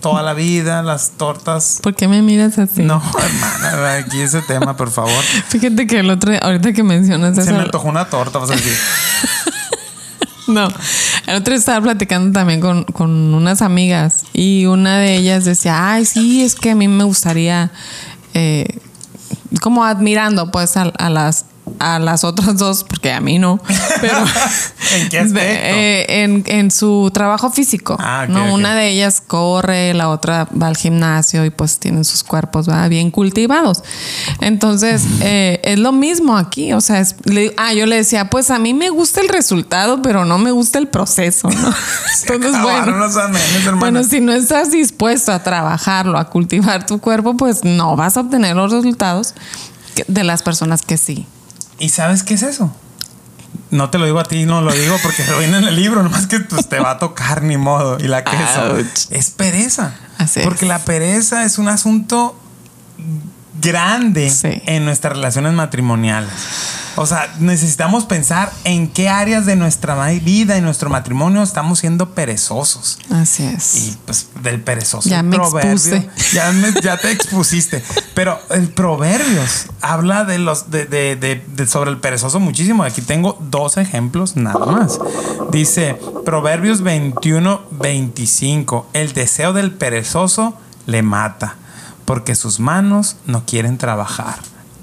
toda 0.00 0.22
la 0.22 0.34
vida, 0.34 0.82
las 0.82 1.12
tortas. 1.12 1.78
¿Por 1.82 1.94
qué 1.94 2.08
me 2.08 2.20
miras 2.20 2.58
así? 2.58 2.82
No, 2.82 3.02
hermana, 3.18 3.94
aquí 3.94 4.20
ese 4.20 4.42
tema, 4.42 4.76
por 4.76 4.90
favor. 4.90 5.10
Fíjate 5.48 5.86
que 5.86 6.00
el 6.00 6.10
otro, 6.10 6.34
ahorita 6.42 6.74
que 6.74 6.82
mencionas 6.82 7.36
Se 7.36 7.42
eso. 7.42 7.52
me 7.52 7.60
antojó 7.60 7.88
una 7.88 8.04
torta, 8.10 8.38
vas 8.38 8.50
a 8.50 8.54
decir. 8.54 8.76
No, 10.54 10.68
el 11.26 11.34
otro 11.34 11.52
estaba 11.52 11.80
platicando 11.80 12.30
también 12.30 12.60
con, 12.60 12.84
con 12.84 13.10
unas 13.34 13.60
amigas 13.60 14.22
y 14.32 14.66
una 14.66 14.98
de 14.98 15.16
ellas 15.16 15.44
decía, 15.44 15.92
ay, 15.92 16.04
sí, 16.04 16.44
es 16.44 16.54
que 16.54 16.70
a 16.70 16.74
mí 16.76 16.86
me 16.86 17.02
gustaría, 17.02 17.72
eh, 18.34 18.78
como 19.60 19.84
admirando 19.84 20.52
pues 20.52 20.76
a, 20.76 20.82
a 20.82 21.10
las 21.10 21.46
a 21.78 21.98
las 21.98 22.24
otras 22.24 22.56
dos, 22.58 22.84
porque 22.84 23.12
a 23.12 23.20
mí 23.20 23.38
no, 23.38 23.58
pero 24.00 24.18
¿En 24.96 25.08
qué 25.08 25.18
aspecto? 25.18 25.40
eh, 25.42 26.22
en, 26.22 26.44
en 26.46 26.70
su 26.70 27.10
trabajo 27.12 27.50
físico. 27.50 27.96
Ah, 27.98 28.22
ok, 28.24 28.30
¿no? 28.30 28.52
Una 28.54 28.74
de 28.74 28.90
ellas 28.90 29.22
corre, 29.26 29.94
la 29.94 30.08
otra 30.10 30.46
va 30.60 30.66
al 30.68 30.76
gimnasio 30.76 31.44
y 31.44 31.50
pues 31.50 31.78
tienen 31.78 32.04
sus 32.04 32.22
cuerpos 32.22 32.68
¿va? 32.68 32.86
bien 32.88 33.10
cultivados. 33.10 33.82
Entonces, 34.40 35.02
eh, 35.20 35.60
es 35.64 35.78
lo 35.78 35.92
mismo 35.92 36.36
aquí. 36.36 36.72
O 36.74 36.80
sea, 36.80 37.00
es- 37.00 37.16
le- 37.24 37.54
ah, 37.56 37.72
yo 37.72 37.86
le 37.86 37.96
decía, 37.96 38.28
pues 38.30 38.50
a 38.50 38.58
mí 38.58 38.74
me 38.74 38.90
gusta 38.90 39.20
el 39.20 39.28
resultado, 39.28 40.02
pero 40.02 40.24
no 40.24 40.38
me 40.38 40.50
gusta 40.50 40.78
el 40.78 40.88
proceso, 40.88 41.48
¿no? 41.48 41.74
Entonces, 42.28 42.54
acabaron 42.54 42.98
bueno. 43.00 43.78
Bueno, 43.78 44.04
si 44.04 44.20
no 44.20 44.32
estás 44.32 44.70
dispuesto 44.70 45.32
a 45.32 45.42
trabajarlo, 45.42 46.18
a 46.18 46.28
cultivar 46.28 46.86
tu 46.86 47.00
cuerpo, 47.00 47.36
pues 47.36 47.64
no 47.64 47.96
vas 47.96 48.16
a 48.16 48.20
obtener 48.20 48.54
los 48.56 48.70
resultados 48.72 49.34
de 50.08 50.24
las 50.24 50.42
personas 50.42 50.82
que 50.82 50.96
sí. 50.96 51.26
¿Y 51.84 51.90
sabes 51.90 52.22
qué 52.22 52.32
es 52.32 52.42
eso? 52.42 52.74
No 53.70 53.90
te 53.90 53.98
lo 53.98 54.06
digo 54.06 54.18
a 54.18 54.24
ti, 54.24 54.46
no 54.46 54.62
lo 54.62 54.72
digo 54.72 54.96
porque 55.02 55.22
lo 55.30 55.38
viene 55.38 55.58
en 55.58 55.64
el 55.64 55.76
libro, 55.76 56.02
nomás 56.02 56.26
que 56.26 56.40
pues, 56.40 56.66
te 56.66 56.80
va 56.80 56.92
a 56.92 56.98
tocar 56.98 57.42
ni 57.42 57.58
modo. 57.58 57.98
Y 58.00 58.08
la 58.08 58.24
queso 58.24 58.76
Ouch. 58.76 59.10
es 59.10 59.30
pereza. 59.30 59.94
Así 60.16 60.40
es. 60.40 60.46
porque 60.46 60.64
la 60.64 60.78
pereza 60.78 61.44
es 61.44 61.58
un 61.58 61.68
asunto 61.68 62.40
grande 63.60 64.30
Sí. 64.30 64.62
en 64.66 64.84
nuestras 64.84 65.14
relaciones 65.14 65.52
matrimoniales. 65.52 66.30
O 66.96 67.06
sea, 67.06 67.34
necesitamos 67.40 68.04
pensar 68.04 68.52
en 68.62 68.86
qué 68.86 69.08
áreas 69.08 69.46
de 69.46 69.56
nuestra 69.56 69.96
vida 70.10 70.56
y 70.56 70.60
nuestro 70.60 70.90
matrimonio 70.90 71.42
estamos 71.42 71.80
siendo 71.80 72.10
perezosos. 72.14 73.00
Así 73.10 73.42
es. 73.44 73.74
Y 73.88 73.98
pues 74.06 74.28
del 74.42 74.60
perezoso. 74.60 75.08
Ya 75.08 75.24
me 75.24 75.36
proverbio- 75.36 75.72
expuse. 75.72 76.08
Ya, 76.32 76.52
me- 76.52 76.72
ya 76.80 76.96
te 76.96 77.10
expusiste. 77.10 77.82
Pero 78.14 78.38
el 78.50 78.68
Proverbios 78.68 79.66
habla 79.80 80.24
de 80.24 80.38
los 80.38 80.70
de, 80.70 80.84
de- 80.86 81.16
de- 81.16 81.44
de- 81.56 81.66
sobre 81.66 81.90
el 81.90 81.98
perezoso 81.98 82.38
muchísimo. 82.38 82.84
Aquí 82.84 83.02
tengo 83.02 83.38
dos 83.50 83.76
ejemplos 83.76 84.36
nada 84.36 84.64
más. 84.64 85.00
Dice 85.50 85.98
Proverbios 86.24 86.82
21, 86.82 87.62
25. 87.72 88.88
El 88.92 89.12
deseo 89.14 89.52
del 89.52 89.72
perezoso 89.72 90.56
le 90.86 91.02
mata, 91.02 91.56
porque 92.04 92.34
sus 92.34 92.60
manos 92.60 93.16
no 93.26 93.44
quieren 93.46 93.78
trabajar. 93.78 94.36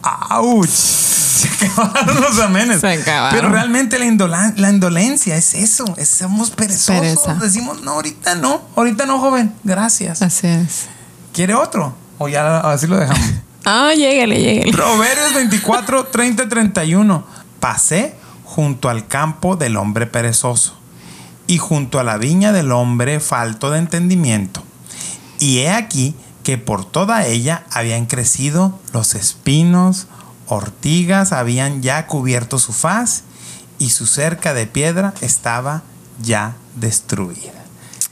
¡Auch! 0.03 0.67
Se 0.67 1.47
acabaron 1.67 2.21
los 2.21 2.39
amenes. 2.39 2.81
Se 2.81 2.87
acabaron. 2.87 3.35
Pero 3.39 3.49
realmente 3.49 3.97
la, 3.99 4.05
indola- 4.05 4.53
la 4.57 4.69
indolencia 4.69 5.35
es 5.35 5.53
eso. 5.53 5.85
Es, 5.97 6.09
somos 6.09 6.51
perezosos. 6.51 6.99
Pereza. 7.01 7.33
Decimos, 7.35 7.81
no, 7.83 7.91
ahorita 7.91 8.35
no. 8.35 8.61
Ahorita 8.75 9.05
no, 9.05 9.19
joven. 9.19 9.53
Gracias. 9.63 10.21
Así 10.21 10.47
es. 10.47 10.87
¿Quiere 11.33 11.55
otro? 11.55 11.95
O 12.17 12.27
ya 12.27 12.59
así 12.59 12.87
lo 12.87 12.97
dejamos. 12.97 13.21
Ah, 13.63 13.91
lléguele, 13.95 14.41
lléguele. 14.41 14.71
Proverbios 14.71 15.35
24, 15.35 16.05
30, 16.07 16.49
31. 16.49 17.23
Pasé 17.59 18.15
junto 18.43 18.89
al 18.89 19.05
campo 19.07 19.55
del 19.55 19.77
hombre 19.77 20.07
perezoso 20.07 20.73
y 21.45 21.59
junto 21.59 21.99
a 21.99 22.03
la 22.03 22.17
viña 22.17 22.53
del 22.53 22.71
hombre 22.71 23.19
falto 23.19 23.69
de 23.69 23.77
entendimiento. 23.77 24.63
Y 25.37 25.59
he 25.59 25.69
aquí 25.69 26.15
que 26.43 26.57
por 26.57 26.85
toda 26.85 27.25
ella 27.25 27.65
habían 27.71 28.05
crecido 28.05 28.79
los 28.93 29.15
espinos, 29.15 30.07
ortigas 30.47 31.31
habían 31.31 31.81
ya 31.81 32.07
cubierto 32.07 32.57
su 32.59 32.73
faz 32.73 33.23
y 33.79 33.89
su 33.91 34.05
cerca 34.05 34.53
de 34.53 34.67
piedra 34.67 35.13
estaba 35.21 35.83
ya 36.21 36.55
destruida. 36.75 37.51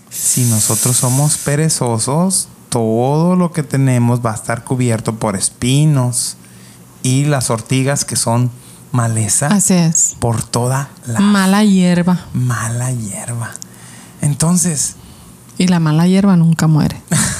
Si 0.10 0.44
nosotros 0.46 0.98
somos 0.98 1.38
perezosos, 1.38 2.48
todo 2.70 3.36
lo 3.36 3.52
que 3.52 3.64
tenemos 3.64 4.24
va 4.26 4.32
a 4.32 4.36
estar 4.36 4.64
cubierto 4.64 5.16
por 5.16 5.36
espinos 5.36 6.38
y 7.04 7.26
las 7.26 7.50
ortigas 7.50 8.06
que 8.06 8.16
son 8.16 8.52
maleza 8.92 9.48
Así 9.48 9.74
es. 9.76 10.16
por 10.20 10.44
toda 10.44 10.90
la 11.06 11.20
Mala 11.20 11.64
hierba. 11.64 12.26
mala 12.34 12.92
hierba. 12.92 13.52
Entonces, 14.22 14.96
Y 15.58 15.68
la 15.68 15.80
mala 15.80 16.08
hierba 16.08 16.36
nunca 16.36 16.68
muere. 16.68 17.02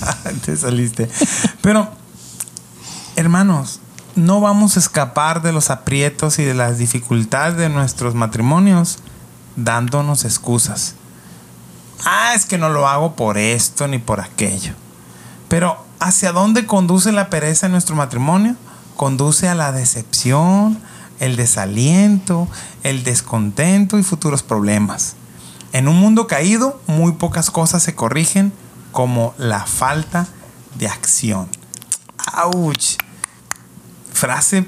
te 0.44 0.56
saliste. 0.56 1.08
Pero, 1.60 1.88
hermanos, 3.16 3.80
no 4.14 4.40
vamos 4.40 4.76
a 4.76 4.80
escapar 4.80 5.42
de 5.42 5.52
los 5.52 5.70
aprietos 5.70 6.38
y 6.38 6.44
de 6.44 6.54
las 6.54 6.78
dificultades 6.78 7.56
de 7.56 7.68
nuestros 7.68 8.14
matrimonios 8.14 8.98
dándonos 9.56 10.24
excusas. 10.24 10.94
Ah, 12.04 12.34
es 12.34 12.46
que 12.46 12.58
no 12.58 12.68
lo 12.68 12.88
hago 12.88 13.16
por 13.16 13.38
esto 13.38 13.88
ni 13.88 13.98
por 13.98 14.20
aquello. 14.20 14.74
Pero, 15.48 15.84
¿hacia 16.00 16.32
dónde 16.32 16.66
conduce 16.66 17.12
la 17.12 17.30
pereza 17.30 17.66
en 17.66 17.72
nuestro 17.72 17.96
matrimonio? 17.96 18.56
Conduce 18.96 19.48
a 19.48 19.54
la 19.54 19.72
decepción, 19.72 20.78
el 21.20 21.36
desaliento, 21.36 22.48
el 22.82 23.04
descontento 23.04 23.98
y 23.98 24.02
futuros 24.02 24.42
problemas. 24.42 25.16
En 25.72 25.88
un 25.88 25.96
mundo 25.96 26.26
caído, 26.26 26.80
muy 26.86 27.12
pocas 27.12 27.50
cosas 27.50 27.82
se 27.82 27.94
corrigen, 27.94 28.52
como 28.96 29.34
la 29.36 29.66
falta 29.66 30.26
de 30.78 30.88
acción. 30.88 31.48
¡Auch! 32.32 32.96
Frase 34.10 34.64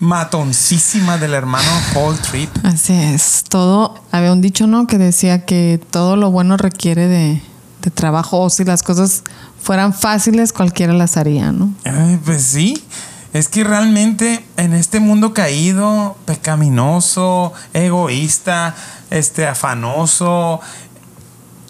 matoncísima 0.00 1.18
del 1.18 1.34
hermano 1.34 1.70
Paul 1.94 2.18
Tripp. 2.18 2.50
Así 2.64 2.94
es. 2.94 3.44
Todo, 3.48 3.94
había 4.10 4.32
un 4.32 4.40
dicho, 4.40 4.66
¿no? 4.66 4.88
Que 4.88 4.98
decía 4.98 5.44
que 5.44 5.80
todo 5.90 6.16
lo 6.16 6.32
bueno 6.32 6.56
requiere 6.56 7.06
de, 7.06 7.40
de 7.82 7.90
trabajo. 7.92 8.40
O 8.40 8.50
si 8.50 8.64
las 8.64 8.82
cosas 8.82 9.22
fueran 9.62 9.94
fáciles, 9.94 10.52
cualquiera 10.52 10.92
las 10.92 11.16
haría, 11.16 11.52
¿no? 11.52 11.72
Pues 12.24 12.42
sí. 12.42 12.82
Es 13.32 13.46
que 13.46 13.62
realmente 13.62 14.44
en 14.56 14.72
este 14.72 14.98
mundo 14.98 15.32
caído, 15.32 16.16
pecaminoso, 16.24 17.52
egoísta, 17.72 18.74
este 19.10 19.46
afanoso 19.46 20.60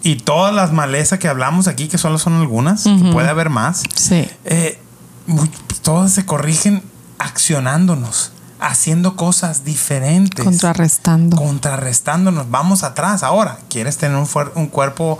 y 0.01 0.15
todas 0.17 0.53
las 0.53 0.71
malezas 0.71 1.19
que 1.19 1.27
hablamos 1.27 1.67
aquí, 1.67 1.87
que 1.87 1.97
solo 1.97 2.17
son 2.17 2.33
algunas, 2.33 2.83
que 2.83 3.09
puede 3.11 3.29
haber 3.29 3.49
más, 3.49 3.83
Sí. 3.95 4.29
eh, 4.45 4.79
muy- 5.27 5.49
todas 5.81 6.11
se 6.11 6.25
corrigen 6.25 6.83
accionándonos, 7.17 8.31
haciendo 8.59 9.15
cosas 9.15 9.63
diferentes. 9.63 10.43
Contrarrestando. 10.43 11.37
contrarrestándonos. 11.37 12.49
Vamos 12.49 12.83
atrás. 12.83 13.23
Ahora, 13.23 13.59
¿quieres 13.69 13.97
tener 13.97 14.17
un, 14.55 14.67
cuerpo 14.67 15.19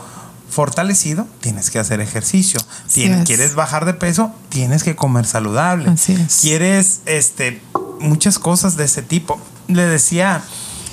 fortalecido? 0.49 1.27
Tienes 1.41 1.69
que 1.69 1.79
hacer 1.79 2.01
ejercicio. 2.01 2.59
Tienes-. 2.93 3.25
¿Quieres 3.25 3.55
bajar 3.55 3.85
de 3.85 3.93
peso? 3.93 4.31
Tienes 4.49 4.83
que 4.83 4.95
comer 4.95 5.25
saludable. 5.25 5.89
Así 5.89 6.13
es. 6.13 6.39
¿Quieres 6.41 7.01
este, 7.05 7.61
muchas 7.99 8.39
cosas 8.39 8.75
de 8.77 8.85
ese 8.85 9.01
tipo? 9.01 9.39
Le 9.67 9.85
decía, 9.85 10.41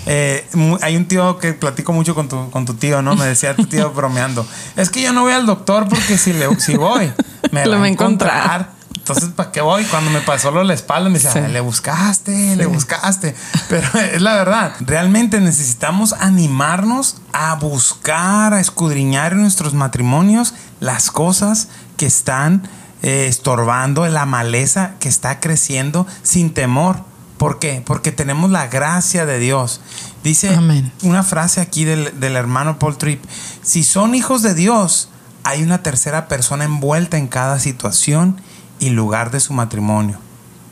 eh, 0.07 0.46
hay 0.82 0.96
un 0.96 1.07
tío 1.07 1.38
que 1.38 1.52
platico 1.52 1.92
mucho 1.92 2.14
con 2.14 2.28
tu, 2.28 2.50
con 2.50 2.64
tu 2.64 2.74
tío, 2.74 3.02
¿no? 3.02 3.14
Me 3.16 3.26
decía 3.26 3.54
tu 3.57 3.66
tío 3.66 3.90
bromeando. 3.90 4.46
Es 4.76 4.90
que 4.90 5.02
yo 5.02 5.12
no 5.12 5.22
voy 5.22 5.32
al 5.32 5.46
doctor 5.46 5.88
porque 5.88 6.16
si, 6.16 6.32
le, 6.32 6.59
si 6.61 6.76
voy, 6.76 7.12
me 7.52 7.66
Lo 7.66 7.78
va 7.78 7.84
a 7.84 7.88
encontrar. 7.88 8.36
encontrar. 8.36 8.76
Entonces, 8.96 9.28
¿para 9.36 9.52
qué 9.52 9.61
voy? 9.61 9.84
Cuando 9.84 10.11
me 10.11 10.20
pasó 10.20 10.50
lo 10.50 10.59
de 10.61 10.64
la 10.64 10.74
espalda, 10.74 11.09
me 11.09 11.14
decía, 11.18 11.30
Sí. 11.32 11.38
"Ay, 11.38 11.52
le 11.52 11.61
buscaste, 11.61 12.57
le 12.57 12.66
buscaste. 12.66 13.36
Pero 13.68 13.86
es 14.12 14.20
la 14.20 14.34
verdad, 14.34 14.72
realmente 14.80 15.40
necesitamos 15.40 16.12
animarnos 16.14 17.16
a 17.32 17.54
buscar, 17.54 18.52
a 18.52 18.61
escudriñar 18.61 19.32
en 19.32 19.42
nuestros 19.42 19.74
matrimonios 19.74 20.54
las 20.80 21.11
cosas 21.12 21.68
que 21.96 22.07
están 22.07 22.68
eh, 23.02 23.26
estorbando, 23.28 24.04
la 24.09 24.26
maleza 24.26 24.94
que 24.98 25.09
está 25.09 25.38
creciendo 25.38 26.07
sin 26.22 26.52
temor. 26.52 26.96
¿Por 27.39 27.59
qué? 27.59 27.82
Porque 27.84 28.12
tenemos 28.12 28.51
la 28.51 28.68
gracia 28.68 29.26
de 29.26 29.39
Dios. 29.39 29.80
Dice 30.24 30.55
Amén. 30.55 30.93
una 31.03 31.22
frase 31.22 31.61
aquí 31.61 31.84
del, 31.84 32.18
del 32.18 32.37
hermano 32.37 32.78
Paul 32.78 32.97
Tripp. 32.97 33.22
Si 33.62 33.84
son 33.84 34.14
hijos 34.14 34.43
de 34.43 34.55
Dios, 34.55 35.11
hay 35.45 35.62
una 35.62 35.82
tercera 35.82 36.28
persona 36.28 36.64
envuelta 36.64 37.18
en 37.18 37.28
cada 37.28 37.59
situación 37.59 38.41
y 38.78 38.91
lugar 38.91 39.30
de 39.30 39.41
su 39.41 39.53
matrimonio. 39.53 40.18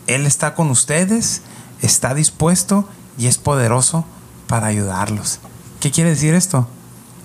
Él 0.07 0.27
está 0.27 0.55
con 0.55 0.71
ustedes, 0.71 1.43
está 1.83 2.15
dispuesto 2.15 2.89
y 3.17 3.27
es 3.27 3.39
poderoso 3.39 4.05
para 4.47 4.67
ayudarlos. 4.67 5.41
¿Qué 5.81 5.91
quiere 5.91 6.11
decir 6.11 6.35
esto? 6.35 6.69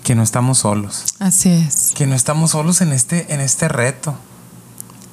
Que 0.04 0.14
no 0.14 0.22
estamos 0.22 0.58
solos. 0.58 1.04
Así 1.18 1.50
es. 1.50 1.92
Que 1.94 2.06
no 2.06 2.14
estamos 2.14 2.52
solos 2.52 2.80
en 2.80 2.92
este, 2.92 3.32
en 3.32 3.40
este 3.40 3.68
reto. 3.68 4.14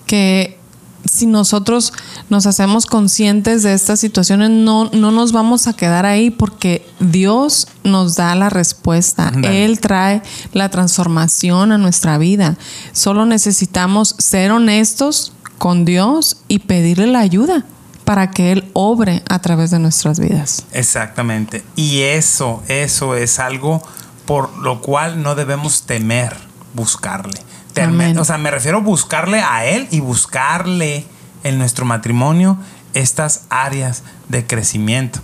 Que 0.05 0.56
si 1.05 1.25
nosotros 1.25 1.93
nos 2.29 2.45
hacemos 2.45 2.85
conscientes 2.85 3.63
de 3.63 3.73
estas 3.73 3.99
situaciones, 3.99 4.49
no, 4.49 4.89
no 4.91 5.11
nos 5.11 5.31
vamos 5.31 5.67
a 5.67 5.73
quedar 5.73 6.05
ahí 6.05 6.29
porque 6.29 6.85
Dios 6.99 7.67
nos 7.83 8.15
da 8.15 8.35
la 8.35 8.49
respuesta. 8.49 9.31
Él 9.43 9.79
trae 9.79 10.21
la 10.53 10.69
transformación 10.69 11.71
a 11.71 11.77
nuestra 11.77 12.17
vida. 12.17 12.57
Solo 12.91 13.25
necesitamos 13.25 14.15
ser 14.17 14.51
honestos 14.51 15.33
con 15.57 15.85
Dios 15.85 16.37
y 16.47 16.59
pedirle 16.59 17.07
la 17.07 17.19
ayuda 17.19 17.65
para 18.05 18.31
que 18.31 18.53
Él 18.53 18.69
obre 18.73 19.23
a 19.27 19.39
través 19.39 19.71
de 19.71 19.79
nuestras 19.79 20.19
vidas. 20.19 20.63
Exactamente. 20.71 21.63
Y 21.75 22.01
eso, 22.01 22.63
eso 22.67 23.15
es 23.15 23.39
algo 23.39 23.81
por 24.25 24.57
lo 24.57 24.81
cual 24.81 25.21
no 25.23 25.35
debemos 25.35 25.83
temer 25.83 26.37
buscarle. 26.73 27.41
Amén. 27.81 28.17
o 28.17 28.25
sea, 28.25 28.37
me 28.37 28.51
refiero 28.51 28.79
a 28.79 28.81
buscarle 28.81 29.41
a 29.41 29.65
Él 29.65 29.87
y 29.91 29.99
buscarle 29.99 31.05
en 31.43 31.57
nuestro 31.57 31.85
matrimonio 31.85 32.57
estas 32.93 33.43
áreas 33.49 34.03
de 34.29 34.45
crecimiento. 34.45 35.19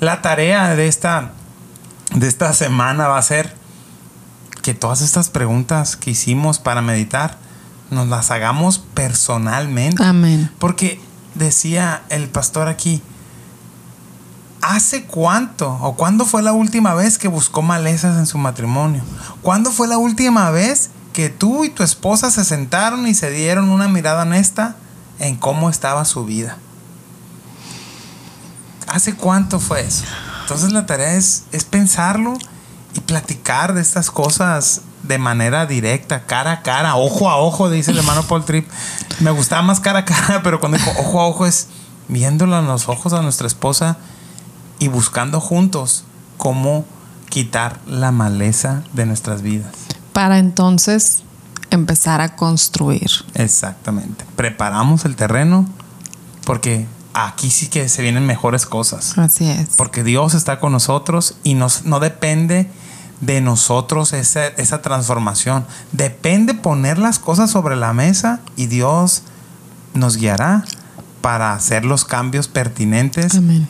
La 0.00 0.22
tarea 0.22 0.74
de 0.74 0.88
esta, 0.88 1.32
de 2.14 2.26
esta 2.26 2.52
semana 2.52 3.08
va 3.08 3.18
a 3.18 3.22
ser 3.22 3.54
que 4.62 4.74
todas 4.74 5.02
estas 5.02 5.28
preguntas 5.30 5.96
que 5.96 6.10
hicimos 6.10 6.58
para 6.58 6.82
meditar 6.82 7.36
nos 7.90 8.08
las 8.08 8.30
hagamos 8.30 8.78
personalmente. 8.78 10.02
Amén. 10.02 10.50
Porque 10.58 11.00
decía 11.34 12.02
el 12.08 12.28
pastor 12.28 12.68
aquí, 12.68 13.02
¿hace 14.60 15.04
cuánto 15.04 15.70
o 15.80 15.94
cuándo 15.94 16.24
fue 16.24 16.42
la 16.42 16.52
última 16.52 16.94
vez 16.94 17.18
que 17.18 17.28
buscó 17.28 17.62
malezas 17.62 18.16
en 18.16 18.26
su 18.26 18.38
matrimonio? 18.38 19.02
¿Cuándo 19.42 19.70
fue 19.72 19.88
la 19.88 19.98
última 19.98 20.50
vez 20.50 20.90
que 21.12 21.28
tú 21.28 21.64
y 21.64 21.70
tu 21.70 21.82
esposa 21.82 22.30
se 22.30 22.44
sentaron 22.44 23.06
y 23.06 23.14
se 23.14 23.30
dieron 23.30 23.70
una 23.70 23.88
mirada 23.88 24.22
honesta 24.22 24.76
en 25.18 25.36
cómo 25.36 25.70
estaba 25.70 26.04
su 26.04 26.24
vida? 26.24 26.58
¿Hace 28.88 29.14
cuánto 29.14 29.60
fue 29.60 29.82
eso? 29.82 30.04
Entonces 30.42 30.72
la 30.72 30.86
tarea 30.86 31.14
es, 31.14 31.44
es 31.52 31.64
pensarlo 31.64 32.34
y 32.94 33.00
platicar 33.00 33.74
de 33.74 33.80
estas 33.80 34.10
cosas 34.10 34.82
de 35.02 35.18
manera 35.18 35.66
directa, 35.66 36.26
cara 36.26 36.52
a 36.52 36.62
cara, 36.62 36.96
ojo 36.96 37.30
a 37.30 37.36
ojo, 37.36 37.70
dice 37.70 37.90
el 37.90 37.98
hermano 37.98 38.22
Paul 38.24 38.44
Tripp. 38.44 38.68
Me 39.20 39.30
gustaba 39.30 39.62
más 39.62 39.80
cara 39.80 40.00
a 40.00 40.04
cara, 40.04 40.42
pero 40.42 40.60
cuando 40.60 40.78
dijo 40.78 40.90
ojo 40.98 41.20
a 41.20 41.26
ojo 41.26 41.46
es 41.46 41.68
viéndolo 42.08 42.58
en 42.58 42.66
los 42.66 42.88
ojos 42.88 43.12
a 43.12 43.22
nuestra 43.22 43.46
esposa 43.46 43.96
y 44.78 44.88
buscando 44.88 45.40
juntos 45.40 46.04
cómo 46.36 46.84
quitar 47.28 47.80
la 47.86 48.12
maleza 48.12 48.82
de 48.92 49.06
nuestras 49.06 49.42
vidas. 49.42 49.72
Para 50.12 50.38
entonces 50.38 51.22
empezar 51.70 52.20
a 52.20 52.36
construir. 52.36 53.10
Exactamente. 53.34 54.24
Preparamos 54.36 55.04
el 55.04 55.16
terreno 55.16 55.66
porque 56.44 56.86
aquí 57.14 57.50
sí 57.50 57.68
que 57.68 57.88
se 57.88 58.02
vienen 58.02 58.26
mejores 58.26 58.66
cosas. 58.66 59.16
Así 59.18 59.48
es. 59.48 59.70
Porque 59.76 60.04
Dios 60.04 60.34
está 60.34 60.60
con 60.60 60.72
nosotros 60.72 61.36
y 61.42 61.54
nos, 61.54 61.84
no 61.84 62.00
depende 62.00 62.68
de 63.20 63.40
nosotros 63.40 64.12
esa, 64.12 64.46
esa 64.48 64.82
transformación. 64.82 65.64
Depende 65.92 66.54
poner 66.54 66.98
las 66.98 67.18
cosas 67.18 67.50
sobre 67.50 67.76
la 67.76 67.92
mesa 67.92 68.40
y 68.56 68.66
Dios 68.66 69.22
nos 69.94 70.16
guiará 70.16 70.64
para 71.20 71.54
hacer 71.54 71.84
los 71.84 72.04
cambios 72.04 72.48
pertinentes. 72.48 73.36
Amén. 73.36 73.68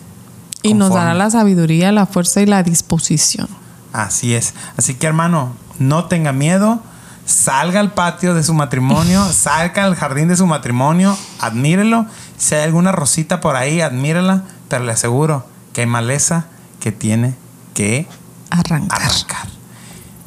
Y 0.62 0.74
nos 0.74 0.94
dará 0.94 1.12
la 1.14 1.28
sabiduría, 1.30 1.92
la 1.92 2.06
fuerza 2.06 2.40
y 2.40 2.46
la 2.46 2.62
disposición. 2.62 3.48
Así 3.92 4.34
es. 4.34 4.54
Así 4.76 4.94
que 4.94 5.06
hermano, 5.06 5.52
no 5.78 6.06
tenga 6.06 6.32
miedo. 6.32 6.80
Salga 7.24 7.78
al 7.78 7.92
patio 7.92 8.34
de 8.34 8.42
su 8.42 8.52
matrimonio, 8.52 9.24
salga 9.32 9.84
al 9.84 9.94
jardín 9.94 10.26
de 10.28 10.36
su 10.36 10.46
matrimonio, 10.46 11.16
admírelo. 11.40 12.06
Si 12.36 12.54
hay 12.56 12.64
alguna 12.64 12.90
rosita 12.92 13.40
por 13.40 13.54
ahí, 13.54 13.80
admírela, 13.80 14.42
pero 14.68 14.84
le 14.84 14.92
aseguro 14.92 15.46
que 15.72 15.82
hay 15.82 15.86
maleza 15.86 16.46
que 16.80 16.90
tiene 16.90 17.36
que 17.74 18.08
Arrancar. 18.50 19.00
arrancar. 19.02 19.46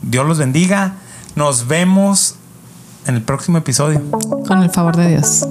Dios 0.02 0.26
los 0.26 0.38
bendiga. 0.38 0.94
Nos 1.36 1.68
vemos 1.68 2.36
en 3.06 3.16
el 3.16 3.22
próximo 3.22 3.58
episodio. 3.58 4.02
Con 4.48 4.64
el 4.64 4.70
favor 4.70 4.96
de 4.96 5.10
Dios. 5.10 5.46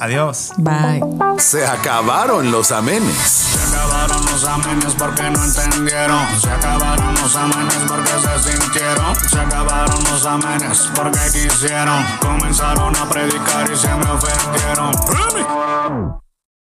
Adiós. 0.00 0.52
Bye. 0.58 1.00
Se 1.38 1.66
acabaron 1.66 2.50
los 2.50 2.72
amenes. 2.72 3.16
Se 3.16 3.76
acabaron 3.76 4.24
los 4.26 4.44
amenes 4.44 4.94
porque 4.94 5.30
no 5.30 5.44
entendieron. 5.44 6.40
Se 6.40 6.50
acabaron 6.50 7.14
los 7.14 7.36
amenes 7.36 7.78
porque 7.88 8.10
se 8.10 8.52
sintieron. 8.52 9.16
Se 9.30 9.40
acabaron 9.40 10.04
los 10.04 10.26
amenes 10.26 10.90
porque 10.94 11.20
quisieron. 11.32 12.04
Comenzaron 12.20 12.96
a 12.96 13.08
predicar 13.08 13.70
y 13.70 13.76
se 13.76 13.88
me 13.88 14.10
ofendieron. 14.10 14.92